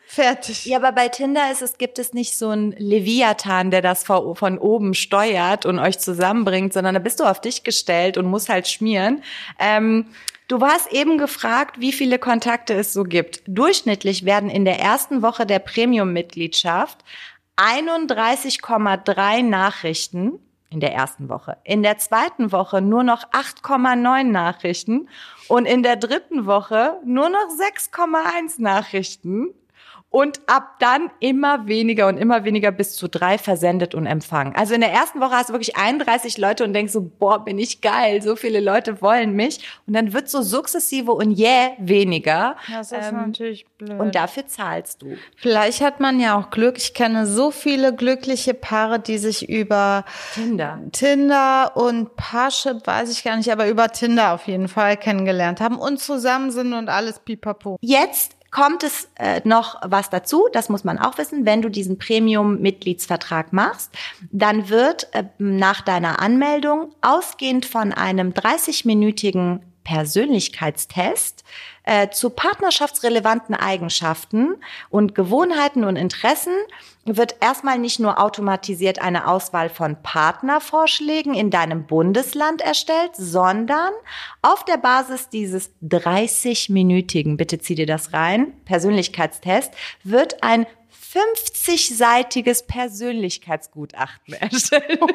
Fertig. 0.06 0.66
Ja, 0.66 0.76
aber 0.76 0.92
bei 0.92 1.08
Tinder 1.08 1.50
ist 1.54 1.62
es, 1.62 1.78
gibt 1.78 1.98
es 1.98 2.14
nicht 2.14 2.38
so 2.38 2.50
einen 2.50 2.74
Leviathan, 2.74 3.72
der 3.72 3.82
das 3.82 4.04
von 4.04 4.58
oben 4.58 4.94
steuert 4.94 5.66
und 5.66 5.80
euch 5.80 6.00
zusammenbringt, 6.00 6.74
sondern 6.74 6.96
da 6.96 7.00
bist 7.00 7.22
du 7.22 7.24
auf 7.24 7.40
dich 7.40 7.64
gestellt 7.64 8.18
und 8.18 8.26
musst 8.26 8.50
halt 8.50 8.68
schmieren. 8.68 9.24
Ähm, 9.58 10.08
du 10.50 10.60
warst 10.60 10.92
eben 10.92 11.18
gefragt, 11.18 11.80
wie 11.80 11.94
viele 11.94 12.20
Kontakte 12.20 12.74
es 12.74 12.92
so 12.92 13.06
gibt. 13.06 13.42
Durchschnittlich 13.48 14.26
werden 14.26 14.50
in 14.50 14.66
der 14.66 14.82
ersten 14.82 15.22
Woche 15.22 15.46
der 15.46 15.60
Premium-Mitgliedschaft 15.60 16.98
31,3 17.56 19.44
Nachrichten 19.44 20.40
in 20.70 20.82
der 20.82 20.94
ersten 20.94 21.30
Woche. 21.30 21.56
In 21.64 21.84
der 21.84 22.00
zweiten 22.00 22.52
Woche 22.52 22.82
nur 22.82 23.04
noch 23.04 23.24
8,9 23.32 24.24
Nachrichten 24.24 25.08
und 25.48 25.66
in 25.66 25.84
der 25.84 25.96
dritten 25.96 26.46
Woche 26.46 27.00
nur 27.06 27.30
noch 27.30 27.48
6,1 27.50 28.62
Nachrichten. 28.62 29.54
Und 30.16 30.42
ab 30.46 30.76
dann 30.78 31.10
immer 31.20 31.66
weniger 31.66 32.06
und 32.08 32.18
immer 32.18 32.44
weniger 32.44 32.72
bis 32.72 32.96
zu 32.96 33.08
drei 33.08 33.40
versendet 33.40 33.96
und 33.96 34.06
empfangen. 34.06 34.56
Also 34.56 34.76
in 34.76 34.82
der 34.82 34.92
ersten 34.92 35.20
Woche 35.20 35.32
hast 35.32 35.50
du 35.50 35.54
wirklich 35.54 35.76
31 35.76 36.38
Leute 36.38 36.64
und 36.64 36.74
denkst 36.74 36.94
so, 36.94 37.02
boah, 37.02 37.44
bin 37.44 37.58
ich 37.58 37.82
geil, 37.82 38.22
so 38.22 38.36
viele 38.36 38.60
Leute 38.60 39.02
wollen 39.02 39.34
mich. 39.34 39.68
Und 39.88 39.94
dann 39.94 40.14
wird 40.14 40.30
so 40.30 40.44
sukzessive 40.44 41.12
und 41.12 41.32
jäh 41.32 41.72
weniger. 41.80 42.58
Das 42.72 42.92
ist 42.92 43.08
Ähm, 43.10 43.16
natürlich 43.26 43.66
blöd. 43.80 44.00
Und 44.00 44.14
dafür 44.14 44.46
zahlst 44.46 45.02
du. 45.02 45.18
Vielleicht 45.36 45.82
hat 45.82 46.00
man 46.00 46.20
ja 46.20 46.38
auch 46.38 46.52
Glück. 46.52 46.78
Ich 46.78 46.94
kenne 46.94 47.26
so 47.26 47.50
viele 47.50 47.96
glückliche 47.96 48.54
Paare, 48.54 49.00
die 49.00 49.18
sich 49.18 49.50
über 49.50 50.06
Tinder. 50.36 50.80
Tinder 50.92 51.76
und 51.76 52.16
Parship, 52.18 52.86
weiß 52.86 53.12
ich 53.12 53.24
gar 53.24 53.36
nicht, 53.36 53.52
aber 53.52 53.68
über 53.68 53.90
Tinder 53.90 54.34
auf 54.34 54.46
jeden 54.46 54.68
Fall 54.68 54.96
kennengelernt 54.96 55.60
haben 55.60 55.80
und 55.80 56.00
zusammen 56.00 56.52
sind 56.52 56.74
und 56.74 56.88
alles 56.88 57.18
pipapo. 57.18 57.78
Jetzt 57.82 58.36
kommt 58.54 58.84
es 58.84 59.10
äh, 59.16 59.42
noch 59.44 59.82
was 59.84 60.10
dazu, 60.10 60.48
das 60.54 60.70
muss 60.70 60.84
man 60.86 61.00
auch 61.00 61.18
wissen, 61.18 61.46
wenn 61.46 61.62
du 61.62 61.70
diesen 61.70 61.98
Premium-Mitgliedsvertrag 61.98 63.52
machst, 63.52 63.92
dann 64.32 64.70
wird 64.70 65.14
äh, 65.14 65.26
nach 65.40 65.82
deiner 65.82 66.22
Anmeldung 66.22 66.94
ausgehend 67.02 67.66
von 67.66 67.92
einem 67.92 68.30
30-minütigen 68.30 69.60
Persönlichkeitstest 69.84 71.44
äh, 71.84 72.10
zu 72.10 72.30
partnerschaftsrelevanten 72.30 73.56
Eigenschaften 73.56 74.56
und 74.90 75.16
Gewohnheiten 75.16 75.84
und 75.84 75.98
Interessen 75.98 76.54
wird 77.06 77.36
erstmal 77.42 77.80
nicht 77.80 78.00
nur 78.00 78.22
automatisiert 78.22 79.02
eine 79.02 79.28
Auswahl 79.28 79.70
von 79.70 80.02
Partnervorschlägen 80.02 81.34
in 81.34 81.50
deinem 81.50 81.86
Bundesland 81.86 82.62
erstellt, 82.62 83.12
sondern 83.16 83.92
auf 84.42 84.64
der 84.64 84.78
Basis 84.78 85.30
dieses 85.30 85.72
30-minütigen, 85.84 87.36
bitte 87.36 87.60
zieh 87.60 87.76
dir 87.76 87.88
das 87.88 88.14
rein, 88.14 88.54
Persönlichkeitstest, 88.66 89.74
wird 90.04 90.44
ein 90.44 90.66
50-seitiges 91.14 92.66
Persönlichkeitsgutachten 92.66 94.34
erstellt. 94.40 95.00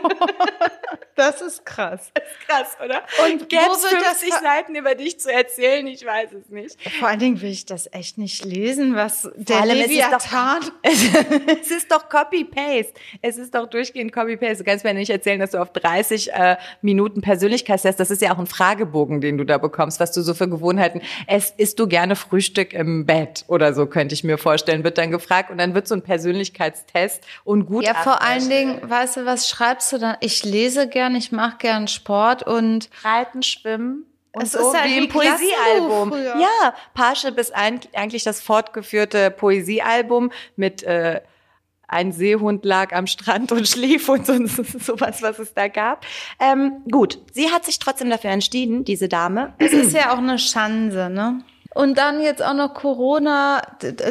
Das 1.19 1.43
ist 1.43 1.67
krass. 1.67 2.13
Das 2.15 2.25
ist 2.25 2.49
krass, 2.49 2.77
oder? 2.85 3.03
Und 3.27 3.49
gäbe 3.49 3.73
es 3.73 3.85
50 3.85 4.33
Seiten 4.35 4.77
über 4.77 4.95
dich 4.95 5.19
zu 5.19 5.33
erzählen? 5.33 5.85
Ich 5.89 6.07
weiß 6.07 6.31
es 6.33 6.49
nicht. 6.49 6.77
Vor 7.01 7.09
allen 7.09 7.19
Dingen 7.19 7.43
will 7.43 7.51
ich 7.51 7.67
das 7.67 7.93
echt 7.93 8.19
nicht 8.19 8.45
lesen, 8.45 8.95
was 8.95 9.23
Vor 9.23 9.33
der 9.35 9.63
allem, 9.63 9.79
Leviathan... 9.79 10.61
Es 10.83 11.03
ist 11.03 11.15
doch, 11.17 11.23
es 11.61 11.71
ist 11.73 11.93
doch 11.93 12.09
Copy-Paste. 12.09 12.93
Es 13.21 13.37
ist 13.37 13.53
doch 13.53 13.69
durchgehend 13.69 14.13
Copy-Paste. 14.13 14.59
Du 14.59 14.65
kannst 14.65 14.85
mir 14.85 14.95
nicht 14.95 15.11
erzählen, 15.11 15.41
dass 15.41 15.51
du 15.51 15.59
auf 15.59 15.73
30 15.73 16.33
äh, 16.33 16.57
Minuten 16.83 17.21
Persönlichkeitstest, 17.21 17.99
das 17.99 18.13
ist 18.13 18.23
ja 18.23 18.33
auch 18.33 18.39
ein 18.39 18.47
Fragebogen, 18.47 19.21
den 19.21 19.39
du 19.39 19.45
da 19.45 19.59
bekommst, 19.59 19.99
was 19.99 20.13
du 20.13 20.23
so 20.23 20.35
für 20.35 20.49
Gewohnheiten, 20.49 21.03
es 21.27 21.51
isst 21.57 21.81
du 21.81 21.89
gerne 21.89 22.15
Frühstück 22.15 22.73
im 22.73 23.07
Bett 23.07 23.45
oder 23.49 23.75
so, 23.75 23.87
könnte 23.87 24.15
ich 24.15 24.23
mir 24.23 24.39
vorstellen, 24.39 24.85
wird 24.85 24.99
dann 24.99 25.11
gefragt 25.11 25.51
und 25.51 25.59
dann 25.59 25.75
wird 25.75 25.88
so 25.89 25.95
ein 25.95 26.03
Persönlichkeitstest 26.03 27.25
und 27.45 27.67
gut. 27.67 27.85
Ja, 27.85 27.95
vor 27.95 28.23
allen 28.23 28.49
Dingen, 28.49 28.81
weißt 28.89 29.19
du, 29.19 29.27
was 29.27 29.49
schreibst 29.49 29.93
du 29.93 29.99
dann? 29.99 30.17
Ich 30.21 30.45
lese 30.45 30.89
gern, 30.89 31.15
ich 31.17 31.33
mache 31.33 31.57
gern 31.59 31.89
Sport 31.89 32.43
und 32.45 32.89
Reiten, 33.03 33.43
Schwimmen. 33.43 34.05
Und 34.33 34.43
Es 34.43 34.53
so 34.53 34.59
ist 34.71 34.79
halt 34.79 34.91
wie 34.91 35.09
Klassenbuch 35.09 36.11
Poesiealbum. 36.11 36.13
Ja, 36.41 36.75
Parship 36.95 37.39
ist 37.39 37.55
ein- 37.55 37.81
eigentlich 37.95 38.25
das 38.25 38.41
fortgeführte 38.41 39.31
Poesiealbum 39.31 40.31
mit 40.55 40.83
äh, 40.83 41.21
ein 41.91 42.13
Seehund 42.13 42.65
lag 42.67 42.93
am 42.93 43.07
Strand 43.07 43.51
und 43.51 43.67
schlief 43.69 44.09
und 44.11 44.27
so, 44.27 44.35
sowas, 44.79 45.23
was 45.23 45.39
es 45.39 45.55
da 45.55 45.69
gab. 45.69 46.05
Ähm, 46.39 46.83
gut, 46.91 47.19
sie 47.33 47.51
hat 47.51 47.65
sich 47.65 47.79
trotzdem 47.79 48.11
dafür 48.11 48.31
entschieden, 48.31 48.85
diese 48.85 49.09
Dame. 49.09 49.55
es 49.59 49.73
ist 49.73 49.95
ja 49.95 50.13
auch 50.13 50.19
eine 50.19 50.37
Chance, 50.37 51.09
ne? 51.11 51.43
Und 51.75 51.99
dann 51.99 52.23
jetzt 52.23 52.43
auch 52.43 52.55
noch 52.55 52.75
Corona, 52.75 53.61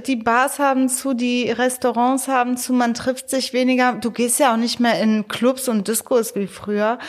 die 0.05 0.15
Bars 0.15 0.59
haben 0.59 0.89
zu, 0.89 1.13
die 1.13 1.49
Restaurants 1.49 2.27
haben 2.27 2.55
zu, 2.55 2.71
man 2.71 2.93
trifft 2.93 3.29
sich 3.29 3.51
weniger. 3.51 3.93
Du 3.93 4.11
gehst 4.11 4.39
ja 4.39 4.53
auch 4.53 4.57
nicht 4.57 4.79
mehr 4.79 5.01
in 5.01 5.27
Clubs 5.27 5.67
und 5.67 5.87
Discos 5.87 6.35
wie 6.35 6.47
früher. 6.47 6.99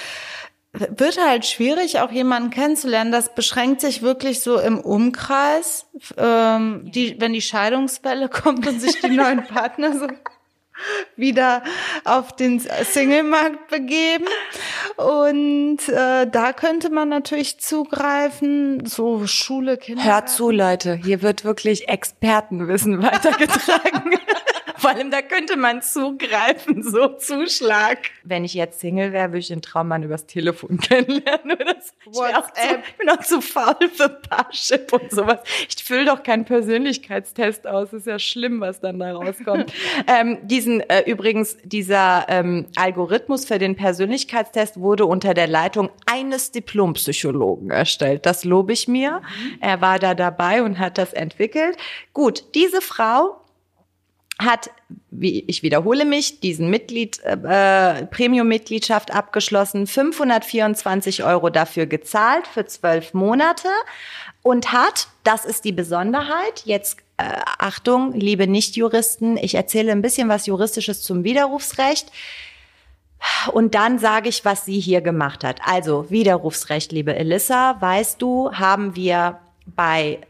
Wird 0.72 1.18
halt 1.24 1.46
schwierig, 1.46 2.00
auch 2.00 2.10
jemanden 2.10 2.50
kennenzulernen. 2.50 3.12
Das 3.12 3.34
beschränkt 3.34 3.80
sich 3.80 4.02
wirklich 4.02 4.40
so 4.40 4.58
im 4.58 4.80
Umkreis, 4.80 5.86
ähm, 6.16 6.90
die, 6.92 7.20
wenn 7.20 7.32
die 7.32 7.42
Scheidungswelle 7.42 8.28
kommt 8.28 8.66
und 8.66 8.80
sich 8.80 9.00
die 9.00 9.16
neuen 9.16 9.44
Partner 9.48 9.98
so 9.98 10.06
wieder 11.16 11.62
auf 12.04 12.34
den 12.34 12.60
Singlemarkt 12.60 13.68
begeben. 13.68 14.26
Und 14.96 15.88
äh, 15.88 16.26
da 16.26 16.52
könnte 16.52 16.90
man 16.90 17.08
natürlich 17.08 17.60
zugreifen, 17.60 18.86
so 18.86 19.26
Schule, 19.26 19.76
Kinder. 19.76 20.04
Hört 20.04 20.28
zu, 20.28 20.50
Leute, 20.50 20.94
hier 20.94 21.22
wird 21.22 21.44
wirklich 21.44 21.88
Expertenwissen 21.88 23.02
weitergetragen. 23.02 24.18
Vor 24.78 24.90
allem, 24.90 25.10
da 25.10 25.22
könnte 25.22 25.56
man 25.56 25.82
zugreifen, 25.82 26.82
so 26.84 27.08
Zuschlag. 27.08 27.98
Wenn 28.22 28.44
ich 28.44 28.54
jetzt 28.54 28.78
Single 28.78 29.12
wäre, 29.12 29.30
würde 29.30 29.38
ich 29.38 29.48
den 29.48 29.60
Traummann 29.60 30.04
übers 30.04 30.26
Telefon 30.26 30.78
kennenlernen. 30.80 31.58
Ich, 32.06 32.12
zu, 32.12 32.22
ich 32.24 32.96
bin 32.96 33.10
auch 33.10 33.20
zu 33.20 33.40
faul 33.40 33.88
für 33.92 34.08
Parship 34.08 34.92
und 34.92 35.10
sowas. 35.10 35.40
Ich 35.68 35.82
fülle 35.84 36.04
doch 36.04 36.22
keinen 36.22 36.44
Persönlichkeitstest 36.44 37.66
aus. 37.66 37.92
ist 37.92 38.06
ja 38.06 38.20
schlimm, 38.20 38.60
was 38.60 38.80
dann 38.80 39.00
da 39.00 39.12
rauskommt. 39.12 39.72
ähm, 40.06 40.38
diesen, 40.42 40.80
äh, 40.88 41.02
übrigens, 41.10 41.56
dieser 41.64 42.26
ähm, 42.28 42.66
Algorithmus 42.76 43.44
für 43.44 43.58
den 43.58 43.74
Persönlichkeitstest 43.74 44.78
wurde 44.78 45.06
unter 45.06 45.34
der 45.34 45.48
Leitung 45.48 45.90
eines 46.06 46.52
Diplompsychologen 46.52 47.70
erstellt. 47.70 48.26
Das 48.26 48.44
lobe 48.44 48.72
ich 48.72 48.86
mir. 48.86 49.22
Er 49.60 49.80
war 49.80 49.98
da 49.98 50.14
dabei 50.14 50.62
und 50.62 50.78
hat 50.78 50.98
das 50.98 51.12
entwickelt. 51.12 51.76
Gut, 52.12 52.44
diese 52.54 52.80
Frau 52.80 53.40
hat, 54.40 54.70
wie 55.10 55.44
ich 55.46 55.62
wiederhole 55.62 56.04
mich, 56.04 56.40
diesen 56.40 56.70
Mitglied, 56.70 57.20
äh, 57.24 58.06
Premium-Mitgliedschaft 58.06 59.12
abgeschlossen, 59.12 59.86
524 59.86 61.24
Euro 61.24 61.50
dafür 61.50 61.86
gezahlt 61.86 62.46
für 62.46 62.64
zwölf 62.66 63.14
Monate 63.14 63.68
und 64.42 64.72
hat, 64.72 65.08
das 65.24 65.44
ist 65.44 65.64
die 65.64 65.72
Besonderheit, 65.72 66.62
jetzt 66.64 66.98
äh, 67.16 67.24
Achtung, 67.58 68.12
liebe 68.12 68.46
Nichtjuristen, 68.46 69.36
ich 69.36 69.56
erzähle 69.56 69.90
ein 69.90 70.02
bisschen 70.02 70.28
was 70.28 70.46
Juristisches 70.46 71.02
zum 71.02 71.24
Widerrufsrecht. 71.24 72.10
Und 73.52 73.74
dann 73.74 73.98
sage 73.98 74.28
ich, 74.28 74.44
was 74.44 74.64
sie 74.64 74.78
hier 74.78 75.00
gemacht 75.00 75.42
hat. 75.42 75.60
Also 75.64 76.08
Widerrufsrecht, 76.08 76.92
liebe 76.92 77.16
Elissa, 77.16 77.76
weißt 77.80 78.22
du, 78.22 78.52
haben 78.52 78.94
wir 78.94 79.40
bei 79.66 80.20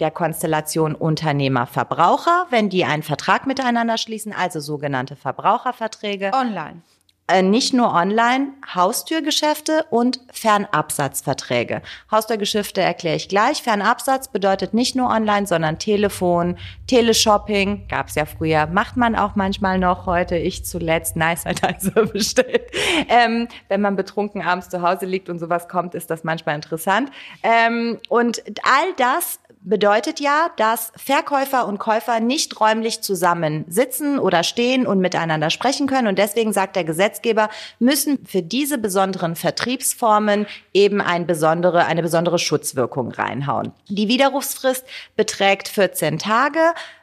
der 0.00 0.10
Konstellation 0.10 0.94
Unternehmer-Verbraucher, 0.94 2.46
wenn 2.50 2.68
die 2.68 2.84
einen 2.84 3.02
Vertrag 3.02 3.46
miteinander 3.46 3.98
schließen, 3.98 4.32
also 4.32 4.60
sogenannte 4.60 5.16
Verbraucherverträge. 5.16 6.32
Online. 6.32 6.82
Äh, 7.30 7.42
nicht 7.42 7.72
nur 7.72 7.92
online, 7.94 8.48
Haustürgeschäfte 8.74 9.84
und 9.90 10.20
Fernabsatzverträge. 10.32 11.80
Haustürgeschäfte 12.10 12.80
erkläre 12.80 13.16
ich 13.16 13.28
gleich. 13.28 13.62
Fernabsatz 13.62 14.28
bedeutet 14.28 14.74
nicht 14.74 14.96
nur 14.96 15.08
online, 15.08 15.46
sondern 15.46 15.78
Telefon, 15.78 16.58
Teleshopping, 16.88 17.86
gab's 17.86 18.16
ja 18.16 18.24
früher, 18.24 18.66
macht 18.66 18.96
man 18.96 19.14
auch 19.14 19.36
manchmal 19.36 19.78
noch 19.78 20.06
heute. 20.06 20.36
Ich 20.36 20.64
zuletzt 20.64 21.14
Nice 21.14 21.44
also 21.46 21.90
bestellt. 22.12 22.68
Ähm, 23.08 23.46
wenn 23.68 23.80
man 23.80 23.94
betrunken 23.94 24.42
abends 24.42 24.68
zu 24.68 24.82
Hause 24.82 25.06
liegt 25.06 25.28
und 25.28 25.38
sowas 25.38 25.68
kommt, 25.68 25.94
ist 25.94 26.10
das 26.10 26.24
manchmal 26.24 26.56
interessant. 26.56 27.10
Ähm, 27.44 28.00
und 28.08 28.42
all 28.64 28.92
das 28.96 29.38
bedeutet 29.62 30.20
ja, 30.20 30.50
dass 30.56 30.92
Verkäufer 30.96 31.66
und 31.66 31.78
Käufer 31.78 32.20
nicht 32.20 32.60
räumlich 32.60 33.02
zusammen 33.02 33.64
sitzen 33.68 34.18
oder 34.18 34.42
stehen 34.42 34.86
und 34.86 35.00
miteinander 35.00 35.50
sprechen 35.50 35.86
können. 35.86 36.08
Und 36.08 36.18
deswegen 36.18 36.52
sagt 36.52 36.76
der 36.76 36.84
Gesetzgeber, 36.84 37.50
müssen 37.78 38.24
für 38.26 38.42
diese 38.42 38.78
besonderen 38.78 39.36
Vertriebsformen 39.36 40.46
eben 40.72 41.00
ein 41.00 41.26
besondere, 41.26 41.84
eine 41.84 42.02
besondere 42.02 42.38
Schutzwirkung 42.38 43.12
reinhauen. 43.12 43.72
Die 43.88 44.08
Widerrufsfrist 44.08 44.84
beträgt 45.16 45.68
14 45.68 46.18
Tage 46.18 46.60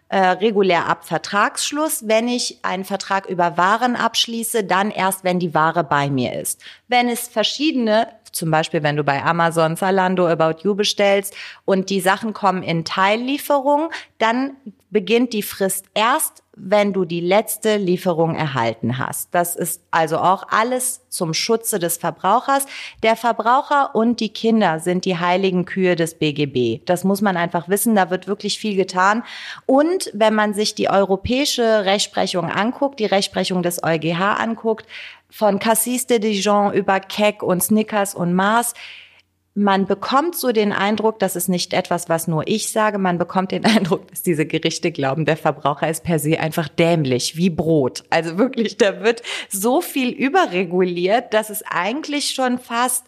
äh, 0.10 0.20
regulär 0.20 0.88
ab 0.88 1.06
Vertragsschluss. 1.06 2.08
Wenn 2.08 2.28
ich 2.28 2.60
einen 2.64 2.86
Vertrag 2.86 3.26
über 3.28 3.58
Waren 3.58 3.96
abschließe, 3.96 4.64
dann 4.64 4.90
erst, 4.90 5.24
wenn 5.24 5.40
die 5.40 5.54
Ware 5.54 5.84
bei 5.84 6.10
mir 6.10 6.40
ist. 6.40 6.62
Wenn 6.88 7.10
es 7.10 7.28
verschiedene, 7.28 8.08
zum 8.38 8.52
Beispiel 8.52 8.84
wenn 8.84 8.96
du 8.96 9.04
bei 9.04 9.24
Amazon, 9.24 9.76
Zalando, 9.76 10.28
About 10.28 10.62
You 10.64 10.76
bestellst 10.76 11.36
und 11.66 11.90
die 11.90 12.00
Sachen 12.00 12.34
kommen 12.34 12.64
in 12.64 12.86
Teillieferung, 12.86 13.90
dann 14.18 14.56
beginnt 14.90 15.34
die 15.34 15.44
Frist 15.44 15.86
erst, 15.94 16.44
wenn 16.60 16.94
du 16.94 17.06
die 17.06 17.20
letzte 17.20 17.78
Lieferung 17.78 18.36
erhalten 18.36 18.98
hast. 18.98 19.30
Das 19.34 19.56
ist 19.56 19.84
also 19.92 20.18
auch 20.18 20.44
alles 20.50 21.02
zum 21.10 21.34
Schutze 21.34 21.80
des 21.80 21.98
Verbrauchers. 21.98 22.66
Der 23.04 23.16
Verbraucher 23.16 23.96
und 23.96 24.20
die 24.20 24.30
Kinder 24.30 24.80
sind 24.80 25.06
die 25.06 25.18
heiligen 25.18 25.66
Kühe 25.66 25.96
des 25.96 26.16
BGB. 26.16 26.84
Das 26.86 27.04
muss 27.04 27.22
man 27.22 27.38
einfach 27.38 27.70
wissen. 27.70 27.96
Da 27.96 28.10
wird 28.10 28.28
wirklich 28.28 28.60
viel 28.60 28.76
getan. 28.76 29.24
Und 29.66 30.10
wenn 30.14 30.34
man 30.34 30.54
sich 30.54 30.76
die 30.76 30.90
europäische 30.90 31.86
Rechtsprechung 31.86 32.50
anguckt, 32.50 33.00
die 33.00 33.06
Rechtsprechung 33.06 33.62
des 33.62 33.84
EuGH 33.84 34.40
anguckt, 34.40 34.88
von 35.30 35.60
Cassis 35.60 36.08
de 36.08 36.20
Dijon 36.20 36.74
über 36.74 37.00
Keck 37.00 37.44
und 37.44 37.62
Snickers 37.62 38.16
und 38.16 38.34
Mars, 38.34 38.74
man 39.58 39.88
bekommt 39.88 40.36
so 40.36 40.52
den 40.52 40.72
Eindruck, 40.72 41.18
das 41.18 41.36
ist 41.36 41.50
nicht 41.50 41.74
etwas, 41.74 42.10
was 42.10 42.28
nur 42.28 42.48
ich 42.48 42.72
sage, 42.72 43.00
man 43.00 43.18
bekommt 43.18 43.52
den 43.52 43.66
Eindruck, 43.66 44.08
dass 44.08 44.22
diese 44.22 44.46
Gerichte 44.46 44.92
glauben, 44.92 45.26
der 45.26 45.36
Verbraucher 45.36 45.90
ist 45.90 46.04
per 46.04 46.20
se 46.20 46.40
einfach 46.40 46.70
dämlich, 46.70 47.38
wie 47.38 47.50
Brot. 47.50 48.04
Also 48.12 48.38
wirklich, 48.38 48.78
da 48.78 49.02
wird 49.02 49.24
so 49.50 49.82
viel 49.82 50.10
überreguliert, 50.10 51.34
dass 51.34 51.50
es 51.50 51.64
eigentlich 51.64 52.36
schon 52.36 52.60
fast 52.60 53.06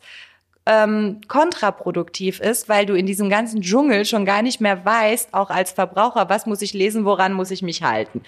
ähm, 0.70 1.22
kontraproduktiv 1.28 2.40
ist, 2.40 2.70
weil 2.70 2.86
du 2.86 2.94
in 2.94 3.08
diesem 3.08 3.28
ganzen 3.28 3.62
Dschungel 3.62 4.06
schon 4.06 4.24
gar 4.24 4.44
nicht 4.44 4.62
mehr 4.62 4.86
weißt, 4.86 5.34
auch 5.34 5.50
als 5.50 5.72
Verbraucher, 5.72 6.30
was 6.30 6.46
muss 6.46 6.62
ich 6.62 6.74
lesen, 6.74 7.06
woran 7.06 7.34
muss 7.34 7.50
ich 7.50 7.64
mich 7.64 7.82
halten. 7.82 8.22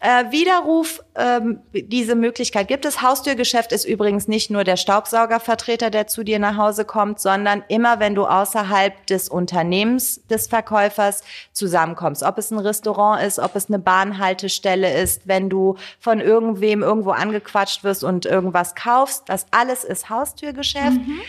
Äh, 0.00 0.30
Widerruf, 0.30 1.02
ähm, 1.16 1.58
diese 1.72 2.14
Möglichkeit 2.14 2.68
gibt 2.68 2.84
es. 2.84 3.02
Haustürgeschäft 3.02 3.72
ist 3.72 3.84
übrigens 3.84 4.28
nicht 4.28 4.48
nur 4.48 4.62
der 4.62 4.76
Staubsaugervertreter, 4.76 5.90
der 5.90 6.06
zu 6.06 6.22
dir 6.22 6.38
nach 6.38 6.56
Hause 6.56 6.84
kommt, 6.84 7.20
sondern 7.20 7.64
immer, 7.66 7.98
wenn 7.98 8.14
du 8.14 8.26
außerhalb 8.26 9.04
des 9.08 9.28
Unternehmens 9.28 10.24
des 10.28 10.46
Verkäufers 10.46 11.24
zusammenkommst. 11.52 12.22
Ob 12.22 12.38
es 12.38 12.52
ein 12.52 12.60
Restaurant 12.60 13.22
ist, 13.22 13.40
ob 13.40 13.56
es 13.56 13.68
eine 13.68 13.80
Bahnhaltestelle 13.80 15.02
ist, 15.02 15.26
wenn 15.26 15.50
du 15.50 15.76
von 15.98 16.20
irgendwem 16.20 16.82
irgendwo 16.82 17.10
angequatscht 17.10 17.82
wirst 17.82 18.04
und 18.04 18.24
irgendwas 18.24 18.76
kaufst, 18.76 19.24
das 19.26 19.46
alles 19.50 19.82
ist 19.82 20.10
Haustürgeschäft. 20.10 20.92
Mhm. 20.92 21.20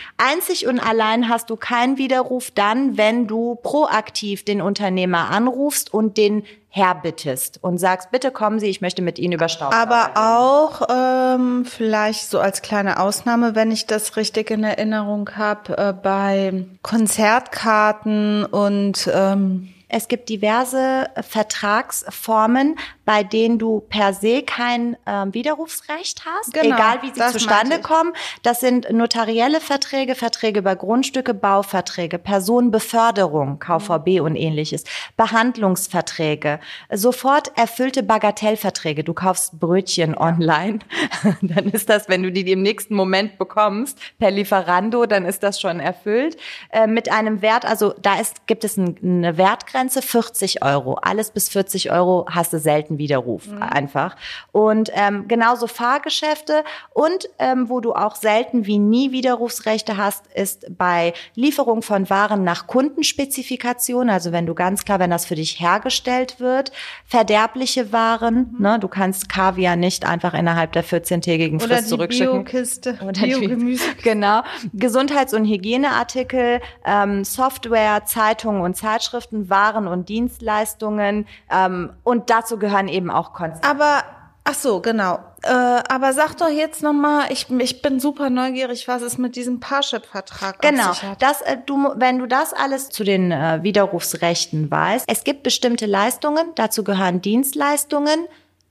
Einzig 0.44 0.66
und 0.66 0.78
allein 0.78 1.30
hast 1.30 1.48
du 1.48 1.56
keinen 1.56 1.96
Widerruf 1.96 2.50
dann, 2.50 2.98
wenn 2.98 3.26
du 3.26 3.54
proaktiv 3.62 4.44
den 4.44 4.60
Unternehmer 4.60 5.30
anrufst 5.30 5.92
und 5.92 6.18
den 6.18 6.44
herbittest 6.68 7.60
und 7.62 7.78
sagst, 7.78 8.10
bitte 8.10 8.30
kommen 8.30 8.58
Sie, 8.58 8.66
ich 8.66 8.82
möchte 8.82 9.00
mit 9.00 9.18
Ihnen 9.18 9.32
über 9.32 9.48
Staub. 9.48 9.72
Aber 9.72 10.10
auch 10.16 10.82
ähm, 10.90 11.64
vielleicht 11.64 12.28
so 12.28 12.40
als 12.40 12.60
kleine 12.60 13.00
Ausnahme, 13.00 13.54
wenn 13.54 13.72
ich 13.72 13.86
das 13.86 14.16
richtig 14.18 14.50
in 14.50 14.64
Erinnerung 14.64 15.30
habe, 15.34 15.78
äh, 15.78 15.92
bei 15.94 16.66
Konzertkarten 16.82 18.44
und 18.44 19.08
ähm, 19.14 19.70
es 19.88 20.08
gibt 20.08 20.28
diverse 20.28 21.06
Vertragsformen, 21.22 22.76
bei 23.04 23.22
denen 23.22 23.58
du 23.58 23.80
per 23.80 24.14
se 24.14 24.42
kein 24.42 24.94
äh, 25.04 25.26
Widerrufsrecht 25.30 26.24
hast, 26.24 26.52
genau, 26.54 26.76
egal 26.76 27.02
wie 27.02 27.12
sie 27.12 27.20
zustande 27.32 27.80
kommen. 27.80 28.12
Das 28.42 28.60
sind 28.60 28.90
notarielle 28.92 29.60
Verträge, 29.60 30.14
Verträge 30.14 30.60
über 30.60 30.76
Grundstücke, 30.76 31.34
Bauverträge, 31.34 32.18
Personenbeförderung, 32.18 33.58
KVB 33.58 34.06
mhm. 34.06 34.24
und 34.24 34.36
ähnliches, 34.36 34.84
Behandlungsverträge, 35.16 36.60
sofort 36.90 37.52
erfüllte 37.56 38.02
Bagatellverträge. 38.02 39.04
Du 39.04 39.14
kaufst 39.14 39.58
Brötchen 39.60 40.16
online, 40.16 40.78
dann 41.42 41.66
ist 41.70 41.88
das, 41.88 42.08
wenn 42.08 42.22
du 42.22 42.32
die 42.32 42.50
im 42.50 42.62
nächsten 42.62 42.94
Moment 42.94 43.38
bekommst, 43.38 43.98
per 44.18 44.30
Lieferando, 44.30 45.06
dann 45.06 45.24
ist 45.24 45.42
das 45.42 45.60
schon 45.60 45.80
erfüllt. 45.80 46.36
Äh, 46.70 46.86
mit 46.86 47.10
einem 47.10 47.42
Wert, 47.42 47.64
also 47.64 47.94
da 48.00 48.20
ist, 48.20 48.46
gibt 48.46 48.64
es 48.64 48.76
ein, 48.76 48.96
eine 49.02 49.36
Wertgrenze, 49.36 50.02
40 50.02 50.62
Euro. 50.62 50.94
Alles 50.94 51.30
bis 51.30 51.48
40 51.48 51.90
Euro 51.90 52.26
hast 52.30 52.52
du 52.52 52.58
selten 52.58 52.93
schlechten 52.94 52.98
Widerruf 52.98 53.48
mhm. 53.48 53.62
einfach. 53.62 54.16
Und 54.52 54.90
ähm, 54.94 55.26
genauso 55.28 55.66
Fahrgeschäfte 55.66 56.64
und 56.92 57.28
ähm, 57.38 57.68
wo 57.68 57.80
du 57.80 57.92
auch 57.92 58.16
selten 58.16 58.66
wie 58.66 58.78
nie 58.78 59.12
Widerrufsrechte 59.12 59.96
hast, 59.96 60.26
ist 60.34 60.66
bei 60.76 61.12
Lieferung 61.34 61.82
von 61.82 62.08
Waren 62.10 62.44
nach 62.44 62.66
Kundenspezifikation, 62.66 64.10
also 64.10 64.32
wenn 64.32 64.46
du 64.46 64.54
ganz 64.54 64.84
klar, 64.84 64.98
wenn 64.98 65.10
das 65.10 65.26
für 65.26 65.34
dich 65.34 65.60
hergestellt 65.60 66.40
wird, 66.40 66.72
verderbliche 67.06 67.92
Waren, 67.92 68.52
mhm. 68.52 68.62
ne, 68.62 68.78
du 68.78 68.88
kannst 68.88 69.28
Kaviar 69.28 69.76
nicht 69.76 70.06
einfach 70.06 70.34
innerhalb 70.34 70.72
der 70.72 70.84
14-tägigen 70.84 71.60
Frist 71.60 71.72
Oder 71.72 71.82
die 71.82 71.88
zurückschicken. 71.88 72.44
Biokiste, 72.44 72.92
Biogemüse. 72.94 73.84
Genau. 74.02 74.42
Gesundheits- 74.74 75.32
und 75.34 75.44
Hygieneartikel, 75.44 76.60
ähm, 76.84 77.24
Software, 77.24 78.04
Zeitungen 78.04 78.60
und 78.60 78.76
Zeitschriften, 78.76 79.48
Waren 79.48 79.86
und 79.86 80.08
Dienstleistungen 80.08 81.26
ähm, 81.50 81.90
und 82.02 82.30
dazu 82.30 82.58
gehören 82.58 82.83
dann 82.84 82.94
eben 82.94 83.10
auch 83.10 83.32
Konzerte. 83.32 83.68
Aber 83.68 84.04
ach 84.44 84.54
so, 84.54 84.80
genau. 84.80 85.18
Äh, 85.42 85.48
aber 85.48 86.12
sag 86.12 86.34
doch 86.36 86.48
jetzt 86.48 86.82
noch 86.82 86.92
mal, 86.92 87.30
ich, 87.30 87.50
ich 87.50 87.82
bin 87.82 88.00
super 88.00 88.30
neugierig, 88.30 88.88
was 88.88 89.02
es 89.02 89.18
mit 89.18 89.36
diesem 89.36 89.60
Parship-Vertrag 89.60 90.60
Genau, 90.60 90.92
das, 91.18 91.42
äh, 91.42 91.58
du, 91.64 91.92
wenn 91.96 92.18
du 92.18 92.26
das 92.26 92.52
alles 92.52 92.88
zu 92.88 93.04
den 93.04 93.30
äh, 93.30 93.62
Widerrufsrechten 93.62 94.70
weißt, 94.70 95.06
es 95.08 95.24
gibt 95.24 95.42
bestimmte 95.42 95.86
Leistungen, 95.86 96.46
dazu 96.54 96.84
gehören 96.84 97.20
Dienstleistungen, 97.20 98.26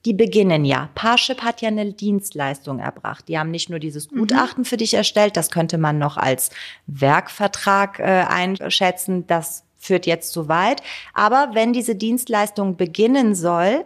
die 0.06 0.14
beginnen 0.14 0.66
ja. 0.66 0.90
Parship 0.96 1.44
hat 1.44 1.62
ja 1.62 1.70
eine 1.70 1.94
Dienstleistung 1.94 2.80
erbracht. 2.80 3.30
Die 3.30 3.40
haben 3.40 3.52
nicht 3.52 3.70
nur 3.70 3.80
dieses 3.80 4.12
mhm. 4.12 4.20
Gutachten 4.20 4.64
mhm. 4.64 4.66
für 4.66 4.78
dich 4.78 4.96
erstellt, 4.96 5.38
das 5.38 5.50
könnte 5.50 5.78
man 5.78 5.98
noch 5.98 6.18
als 6.18 6.50
Werkvertrag 6.88 8.00
äh, 8.00 8.26
einschätzen. 8.28 9.28
Das 9.28 9.64
führt 9.84 10.06
jetzt 10.06 10.34
zu 10.34 10.48
weit. 10.48 10.82
Aber 11.14 11.50
wenn 11.54 11.74
diese 11.74 11.96
Dienstleistung 11.96 12.78
beginnen 12.78 13.36
soll, 13.36 13.86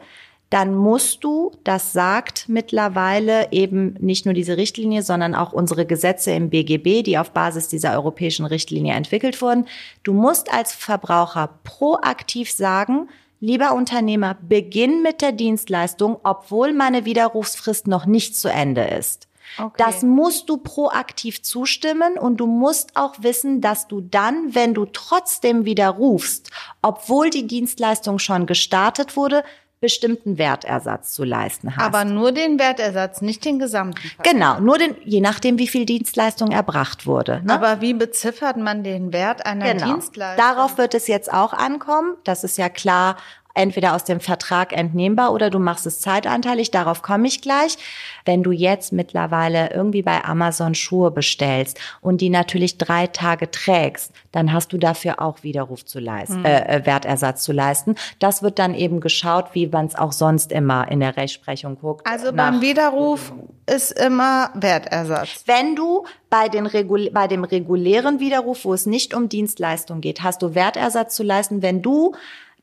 dann 0.50 0.76
musst 0.76 1.24
du, 1.24 1.52
das 1.66 1.92
sagt 1.92 2.48
mittlerweile 2.48 3.52
eben 3.52 3.96
nicht 4.00 4.26
nur 4.26 4.34
diese 4.34 4.56
Richtlinie, 4.56 5.04
sondern 5.04 5.36
auch 5.36 5.52
unsere 5.52 5.86
Gesetze 5.86 6.32
im 6.32 6.50
BGB, 6.50 7.04
die 7.04 7.18
auf 7.18 7.32
Basis 7.32 7.68
dieser 7.68 7.94
europäischen 7.94 8.46
Richtlinie 8.46 8.94
entwickelt 8.94 9.42
wurden, 9.42 9.66
du 10.04 10.14
musst 10.14 10.52
als 10.54 10.74
Verbraucher 10.74 11.50
proaktiv 11.66 12.50
sagen, 12.52 13.10
lieber 13.42 13.74
Unternehmer, 13.74 14.38
beginn 14.42 15.02
mit 15.02 15.22
der 15.22 15.34
Dienstleistung, 15.34 16.18
obwohl 16.24 16.74
meine 16.74 17.04
Widerrufsfrist 17.04 17.88
noch 17.88 18.06
nicht 18.06 18.38
zu 18.38 18.50
Ende 18.50 18.84
ist. 18.86 19.27
Okay. 19.58 19.76
Das 19.78 20.04
musst 20.04 20.50
du 20.50 20.58
proaktiv 20.58 21.42
zustimmen 21.42 22.18
und 22.18 22.38
du 22.38 22.48
musst 22.48 22.96
auch 22.96 23.16
wissen, 23.20 23.62
dass 23.62 23.88
du 23.88 24.02
dann, 24.02 24.54
wenn 24.56 24.74
du 24.74 24.86
trotzdem 24.86 25.66
widerrufst, 25.66 26.52
obwohl 26.82 27.30
die 27.30 27.48
Dienstleistung 27.48 28.20
schon 28.20 28.46
gestartet 28.46 29.16
wurde, 29.16 29.44
bestimmten 29.80 30.40
Wertersatz 30.40 31.14
zu 31.14 31.24
leisten 31.24 31.76
hast. 31.76 31.86
Aber 31.86 32.04
nur 32.04 32.32
den 32.32 32.58
Wertersatz, 32.58 33.22
nicht 33.22 33.46
den 33.46 33.60
gesamten. 33.60 34.02
Vertrag. 34.02 34.26
Genau, 34.26 34.60
nur 34.60 34.80
den, 34.80 34.96
je 35.04 35.22
nachdem, 35.22 35.60
wie 35.60 35.68
viel 35.68 35.86
Dienstleistung 35.86 36.50
erbracht 36.52 37.06
wurde. 37.06 37.42
Ne? 37.44 37.54
Aber 37.54 37.80
wie 37.80 37.94
beziffert 37.94 38.58
man 38.58 38.84
den 38.84 39.14
Wert 39.14 39.46
einer 39.46 39.74
genau. 39.74 39.94
Dienstleistung? 39.94 40.44
Darauf 40.44 40.78
wird 40.80 40.96
es 40.96 41.08
jetzt 41.08 41.32
auch 41.32 41.54
ankommen. 41.54 42.16
Das 42.24 42.44
ist 42.44 42.58
ja 42.58 42.70
klar 42.70 43.18
entweder 43.58 43.96
aus 43.96 44.04
dem 44.04 44.20
Vertrag 44.20 44.72
entnehmbar 44.72 45.34
oder 45.34 45.50
du 45.50 45.60
machst 45.60 45.86
es 45.86 46.00
zeitanteilig. 46.00 46.72
Darauf 46.72 47.02
komme 47.02 47.28
ich 47.28 47.42
gleich. 47.42 47.78
Wenn 48.26 48.44
du 48.44 48.52
jetzt 48.52 48.94
mittlerweile 48.94 49.72
irgendwie 49.72 50.02
bei 50.02 50.24
Amazon 50.24 50.76
Schuhe 50.76 51.12
bestellst 51.12 51.80
und 52.02 52.22
die 52.22 52.30
natürlich 52.30 52.78
drei 52.78 53.08
Tage 53.08 53.52
trägst, 53.52 54.14
dann 54.32 54.54
hast 54.54 54.72
du 54.74 54.78
dafür 54.78 55.22
auch 55.22 55.44
Widerruf 55.44 55.86
zu 55.86 56.00
leisten, 56.00 56.40
mhm. 56.40 56.46
äh, 56.46 56.86
Wertersatz 56.86 57.44
zu 57.44 57.52
leisten. 57.52 57.96
Das 58.20 58.44
wird 58.44 58.60
dann 58.60 58.76
eben 58.76 59.00
geschaut, 59.00 59.48
wie 59.54 59.68
man 59.68 59.88
es 59.88 59.96
auch 59.96 60.12
sonst 60.12 60.52
immer 60.52 60.90
in 60.90 61.00
der 61.00 61.18
Rechtsprechung 61.18 61.80
guckt. 61.80 62.06
Also 62.08 62.32
beim 62.34 62.62
Widerruf 62.62 63.34
ist 63.66 63.92
immer 63.92 64.52
Wertersatz. 64.54 65.44
Wenn 65.46 65.76
du 65.76 66.06
bei, 66.30 66.50
den 66.50 66.66
Regul 66.66 67.10
bei 67.12 67.28
dem 67.28 67.44
regulären 67.44 68.20
Widerruf, 68.20 68.66
wo 68.66 68.74
es 68.74 68.86
nicht 68.86 69.14
um 69.14 69.30
Dienstleistung 69.30 70.02
geht, 70.02 70.24
hast 70.24 70.42
du 70.42 70.56
Wertersatz 70.56 71.16
zu 71.16 71.24
leisten, 71.24 71.62
wenn 71.62 71.82
du 71.82 72.14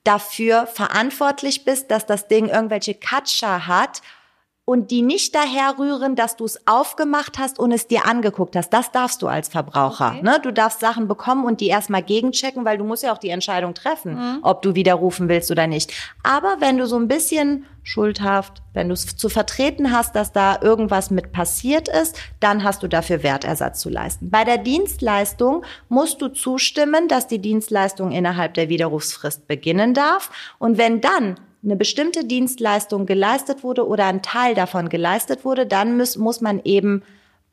dafür 0.04 0.66
verantwortlich 0.66 1.64
bist, 1.64 1.90
dass 1.90 2.06
das 2.06 2.28
Ding 2.28 2.48
irgendwelche 2.48 2.94
Katscha 2.94 3.66
hat 3.66 4.02
und 4.66 4.90
die 4.90 5.02
nicht 5.02 5.34
daher 5.34 5.78
rühren, 5.78 6.16
dass 6.16 6.36
du 6.36 6.44
es 6.46 6.66
aufgemacht 6.66 7.38
hast 7.38 7.58
und 7.58 7.70
es 7.70 7.86
dir 7.86 8.06
angeguckt 8.06 8.56
hast. 8.56 8.70
Das 8.70 8.90
darfst 8.90 9.20
du 9.20 9.28
als 9.28 9.48
Verbraucher. 9.48 10.14
Okay. 10.16 10.22
Ne? 10.22 10.40
Du 10.42 10.52
darfst 10.52 10.80
Sachen 10.80 11.06
bekommen 11.06 11.44
und 11.44 11.60
die 11.60 11.66
erstmal 11.66 12.02
gegenchecken, 12.02 12.64
weil 12.64 12.78
du 12.78 12.84
musst 12.84 13.02
ja 13.02 13.12
auch 13.12 13.18
die 13.18 13.28
Entscheidung 13.28 13.74
treffen, 13.74 14.14
mhm. 14.14 14.38
ob 14.42 14.62
du 14.62 14.74
widerrufen 14.74 15.28
willst 15.28 15.50
oder 15.50 15.66
nicht. 15.66 15.92
Aber 16.22 16.56
wenn 16.60 16.78
du 16.78 16.86
so 16.86 16.96
ein 16.96 17.08
bisschen 17.08 17.66
schuldhaft, 17.82 18.62
wenn 18.72 18.88
du 18.88 18.94
es 18.94 19.16
zu 19.16 19.28
vertreten 19.28 19.92
hast, 19.92 20.16
dass 20.16 20.32
da 20.32 20.58
irgendwas 20.62 21.10
mit 21.10 21.32
passiert 21.32 21.88
ist, 21.88 22.18
dann 22.40 22.64
hast 22.64 22.82
du 22.82 22.88
dafür 22.88 23.22
Wertersatz 23.22 23.80
zu 23.80 23.90
leisten. 23.90 24.30
Bei 24.30 24.44
der 24.44 24.56
Dienstleistung 24.56 25.64
musst 25.90 26.22
du 26.22 26.28
zustimmen, 26.28 27.08
dass 27.08 27.26
die 27.26 27.38
Dienstleistung 27.38 28.12
innerhalb 28.12 28.54
der 28.54 28.70
Widerrufsfrist 28.70 29.46
beginnen 29.46 29.92
darf. 29.92 30.30
Und 30.58 30.78
wenn 30.78 31.02
dann 31.02 31.36
eine 31.64 31.76
bestimmte 31.76 32.24
Dienstleistung 32.24 33.06
geleistet 33.06 33.62
wurde 33.64 33.86
oder 33.86 34.06
ein 34.06 34.22
Teil 34.22 34.54
davon 34.54 34.88
geleistet 34.88 35.44
wurde, 35.44 35.66
dann 35.66 35.96
muss, 35.96 36.16
muss 36.16 36.40
man 36.40 36.60
eben 36.64 37.02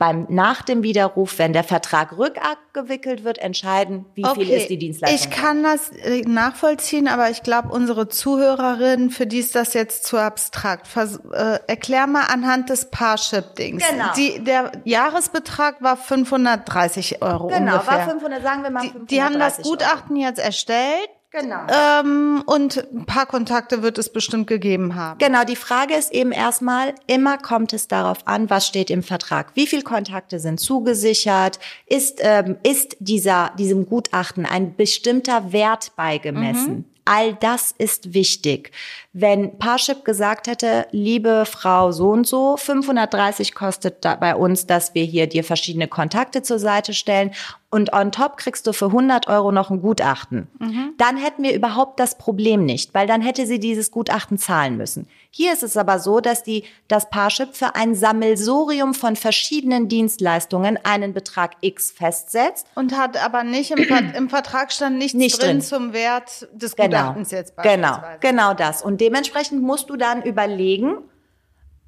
beim 0.01 0.25
nach 0.29 0.63
dem 0.63 0.81
Widerruf, 0.81 1.37
wenn 1.37 1.53
der 1.53 1.63
Vertrag 1.63 2.17
rückabgewickelt 2.17 3.23
wird, 3.23 3.37
entscheiden, 3.37 4.05
wie 4.15 4.25
okay. 4.25 4.45
viel 4.45 4.49
ist 4.49 4.69
die 4.71 4.79
Dienstleistung. 4.79 5.31
Ich 5.31 5.37
kann 5.37 5.61
das 5.61 5.91
äh, 5.91 6.21
nachvollziehen, 6.21 7.07
aber 7.07 7.29
ich 7.29 7.43
glaube, 7.43 7.69
unsere 7.69 8.09
Zuhörerinnen, 8.09 9.11
für 9.11 9.27
die 9.27 9.37
ist 9.37 9.53
das 9.53 9.75
jetzt 9.75 10.07
zu 10.07 10.17
abstrakt. 10.17 10.87
Vers 10.87 11.19
äh, 11.31 11.59
erklär 11.67 12.07
mal 12.07 12.23
anhand 12.23 12.71
des 12.71 12.89
Parship-Dings. 12.89 13.83
Genau. 13.87 14.05
Die, 14.17 14.43
der 14.43 14.71
Jahresbetrag 14.85 15.83
war 15.83 15.97
530 15.97 17.21
Euro 17.21 17.49
genau, 17.49 17.73
ungefähr. 17.73 17.99
war 17.99 18.09
500, 18.09 18.41
sagen 18.41 18.63
wir 18.63 18.71
mal 18.71 18.81
530 18.81 19.07
Die, 19.07 19.15
die 19.15 19.21
haben 19.21 19.37
das 19.37 19.61
Gutachten 19.61 20.15
Euro. 20.15 20.25
jetzt 20.25 20.39
erstellt. 20.39 21.09
Genau. 21.31 21.61
Ähm, 21.69 22.43
und 22.45 22.85
ein 22.93 23.05
paar 23.05 23.25
Kontakte 23.25 23.81
wird 23.81 23.97
es 23.97 24.11
bestimmt 24.11 24.47
gegeben 24.47 24.95
haben. 24.95 25.17
Genau, 25.17 25.45
die 25.45 25.55
Frage 25.55 25.93
ist 25.93 26.11
eben 26.11 26.33
erstmal, 26.33 26.93
immer 27.07 27.37
kommt 27.37 27.71
es 27.71 27.87
darauf 27.87 28.27
an, 28.27 28.49
was 28.49 28.67
steht 28.67 28.89
im 28.89 29.01
Vertrag. 29.01 29.55
Wie 29.55 29.65
viele 29.65 29.83
Kontakte 29.83 30.39
sind 30.39 30.59
zugesichert? 30.59 31.59
Ist, 31.85 32.19
ähm, 32.21 32.57
ist 32.63 32.97
dieser, 32.99 33.53
diesem 33.57 33.85
Gutachten 33.85 34.45
ein 34.45 34.75
bestimmter 34.75 35.53
Wert 35.53 35.95
beigemessen? 35.95 36.73
Mhm. 36.73 36.85
All 37.05 37.33
das 37.35 37.73
ist 37.77 38.13
wichtig. 38.13 38.71
Wenn 39.13 39.57
Parship 39.57 40.05
gesagt 40.05 40.47
hätte, 40.47 40.87
liebe 40.91 41.43
Frau 41.45 41.91
so 41.91 42.11
und 42.11 42.25
so, 42.25 42.55
530 42.55 43.53
kostet 43.53 43.99
bei 44.01 44.35
uns, 44.35 44.67
dass 44.67 44.93
wir 44.95 45.03
hier 45.03 45.27
dir 45.27 45.43
verschiedene 45.43 45.89
Kontakte 45.89 46.43
zur 46.43 46.59
Seite 46.59 46.93
stellen 46.93 47.31
und 47.73 47.93
on 47.93 48.11
top 48.11 48.35
kriegst 48.35 48.67
du 48.67 48.73
für 48.73 48.87
100 48.87 49.27
Euro 49.27 49.53
noch 49.53 49.71
ein 49.71 49.81
Gutachten. 49.81 50.49
Mhm. 50.59 50.93
Dann 50.97 51.15
hätten 51.15 51.41
wir 51.41 51.55
überhaupt 51.55 52.01
das 52.01 52.17
Problem 52.17 52.65
nicht, 52.65 52.93
weil 52.93 53.07
dann 53.07 53.21
hätte 53.21 53.47
sie 53.47 53.59
dieses 53.59 53.91
Gutachten 53.91 54.37
zahlen 54.37 54.75
müssen. 54.75 55.07
Hier 55.29 55.53
ist 55.53 55.63
es 55.63 55.77
aber 55.77 55.99
so, 55.99 56.19
dass 56.19 56.43
die, 56.43 56.65
das 56.89 57.09
Parship 57.09 57.55
für 57.55 57.75
ein 57.75 57.95
Sammelsurium 57.95 58.93
von 58.93 59.15
verschiedenen 59.15 59.87
Dienstleistungen 59.87 60.77
einen 60.83 61.13
Betrag 61.13 61.51
X 61.61 61.91
festsetzt. 61.91 62.67
Und 62.75 62.97
hat 62.97 63.23
aber 63.23 63.45
nicht 63.45 63.71
im, 63.71 63.87
im 64.15 64.29
Vertrag 64.29 64.73
stand 64.73 64.97
nichts 64.97 65.13
nicht 65.13 65.41
drin, 65.41 65.51
drin, 65.51 65.61
zum 65.61 65.93
Wert 65.93 66.49
des 66.51 66.75
genau. 66.75 66.89
Gutachtens 66.89 67.31
jetzt 67.31 67.55
Genau, 67.63 67.97
genau 68.19 68.53
das. 68.53 68.81
Und 68.81 68.99
dementsprechend 69.01 69.61
musst 69.61 69.89
du 69.89 69.97
dann 69.97 70.21
überlegen, 70.21 70.97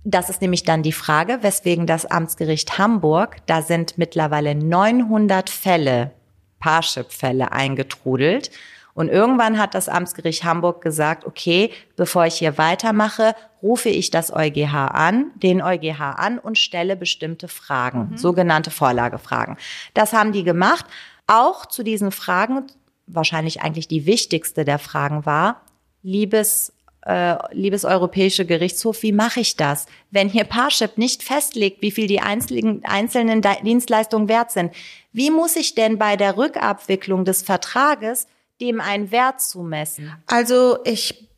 das 0.04 0.30
ist 0.30 0.42
nämlich 0.42 0.64
dann 0.64 0.84
die 0.84 0.92
Frage, 0.92 1.40
weswegen 1.42 1.88
das 1.88 2.06
Amtsgericht 2.06 2.78
Hamburg, 2.78 3.38
da 3.46 3.62
sind 3.62 3.98
mittlerweile 3.98 4.54
900 4.56 5.50
Fälle, 5.50 6.12
Parship-Fälle 6.60 7.52
eingetrudelt. 7.52 8.52
Und 8.96 9.10
irgendwann 9.10 9.58
hat 9.58 9.74
das 9.74 9.90
Amtsgericht 9.90 10.44
Hamburg 10.44 10.82
gesagt, 10.82 11.26
okay, 11.26 11.72
bevor 11.96 12.26
ich 12.26 12.36
hier 12.36 12.58
weitermache, 12.58 13.36
rufe 13.64 13.90
ich 13.90 14.12
das 14.12 14.32
EuGH 14.32 14.74
an, 14.74 15.32
den 15.36 15.62
EuGH 15.62 16.00
an 16.00 16.38
und 16.38 16.58
stelle 16.58 16.96
bestimmte 16.96 17.48
Fragen, 17.48 18.10
mhm. 18.12 18.18
sogenannte 18.18 18.70
Vorlagefragen. 18.72 19.58
Das 19.94 20.14
haben 20.14 20.32
die 20.32 20.44
gemacht. 20.44 20.86
Auch 21.26 21.66
zu 21.66 21.82
diesen 21.82 22.12
Fragen, 22.12 22.68
wahrscheinlich 23.08 23.62
eigentlich 23.62 23.88
die 23.88 24.06
wichtigste 24.06 24.66
der 24.66 24.80
Fragen 24.80 25.26
war, 25.26 25.62
liebes 26.04 26.74
äh, 27.06 27.36
liebes 27.52 27.86
Europäische 27.86 28.46
Gerichtshof, 28.46 29.04
wie 29.04 29.12
mache 29.12 29.42
ich 29.42 29.56
das? 29.56 29.88
Wenn 30.12 30.30
hier 30.30 30.46
Parship 30.46 30.98
nicht 30.98 31.24
festlegt, 31.24 31.82
wie 31.82 31.92
viel 31.92 32.08
die 32.08 32.22
einzelnen, 32.22 32.84
einzelnen 32.86 33.42
Dienstleistungen 33.64 34.28
wert 34.28 34.52
sind, 34.52 34.74
wie 35.12 35.30
muss 35.30 35.56
ich 35.56 35.76
denn 35.76 35.98
bei 35.98 36.16
der 36.16 36.38
Rückabwicklung 36.38 37.26
des 37.26 37.42
Vertrages 37.42 38.28
dem 38.62 38.80
einen 38.80 39.12
Wert 39.12 39.42
zumessen? 39.42 40.14
Also 40.28 40.78
ich 40.86 41.30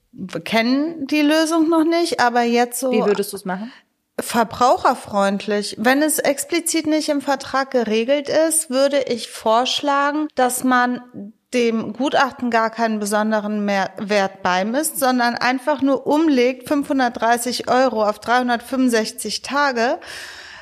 kenne 0.43 1.07
die 1.09 1.21
Lösung 1.21 1.69
noch 1.69 1.83
nicht, 1.83 2.19
aber 2.19 2.43
jetzt 2.43 2.79
so. 2.79 2.91
Wie 2.91 3.03
würdest 3.03 3.33
du 3.33 3.37
es 3.37 3.45
machen? 3.45 3.71
verbraucherfreundlich. 4.19 5.75
Wenn 5.77 6.01
es 6.01 6.19
explizit 6.19 6.87
nicht 6.87 7.09
im 7.09 7.21
Vertrag 7.21 7.71
geregelt 7.71 8.29
ist, 8.29 8.69
würde 8.69 9.03
ich 9.07 9.29
vorschlagen, 9.29 10.27
dass 10.35 10.63
man 10.63 11.33
dem 11.55 11.93
Gutachten 11.93 12.51
gar 12.51 12.69
keinen 12.69 12.99
besonderen 12.99 13.65
Wert 13.65 14.43
beimisst, 14.43 14.99
sondern 14.99 15.35
einfach 15.35 15.81
nur 15.81 16.05
umlegt 16.05 16.67
530 16.67 17.69
Euro 17.69 18.03
auf 18.03 18.19
365 18.19 19.41
Tage. 19.41 19.97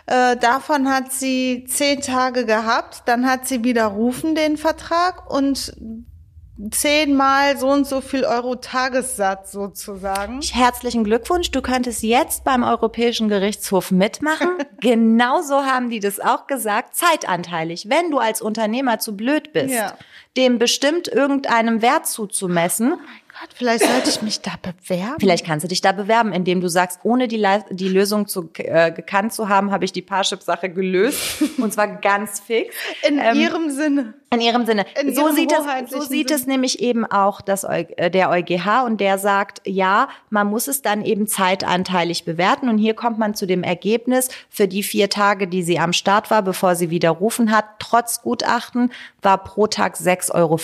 Äh, 0.05 0.37
davon 0.37 0.89
hat 0.89 1.11
sie 1.11 1.65
zehn 1.67 2.01
Tage 2.01 2.45
gehabt, 2.45 3.03
dann 3.05 3.29
hat 3.29 3.47
sie 3.47 3.63
widerrufen 3.63 4.35
den 4.35 4.57
Vertrag 4.57 5.29
und 5.31 5.73
zehnmal 6.69 7.57
so 7.57 7.67
und 7.69 7.87
so 7.87 7.99
viel 8.01 8.25
Euro 8.25 8.55
Tagessatz 8.55 9.51
sozusagen. 9.51 10.41
Herzlichen 10.41 11.03
Glückwunsch. 11.03 11.51
Du 11.51 11.61
könntest 11.61 12.03
jetzt 12.03 12.43
beim 12.43 12.63
Europäischen 12.63 13.27
Gerichtshof 13.27 13.91
mitmachen. 13.91 14.49
Genauso 14.79 15.63
haben 15.63 15.89
die 15.89 15.99
das 15.99 16.19
auch 16.19 16.45
gesagt. 16.47 16.95
Zeitanteilig. 16.95 17.89
Wenn 17.89 18.11
du 18.11 18.19
als 18.19 18.41
Unternehmer 18.41 18.99
zu 18.99 19.17
blöd 19.17 19.51
bist, 19.51 19.73
ja. 19.73 19.97
dem 20.37 20.59
bestimmt 20.59 21.07
irgendeinem 21.07 21.81
Wert 21.81 22.07
zuzumessen, 22.07 22.93
oh 22.93 22.99
Gott, 23.39 23.49
vielleicht 23.55 23.83
sollte 23.83 24.09
ich 24.09 24.21
mich 24.21 24.41
da 24.41 24.51
bewerben. 24.61 25.15
Vielleicht 25.19 25.43
kannst 25.43 25.63
du 25.63 25.67
dich 25.67 25.81
da 25.81 25.91
bewerben, 25.91 26.33
indem 26.33 26.61
du 26.61 26.67
sagst, 26.67 26.99
ohne 27.01 27.27
die, 27.27 27.43
die 27.71 27.87
Lösung 27.87 28.27
zu, 28.27 28.49
äh, 28.57 28.91
gekannt 28.91 29.33
zu 29.33 29.49
haben, 29.49 29.71
habe 29.71 29.85
ich 29.85 29.91
die 29.91 30.03
Parship-Sache 30.03 30.69
gelöst. 30.69 31.41
und 31.57 31.73
zwar 31.73 31.87
ganz 31.87 32.39
fix. 32.41 32.75
In 33.07 33.17
ähm, 33.17 33.35
ihrem 33.35 33.71
Sinne. 33.71 34.13
In 34.31 34.39
ihrem 34.39 34.65
Sinne. 34.67 34.85
In 35.01 35.15
so 35.15 35.31
sieht, 35.31 35.51
es, 35.51 35.91
so 35.91 36.01
sieht 36.01 36.29
es 36.29 36.45
nämlich 36.45 36.79
eben 36.79 37.05
auch 37.05 37.41
das, 37.41 37.63
äh, 37.63 38.11
der 38.11 38.29
EuGH 38.29 38.85
und 38.85 39.01
der 39.01 39.17
sagt, 39.17 39.61
ja, 39.65 40.09
man 40.29 40.47
muss 40.47 40.67
es 40.67 40.83
dann 40.83 41.03
eben 41.03 41.25
zeitanteilig 41.25 42.25
bewerten. 42.25 42.69
Und 42.69 42.77
hier 42.77 42.93
kommt 42.93 43.17
man 43.17 43.33
zu 43.33 43.47
dem 43.47 43.63
Ergebnis, 43.63 44.29
für 44.49 44.67
die 44.67 44.83
vier 44.83 45.09
Tage, 45.09 45.47
die 45.47 45.63
sie 45.63 45.79
am 45.79 45.93
Start 45.93 46.29
war, 46.29 46.43
bevor 46.43 46.75
sie 46.75 46.91
widerrufen 46.91 47.51
hat, 47.51 47.65
trotz 47.79 48.21
Gutachten, 48.21 48.91
war 49.23 49.43
pro 49.43 49.65
Tag 49.65 49.95
6,55 49.95 50.31
Euro. 50.35 50.57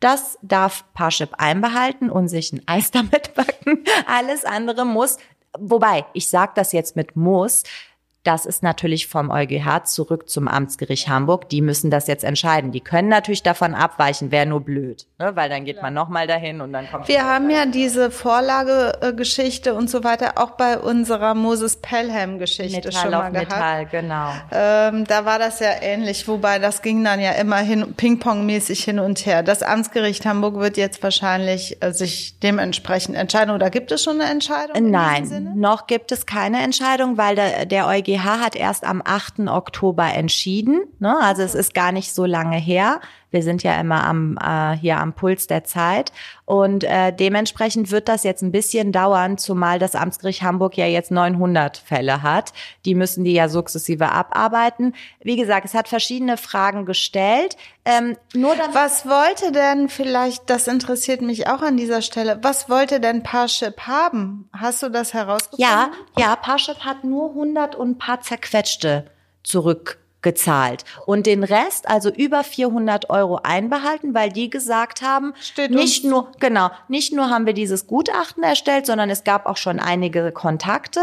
Das 0.00 0.38
darf 0.42 0.84
Parship 0.94 1.30
einbehalten 1.38 2.10
und 2.10 2.28
sich 2.28 2.52
ein 2.52 2.62
Eis 2.66 2.90
damit 2.92 3.34
backen. 3.34 3.84
Alles 4.06 4.44
andere 4.44 4.84
muss, 4.84 5.18
wobei, 5.58 6.04
ich 6.12 6.28
sage 6.28 6.52
das 6.54 6.72
jetzt 6.72 6.96
mit 6.96 7.16
muss, 7.16 7.64
das 8.24 8.44
ist 8.44 8.62
natürlich 8.62 9.06
vom 9.06 9.30
EuGH 9.30 9.84
zurück 9.84 10.28
zum 10.28 10.48
Amtsgericht 10.48 11.08
Hamburg. 11.08 11.48
Die 11.48 11.62
müssen 11.62 11.90
das 11.90 12.08
jetzt 12.08 12.24
entscheiden. 12.24 12.72
Die 12.72 12.80
können 12.80 13.08
natürlich 13.08 13.42
davon 13.42 13.74
abweichen, 13.74 14.30
wäre 14.30 14.44
nur 14.44 14.60
blöd, 14.60 15.06
ne? 15.18 15.34
weil 15.34 15.48
dann 15.48 15.64
geht 15.64 15.76
Klar. 15.76 15.84
man 15.84 15.94
nochmal 15.94 16.26
dahin 16.26 16.60
und 16.60 16.72
dann 16.72 16.90
kommt. 16.90 17.08
Wir 17.08 17.24
haben 17.24 17.48
ja 17.48 17.64
diese 17.64 18.10
Vorlagegeschichte 18.10 19.72
und 19.72 19.88
so 19.88 20.04
weiter 20.04 20.32
auch 20.36 20.52
bei 20.52 20.78
unserer 20.78 21.34
Moses 21.34 21.76
Pelham-Geschichte 21.76 22.92
schon 22.92 23.12
mal 23.12 23.30
gehabt. 23.30 23.50
Metall, 23.50 23.86
genau. 23.86 24.32
Ähm, 24.52 25.04
da 25.06 25.24
war 25.24 25.38
das 25.38 25.60
ja 25.60 25.70
ähnlich, 25.80 26.26
wobei 26.28 26.58
das 26.58 26.82
ging 26.82 27.02
dann 27.04 27.20
ja 27.20 27.32
immer 27.32 27.58
hin, 27.58 27.94
Ping-Pong-mäßig 27.96 28.82
hin 28.82 28.98
und 28.98 29.24
her. 29.24 29.42
Das 29.42 29.62
Amtsgericht 29.62 30.26
Hamburg 30.26 30.56
wird 30.56 30.76
jetzt 30.76 31.02
wahrscheinlich 31.02 31.82
äh, 31.82 31.92
sich 31.92 32.38
dementsprechend 32.40 33.16
entscheiden. 33.16 33.54
Oder 33.54 33.70
gibt 33.70 33.92
es 33.92 34.02
schon 34.02 34.20
eine 34.20 34.30
Entscheidung? 34.30 34.90
Nein, 34.90 35.52
noch 35.54 35.86
gibt 35.86 36.12
es 36.12 36.26
keine 36.26 36.62
Entscheidung, 36.62 37.16
weil 37.16 37.36
der, 37.36 37.64
der 37.64 37.86
EuGH 37.86 38.07
EuGH 38.08 38.40
hat 38.40 38.56
erst 38.56 38.84
am 38.84 39.02
8. 39.04 39.40
Oktober 39.48 40.12
entschieden. 40.12 40.82
Ne? 40.98 41.16
Also 41.20 41.42
es 41.42 41.54
ist 41.54 41.74
gar 41.74 41.92
nicht 41.92 42.14
so 42.14 42.24
lange 42.24 42.56
her. 42.56 43.00
Wir 43.30 43.42
sind 43.42 43.62
ja 43.62 43.78
immer 43.80 44.04
am 44.04 44.38
äh, 44.42 44.76
hier 44.76 44.98
am 44.98 45.12
Puls 45.12 45.46
der 45.46 45.64
Zeit 45.64 46.12
und 46.44 46.84
äh, 46.84 47.12
dementsprechend 47.12 47.90
wird 47.90 48.08
das 48.08 48.24
jetzt 48.24 48.42
ein 48.42 48.52
bisschen 48.52 48.92
dauern, 48.92 49.38
zumal 49.38 49.78
das 49.78 49.94
Amtsgericht 49.94 50.42
Hamburg 50.42 50.76
ja 50.76 50.86
jetzt 50.86 51.10
900 51.10 51.76
Fälle 51.76 52.22
hat. 52.22 52.52
Die 52.84 52.94
müssen 52.94 53.24
die 53.24 53.34
ja 53.34 53.48
sukzessive 53.48 54.10
abarbeiten. 54.10 54.94
Wie 55.20 55.36
gesagt, 55.36 55.66
es 55.66 55.74
hat 55.74 55.88
verschiedene 55.88 56.36
Fragen 56.36 56.86
gestellt. 56.86 57.56
Ähm, 57.84 58.16
nur 58.34 58.54
was 58.72 59.06
wollte 59.06 59.52
denn 59.52 59.88
vielleicht? 59.88 60.48
Das 60.50 60.68
interessiert 60.68 61.22
mich 61.22 61.48
auch 61.48 61.62
an 61.62 61.76
dieser 61.76 62.02
Stelle. 62.02 62.38
Was 62.42 62.68
wollte 62.68 63.00
denn 63.00 63.22
Parship 63.22 63.80
haben? 63.80 64.48
Hast 64.52 64.82
du 64.82 64.88
das 64.88 65.14
herausgefunden? 65.14 65.66
Ja, 65.66 65.90
ja. 66.16 66.36
Parship 66.36 66.80
hat 66.80 67.04
nur 67.04 67.30
100 67.30 67.76
und 67.76 67.90
ein 67.90 67.98
paar 67.98 68.20
zerquetschte 68.20 69.06
zurück 69.42 69.98
gezahlt 70.20 70.84
und 71.06 71.26
den 71.26 71.44
Rest, 71.44 71.88
also 71.88 72.10
über 72.10 72.42
400 72.42 73.08
Euro 73.08 73.38
einbehalten, 73.42 74.14
weil 74.14 74.30
die 74.30 74.50
gesagt 74.50 75.00
haben, 75.00 75.32
Steht 75.40 75.70
nicht 75.70 76.04
nur, 76.04 76.32
genau, 76.40 76.70
nicht 76.88 77.12
nur 77.12 77.30
haben 77.30 77.46
wir 77.46 77.52
dieses 77.52 77.86
Gutachten 77.86 78.42
erstellt, 78.42 78.86
sondern 78.86 79.10
es 79.10 79.22
gab 79.22 79.46
auch 79.46 79.56
schon 79.56 79.78
einige 79.78 80.32
Kontakte. 80.32 81.00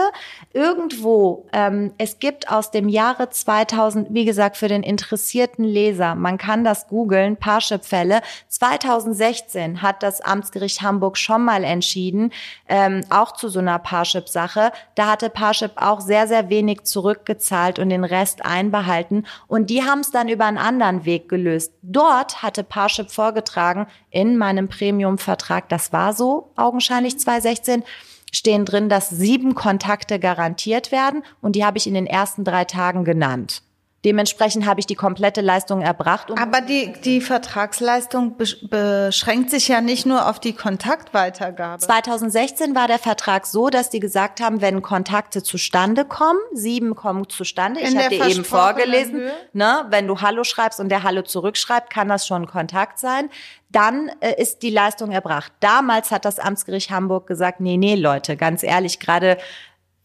Irgendwo, 0.54 1.46
ähm, 1.54 1.94
es 1.98 2.20
gibt 2.20 2.52
aus 2.52 2.72
dem 2.72 2.90
Jahre 2.90 3.30
2000, 3.30 4.08
wie 4.12 4.26
gesagt, 4.26 4.58
für 4.58 4.68
den 4.68 4.84
interessierten 4.84 5.64
Leser, 5.64 6.16
man 6.16 6.38
kann 6.38 6.66
das 6.66 6.88
googeln, 6.88 7.38
Parship-Fälle. 7.38 8.22
2016 8.50 9.82
hat 9.82 10.04
das 10.04 10.20
Amtsgericht 10.20 10.82
Hamburg 10.82 11.18
schon 11.18 11.46
mal 11.46 11.64
entschieden, 11.64 12.34
ähm, 12.68 13.02
auch 13.10 13.32
zu 13.32 13.48
so 13.48 13.60
einer 13.60 13.80
Parship-Sache. 13.80 14.72
Da 14.96 15.08
hatte 15.08 15.30
Parship 15.30 15.72
auch 15.78 16.02
sehr, 16.02 16.28
sehr 16.28 16.50
wenig 16.50 16.84
zurückgezahlt 16.84 17.80
und 17.80 17.90
den 17.90 18.04
Rest 18.04 18.46
einbehalten 18.46 19.05
gehalten 19.06 19.24
und 19.48 19.70
die 19.70 19.84
haben 19.84 20.00
es 20.00 20.12
dann 20.12 20.30
über 20.30 20.46
einen 20.46 20.58
anderen 20.58 21.06
Weg 21.06 21.30
gelöst. 21.30 21.74
Dort 21.82 22.42
hatte 22.42 22.64
Parship 22.64 23.12
vorgetragen 23.12 23.88
in 24.10 24.38
meinem 24.38 24.68
Premium-Vertrag, 24.68 25.70
das 25.70 25.94
war 25.94 26.14
so 26.14 26.52
augenscheinlich 26.56 27.20
2016, 27.20 27.84
stehen 28.32 28.66
drin, 28.66 28.90
dass 28.90 29.10
sieben 29.10 29.56
Kontakte 29.56 30.20
garantiert 30.20 30.92
werden 30.92 31.24
und 31.42 31.56
die 31.56 31.66
habe 31.66 31.78
ich 31.78 31.88
in 31.88 31.94
den 31.94 32.08
ersten 32.08 32.44
drei 32.44 32.66
Tagen 32.66 33.06
genannt. 33.06 33.62
Dementsprechend 34.06 34.68
habe 34.68 34.80
ich 34.80 34.86
die 34.86 34.94
komplette 34.94 35.42
Leistung 35.42 35.82
erbracht. 35.82 36.32
Aber 36.40 36.62
die, 36.62 36.94
die 37.04 37.22
Vertragsleistung 37.22 38.38
beschränkt 38.38 39.50
sich 39.50 39.68
ja 39.68 39.82
nicht 39.82 40.06
nur 40.06 40.30
auf 40.30 40.40
die 40.40 40.54
Kontaktweitergabe. 40.54 41.82
2016 41.82 42.76
war 42.76 42.88
der 42.88 43.00
Vertrag 43.00 43.48
so, 43.48 43.70
dass 43.70 43.90
die 43.90 44.00
gesagt 44.00 44.42
haben, 44.42 44.62
wenn 44.62 44.84
Kontakte 44.84 45.42
zustande 45.42 46.06
kommen, 46.06 46.40
sieben 46.54 46.94
kommen 46.96 47.28
zustande. 47.30 47.80
In 47.80 47.88
ich 47.88 47.98
hatte 47.98 48.16
eben 48.16 48.46
vorgelesen, 48.46 49.24
ne, 49.54 49.86
wenn 49.90 50.06
du 50.06 50.22
Hallo 50.22 50.44
schreibst 50.44 50.80
und 50.80 50.90
der 50.90 51.02
Hallo 51.02 51.24
zurückschreibt, 51.24 51.90
kann 51.90 52.08
das 52.08 52.28
schon 52.28 52.46
Kontakt 52.46 53.00
sein 53.00 53.30
dann 53.72 54.10
äh, 54.22 54.42
ist 54.42 54.64
die 54.64 54.70
Leistung 54.70 55.12
erbracht. 55.12 55.52
Damals 55.60 56.12
hat 56.12 56.24
das 56.24 56.40
Amtsgericht 56.40 56.92
Hamburg 56.92 57.28
gesagt, 57.28 57.60
nee, 57.60 57.76
nee, 57.76 57.96
Leute, 57.96 58.38
ganz 58.38 58.64
ehrlich, 58.64 59.02
gerade 59.02 59.38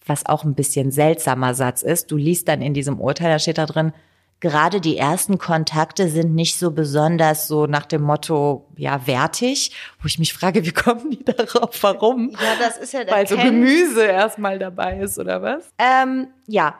was 0.07 0.27
auch 0.27 0.45
ein 0.45 0.55
bisschen 0.55 0.91
seltsamer 0.91 1.55
Satz 1.55 1.83
ist. 1.83 2.11
Du 2.11 2.17
liest 2.17 2.49
dann 2.49 2.63
in 2.63 2.75
diesem 2.75 3.01
Urteil, 3.01 3.31
da 3.31 3.39
steht 3.39 3.59
da 3.59 3.67
drin, 3.67 3.93
gerade 4.41 4.81
die 4.81 4.97
ersten 4.97 5.39
Kontakte 5.39 6.09
sind 6.09 6.35
nicht 6.35 6.59
so 6.59 6.71
besonders 6.71 7.47
so 7.47 7.67
nach 7.67 7.87
dem 7.87 8.03
Motto, 8.03 8.67
ja, 8.77 9.07
wertig, 9.07 9.73
wo 10.01 10.07
ich 10.07 10.19
mich 10.19 10.33
frage, 10.33 10.65
wie 10.65 10.73
kommen 10.73 11.11
die 11.11 11.25
darauf, 11.25 11.83
warum? 11.83 12.31
Ja, 12.31 12.57
das 12.59 12.79
ist 12.79 12.93
ja 12.93 13.05
der 13.05 13.15
Weil 13.15 13.27
so 13.27 13.37
Gemüse 13.37 14.05
erstmal 14.05 14.59
dabei 14.59 14.99
ist, 14.99 15.19
oder 15.19 15.43
was? 15.43 15.71
Ähm, 15.79 16.29
ja, 16.47 16.75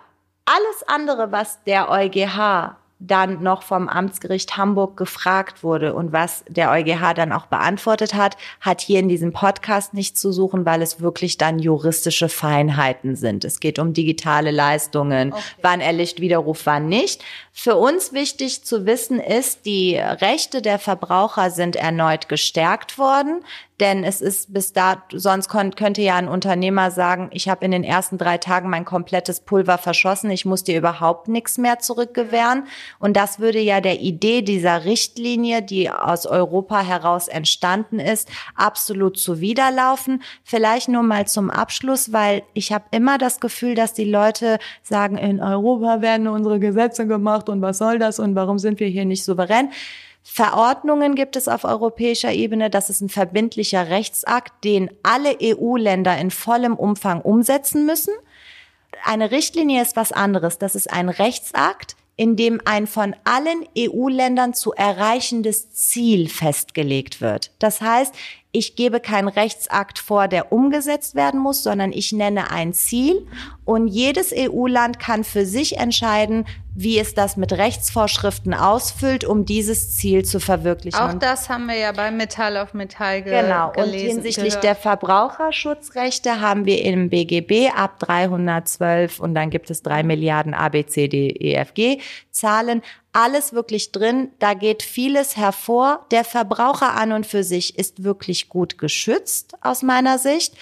alles 0.47 0.83
andere, 0.89 1.31
was 1.31 1.63
der 1.65 1.91
EuGH 1.91 2.77
dann 3.01 3.43
noch 3.43 3.63
vom 3.63 3.89
Amtsgericht 3.89 4.59
Hamburg 4.59 4.99
gefragt 4.99 5.65
wurde 5.65 5.95
und 5.95 6.13
was 6.13 6.45
der 6.49 6.71
EuGH 6.71 7.15
dann 7.15 7.33
auch 7.33 7.47
beantwortet 7.47 8.13
hat, 8.13 8.37
hat 8.61 8.83
hier 8.83 9.01
in 9.01 9.09
diesem 9.09 9.33
Podcast 9.33 9.95
nicht 9.95 10.19
zu 10.19 10.33
suchen, 10.33 10.67
weil 10.67 10.83
es 10.83 11.01
wirklich 11.01 11.39
dann 11.39 11.59
juristische 11.59 12.29
Feinheiten 12.29 13.17
sind. 13.17 13.47
Es 13.47 13.59
geht 13.59 13.79
um 13.79 13.95
digitale 13.95 14.51
Leistungen, 14.51 15.33
okay. 15.33 15.43
wann 15.63 15.81
erlicht 15.81 16.21
Widerruf, 16.21 16.67
wann 16.67 16.89
nicht. 16.89 17.25
Für 17.53 17.77
uns 17.77 18.13
wichtig 18.13 18.65
zu 18.65 18.85
wissen 18.85 19.19
ist, 19.19 19.65
die 19.65 19.97
Rechte 19.97 20.61
der 20.61 20.79
Verbraucher 20.79 21.51
sind 21.51 21.77
erneut 21.77 22.29
gestärkt 22.29 22.99
worden. 22.99 23.43
Denn 23.81 24.05
es 24.05 24.21
ist 24.21 24.53
bis 24.53 24.75
da, 24.75 25.03
sonst 25.11 25.49
könnte 25.49 26.03
ja 26.03 26.17
ein 26.17 26.29
Unternehmer 26.29 26.91
sagen, 26.91 27.31
ich 27.33 27.49
habe 27.49 27.65
in 27.65 27.71
den 27.71 27.83
ersten 27.83 28.19
drei 28.19 28.37
Tagen 28.37 28.69
mein 28.69 28.85
komplettes 28.85 29.41
Pulver 29.41 29.79
verschossen, 29.79 30.31
ich 30.31 30.45
muss 30.45 30.65
dir 30.65 30.77
überhaupt 30.77 31.29
nichts 31.29 31.57
mehr 31.57 31.79
zurückgewähren. 31.79 32.65
Und 32.99 33.17
das 33.17 33.39
würde 33.39 33.59
ja 33.59 33.81
der 33.81 34.01
Idee 34.01 34.43
dieser 34.43 34.85
Richtlinie, 34.85 35.63
die 35.63 35.91
aus 35.91 36.27
Europa 36.27 36.81
heraus 36.81 37.27
entstanden 37.27 38.01
ist, 38.01 38.29
absolut 38.55 39.19
zuwiderlaufen. 39.19 40.23
Vielleicht 40.45 40.89
nur 40.89 41.03
mal 41.03 41.27
zum 41.27 41.51
Abschluss, 41.51 42.13
weil 42.13 42.43
ich 42.53 42.73
habe 42.73 42.85
immer 42.91 43.17
das 43.17 43.41
Gefühl, 43.41 43.75
dass 43.75 43.95
die 43.95 44.05
Leute 44.05 44.59
sagen, 44.83 45.17
in 45.17 45.41
Europa 45.41 46.03
werden 46.03 46.29
unsere 46.29 46.61
Gesetze 46.61 47.07
gemacht 47.07 47.49
und 47.49 47.63
was 47.63 47.79
soll 47.79 47.99
das 47.99 48.19
und 48.19 48.35
warum 48.35 48.59
sind 48.59 48.79
wir 48.79 48.89
hier 48.89 49.07
nicht 49.07 49.25
souverän? 49.25 49.71
Verordnungen 50.23 51.15
gibt 51.15 51.37
es 51.37 51.49
auf 51.49 51.65
europäischer 51.65 52.33
Ebene. 52.33 52.71
Das 52.71 52.91
ist 52.91 53.01
ein 53.01 53.09
verbindlicher 53.09 53.89
Rechtsakt, 53.89 54.65
den 54.65 54.91
alle 55.03 55.37
EU-Länder 55.43 56.17
in 56.19 56.31
vollem 56.31 56.75
Umfang 56.75 57.21
umsetzen 57.21 57.87
müssen. 57.87 58.15
Eine 59.05 59.31
Richtlinie 59.31 59.83
ist 59.83 59.97
was 59.97 60.13
anderes. 60.13 60.59
Das 60.59 60.75
ist 60.75 60.93
ein 60.93 61.09
Rechtsakt, 61.09 61.97
in 62.17 62.37
dem 62.37 62.61
ein 62.67 62.87
von 62.87 63.17
allen 63.25 63.67
EU-Ländern 63.77 64.53
zu 64.53 64.73
erreichendes 64.73 65.73
Ziel 65.73 66.29
festgelegt 66.29 67.23
wird. 67.23 67.51
Das 67.59 67.81
heißt, 67.81 68.15
ich 68.53 68.75
gebe 68.75 68.99
keinen 68.99 69.29
Rechtsakt 69.29 69.99
vor, 69.99 70.27
der 70.27 70.53
umgesetzt 70.53 71.15
werden 71.15 71.39
muss, 71.39 71.63
sondern 71.63 71.93
ich 71.93 72.13
nenne 72.13 72.51
ein 72.51 72.73
Ziel 72.73 73.27
und 73.65 73.87
jedes 73.87 74.33
EU-Land 74.37 74.99
kann 74.99 75.23
für 75.23 75.47
sich 75.47 75.79
entscheiden, 75.79 76.47
wie 76.75 76.99
es 76.99 77.15
das 77.15 77.37
mit 77.37 77.53
Rechtsvorschriften 77.53 78.55
ausfüllt, 78.55 79.25
um 79.25 79.45
dieses 79.45 79.97
Ziel 79.97 80.25
zu 80.25 80.41
verwirklichen. 80.41 80.99
Auch 80.99 81.15
das 81.15 81.49
haben 81.49 81.67
wir 81.67 81.77
ja 81.77 81.93
bei 81.93 82.11
Metall 82.11 82.57
auf 82.57 82.75
Metall 82.75 83.23
ge 83.23 83.41
genau. 83.41 83.71
gelesen. 83.71 83.93
Genau, 83.93 84.09
und 84.09 84.15
hinsichtlich 84.15 84.49
gehört. 84.49 84.65
der 84.65 84.75
Verbraucherschutzrechte 84.77 86.41
haben 86.41 86.65
wir 86.65 86.85
im 86.85 87.11
BGB 87.11 87.71
ab 87.75 87.99
312 88.01 89.21
und 89.21 89.35
dann 89.35 89.51
gibt 89.51 89.71
es 89.71 89.83
drei 89.83 90.03
Milliarden 90.03 90.55
ABCDEFG 90.55 92.01
Zahlen 92.31 92.83
alles 93.13 93.53
wirklich 93.53 93.93
drin. 93.93 94.31
Da 94.39 94.55
geht 94.55 94.83
vieles 94.83 95.37
hervor. 95.37 96.07
Der 96.11 96.25
Verbraucher 96.25 96.95
an 96.95 97.13
und 97.13 97.27
für 97.27 97.45
sich 97.45 97.79
ist 97.79 98.05
wirklich 98.05 98.49
gut 98.49 98.79
geschützt 98.79 99.55
aus 99.63 99.83
meiner 99.83 100.19
Sicht. 100.19 100.55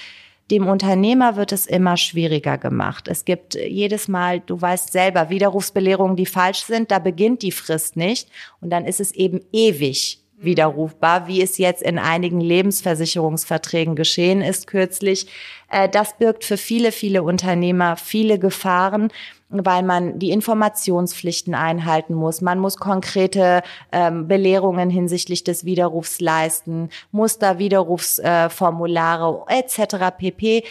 Dem 0.50 0.66
Unternehmer 0.66 1.36
wird 1.36 1.52
es 1.52 1.66
immer 1.66 1.98
schwieriger 1.98 2.56
gemacht. 2.56 3.06
Es 3.08 3.26
gibt 3.26 3.54
jedes 3.54 4.08
Mal, 4.08 4.40
du 4.40 4.58
weißt 4.60 4.92
selber, 4.92 5.28
Widerrufsbelehrungen, 5.28 6.16
die 6.16 6.24
falsch 6.24 6.64
sind, 6.64 6.90
da 6.90 6.98
beginnt 6.98 7.42
die 7.42 7.52
Frist 7.52 7.96
nicht 7.96 8.30
und 8.62 8.70
dann 8.70 8.86
ist 8.86 9.00
es 9.00 9.12
eben 9.12 9.40
ewig 9.52 10.22
widerrufbar, 10.40 11.26
wie 11.26 11.42
es 11.42 11.58
jetzt 11.58 11.82
in 11.82 11.98
einigen 11.98 12.40
Lebensversicherungsverträgen 12.40 13.96
geschehen 13.96 14.40
ist 14.40 14.66
kürzlich. 14.66 15.26
Äh, 15.68 15.88
das 15.88 16.16
birgt 16.16 16.44
für 16.44 16.56
viele, 16.56 16.92
viele 16.92 17.22
Unternehmer 17.22 17.96
viele 17.96 18.38
Gefahren 18.38 19.10
weil 19.50 19.82
man 19.82 20.18
die 20.18 20.30
Informationspflichten 20.30 21.54
einhalten 21.54 22.14
muss. 22.14 22.40
Man 22.40 22.58
muss 22.58 22.76
konkrete 22.76 23.62
ähm, 23.92 24.28
Belehrungen 24.28 24.90
hinsichtlich 24.90 25.44
des 25.44 25.64
Widerrufs 25.64 26.20
leisten, 26.20 26.90
muss 27.12 27.38
da 27.38 27.58
Widerrufsformulare 27.58 29.44
äh, 29.48 29.60
etc. 29.60 30.16
pp. 30.18 30.64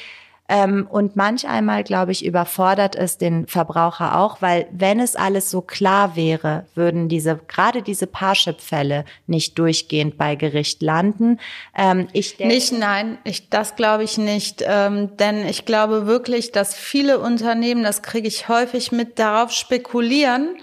Ähm, 0.50 0.88
und 0.90 1.16
manch 1.18 1.46
einmal, 1.48 1.84
glaube 1.84 2.14
ich, 2.14 2.24
überfordert 2.26 2.96
es 2.96 3.18
den 3.18 3.48
Verbraucher 3.48 4.18
auch, 4.18 4.42
weil 4.42 4.68
wenn 4.72 5.00
es 5.02 5.18
alles 5.18 5.52
so 5.52 5.62
klar 5.62 6.16
wäre, 6.16 6.66
würden 6.74 7.10
diese, 7.10 7.38
gerade 7.48 7.82
diese 7.82 8.08
Parship-Fälle 8.08 9.04
nicht 9.26 9.60
durchgehend 9.60 10.18
bei 10.18 10.36
Gericht 10.36 10.82
landen. 10.82 11.40
Ähm, 11.78 12.08
ich 12.14 12.38
denke, 12.38 12.54
nicht, 12.54 12.72
nein, 12.72 13.18
ich, 13.26 13.50
das 13.50 13.76
glaube 13.76 14.04
ich 14.04 14.18
nicht. 14.18 14.64
Ähm, 14.66 15.18
denn 15.18 15.46
ich 15.46 15.66
glaube 15.66 16.08
wirklich, 16.08 16.54
dass 16.54 16.74
viele 16.76 17.20
Unternehmen, 17.20 17.84
das 17.84 18.02
kriege 18.02 18.28
ich 18.28 18.48
häufig 18.48 18.94
mit, 18.94 19.20
darauf 19.20 19.52
spekulieren, 19.52 20.58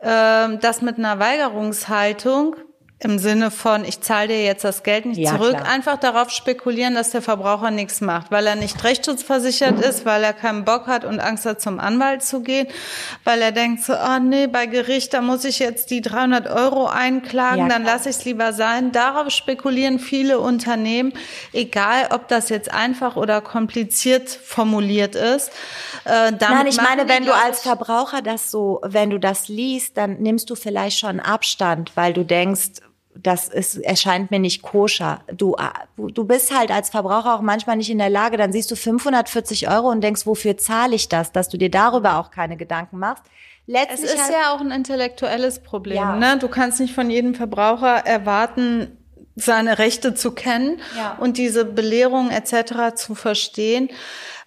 ähm, 0.00 0.58
dass 0.60 0.80
mit 0.80 0.96
einer 0.96 1.18
Weigerungshaltung 1.18 2.56
im 3.00 3.20
Sinne 3.20 3.52
von, 3.52 3.84
ich 3.84 4.00
zahle 4.00 4.28
dir 4.28 4.42
jetzt 4.42 4.64
das 4.64 4.82
Geld 4.82 5.06
nicht 5.06 5.18
ja, 5.18 5.30
zurück, 5.30 5.50
klar. 5.56 5.68
einfach 5.68 5.98
darauf 5.98 6.30
spekulieren, 6.30 6.96
dass 6.96 7.10
der 7.10 7.22
Verbraucher 7.22 7.70
nichts 7.70 8.00
macht, 8.00 8.32
weil 8.32 8.44
er 8.44 8.56
nicht 8.56 8.82
rechtsschutzversichert 8.82 9.78
ist, 9.80 10.04
weil 10.04 10.24
er 10.24 10.32
keinen 10.32 10.64
Bock 10.64 10.88
hat 10.88 11.04
und 11.04 11.20
Angst 11.20 11.46
hat, 11.46 11.60
zum 11.60 11.78
Anwalt 11.78 12.24
zu 12.24 12.40
gehen, 12.40 12.66
weil 13.22 13.40
er 13.40 13.52
denkt 13.52 13.84
so, 13.84 13.92
ah 13.92 14.16
oh 14.16 14.20
nee, 14.20 14.48
bei 14.48 14.66
Gericht, 14.66 15.14
da 15.14 15.20
muss 15.20 15.44
ich 15.44 15.60
jetzt 15.60 15.92
die 15.92 16.00
300 16.00 16.48
Euro 16.48 16.86
einklagen, 16.86 17.60
ja, 17.60 17.68
dann 17.68 17.84
lasse 17.84 18.10
ich 18.10 18.16
es 18.16 18.24
lieber 18.24 18.52
sein. 18.52 18.90
Darauf 18.90 19.30
spekulieren 19.30 20.00
viele 20.00 20.40
Unternehmen, 20.40 21.12
egal 21.52 22.08
ob 22.10 22.26
das 22.26 22.48
jetzt 22.48 22.72
einfach 22.72 23.14
oder 23.14 23.40
kompliziert 23.40 24.28
formuliert 24.28 25.14
ist. 25.14 25.52
Äh, 26.04 26.32
Nein, 26.32 26.66
ich 26.66 26.78
meine, 26.78 27.08
wenn 27.08 27.24
du 27.24 27.32
als 27.32 27.60
Verbraucher 27.60 28.22
das 28.22 28.50
so, 28.50 28.80
wenn 28.82 29.10
du 29.10 29.20
das 29.20 29.46
liest, 29.46 29.96
dann 29.96 30.16
nimmst 30.18 30.50
du 30.50 30.56
vielleicht 30.56 30.98
schon 30.98 31.20
Abstand, 31.20 31.92
weil 31.94 32.12
du 32.12 32.24
denkst, 32.24 32.87
das 33.22 33.48
ist, 33.48 33.78
erscheint 33.78 34.30
mir 34.30 34.38
nicht 34.38 34.62
koscher. 34.62 35.20
Du, 35.32 35.56
du 35.96 36.24
bist 36.24 36.56
halt 36.56 36.70
als 36.70 36.90
Verbraucher 36.90 37.34
auch 37.34 37.40
manchmal 37.40 37.76
nicht 37.76 37.90
in 37.90 37.98
der 37.98 38.10
Lage, 38.10 38.36
dann 38.36 38.52
siehst 38.52 38.70
du 38.70 38.76
540 38.76 39.68
Euro 39.68 39.88
und 39.90 40.02
denkst, 40.02 40.26
wofür 40.26 40.56
zahle 40.56 40.94
ich 40.94 41.08
das, 41.08 41.32
dass 41.32 41.48
du 41.48 41.58
dir 41.58 41.70
darüber 41.70 42.18
auch 42.18 42.30
keine 42.30 42.56
Gedanken 42.56 42.98
machst. 42.98 43.24
Letztlich 43.66 44.04
es 44.04 44.14
ist 44.14 44.22
halt, 44.22 44.32
ja 44.32 44.54
auch 44.54 44.60
ein 44.60 44.70
intellektuelles 44.70 45.62
Problem. 45.62 45.96
Ja. 45.96 46.16
Ne? 46.16 46.38
Du 46.38 46.48
kannst 46.48 46.80
nicht 46.80 46.94
von 46.94 47.10
jedem 47.10 47.34
Verbraucher 47.34 48.06
erwarten, 48.06 48.97
seine 49.38 49.78
Rechte 49.78 50.14
zu 50.14 50.32
kennen 50.32 50.80
ja. 50.96 51.16
und 51.20 51.38
diese 51.38 51.64
Belehrung 51.64 52.30
etc. 52.30 52.94
zu 52.94 53.14
verstehen. 53.14 53.88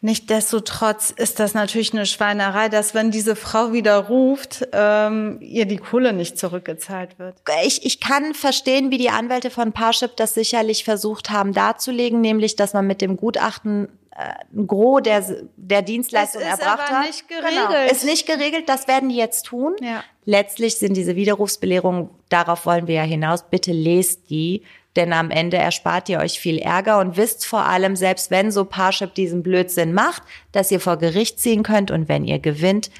Nichtsdestotrotz 0.03 1.11
ist 1.11 1.39
das 1.39 1.53
natürlich 1.53 1.93
eine 1.93 2.07
Schweinerei, 2.07 2.69
dass 2.69 2.95
wenn 2.95 3.11
diese 3.11 3.35
Frau 3.35 3.71
wieder 3.71 3.97
ruft, 3.97 4.67
ähm, 4.73 5.37
ihr 5.41 5.65
die 5.67 5.77
Kohle 5.77 6.11
nicht 6.11 6.39
zurückgezahlt 6.39 7.19
wird. 7.19 7.35
Ich, 7.63 7.85
ich 7.85 7.99
kann 7.99 8.33
verstehen, 8.33 8.89
wie 8.89 8.97
die 8.97 9.11
Anwälte 9.11 9.51
von 9.51 9.73
Parship 9.73 10.17
das 10.17 10.33
sicherlich 10.33 10.83
versucht 10.85 11.29
haben 11.29 11.53
darzulegen, 11.53 12.19
nämlich, 12.19 12.55
dass 12.55 12.73
man 12.73 12.87
mit 12.87 13.01
dem 13.01 13.15
Gutachten 13.15 13.89
äh, 14.15 14.33
ein 14.55 14.65
Gros 14.65 15.03
der, 15.03 15.23
der 15.55 15.83
Dienstleistung 15.83 16.41
das 16.41 16.53
ist 16.55 16.65
erbracht 16.65 16.89
aber 16.89 16.99
hat. 16.99 17.07
Nicht 17.07 17.27
geregelt. 17.27 17.67
Genau. 17.69 17.91
Ist 17.91 18.03
nicht 18.03 18.25
geregelt, 18.25 18.69
das 18.69 18.87
werden 18.87 19.09
die 19.09 19.17
jetzt 19.17 19.45
tun. 19.45 19.75
Ja. 19.81 20.03
Letztlich 20.25 20.77
sind 20.77 20.97
diese 20.97 21.15
Widerrufsbelehrungen, 21.15 22.09
darauf 22.29 22.65
wollen 22.65 22.87
wir 22.87 22.95
ja 22.95 23.03
hinaus, 23.03 23.43
bitte 23.49 23.71
lest 23.71 24.31
die 24.31 24.63
denn 24.95 25.13
am 25.13 25.31
Ende 25.31 25.57
erspart 25.57 26.09
ihr 26.09 26.19
euch 26.19 26.39
viel 26.39 26.57
Ärger 26.57 26.99
und 26.99 27.17
wisst 27.17 27.45
vor 27.45 27.65
allem, 27.65 27.95
selbst 27.95 28.31
wenn 28.31 28.51
so 28.51 28.65
Parship 28.65 29.13
diesen 29.15 29.43
Blödsinn 29.43 29.93
macht, 29.93 30.23
dass 30.51 30.71
ihr 30.71 30.79
vor 30.79 30.97
Gericht 30.97 31.39
ziehen 31.39 31.63
könnt 31.63 31.91
und 31.91 32.09
wenn 32.09 32.25
ihr 32.25 32.39
gewinnt, 32.39 32.91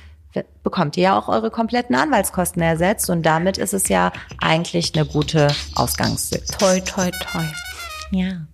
bekommt 0.63 0.95
ihr 0.95 1.03
ja 1.03 1.19
auch 1.19 1.27
eure 1.27 1.51
kompletten 1.51 1.95
Anwaltskosten 1.95 2.61
ersetzt 2.61 3.09
und 3.09 3.23
damit 3.23 3.57
ist 3.57 3.73
es 3.73 3.89
ja 3.89 4.11
eigentlich 4.39 4.95
eine 4.95 5.05
gute 5.05 5.47
Ausgangssituation. 5.75 6.59
Toi, 6.59 6.79
toi, 6.79 7.11
toi. 7.31 7.45
Ja. 8.11 8.47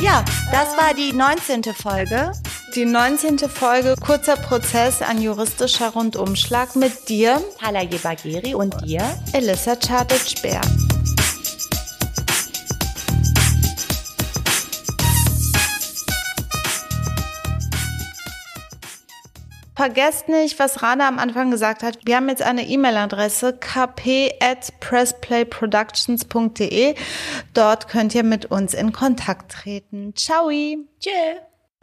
Ja, 0.00 0.24
das 0.52 0.76
war 0.76 0.92
die 0.94 1.12
19. 1.12 1.64
Folge. 1.74 2.32
Die 2.74 2.84
19. 2.84 3.38
Folge 3.38 3.94
Kurzer 4.04 4.34
Prozess, 4.34 5.00
ein 5.00 5.22
juristischer 5.22 5.90
Rundumschlag 5.90 6.74
mit 6.74 7.08
dir, 7.08 7.40
Talaye 7.60 7.98
Bagheri 8.02 8.56
und 8.56 8.74
dir, 8.84 9.16
Elissa 9.32 9.76
Chartic-Bär. 9.76 10.60
Vergesst 19.76 20.28
nicht, 20.28 20.58
was 20.58 20.82
Rana 20.82 21.06
am 21.06 21.20
Anfang 21.20 21.52
gesagt 21.52 21.84
hat. 21.84 21.98
Wir 22.04 22.16
haben 22.16 22.28
jetzt 22.28 22.42
eine 22.42 22.66
E-Mail-Adresse 22.66 23.52
kp 23.52 24.32
at 24.40 24.80
pressplayproductions.de. 24.80 26.96
Dort 27.52 27.86
könnt 27.86 28.16
ihr 28.16 28.24
mit 28.24 28.46
uns 28.46 28.74
in 28.74 28.90
Kontakt 28.90 29.52
treten. 29.52 30.16
Ciao. 30.16 30.50
Tschö. 30.50 31.36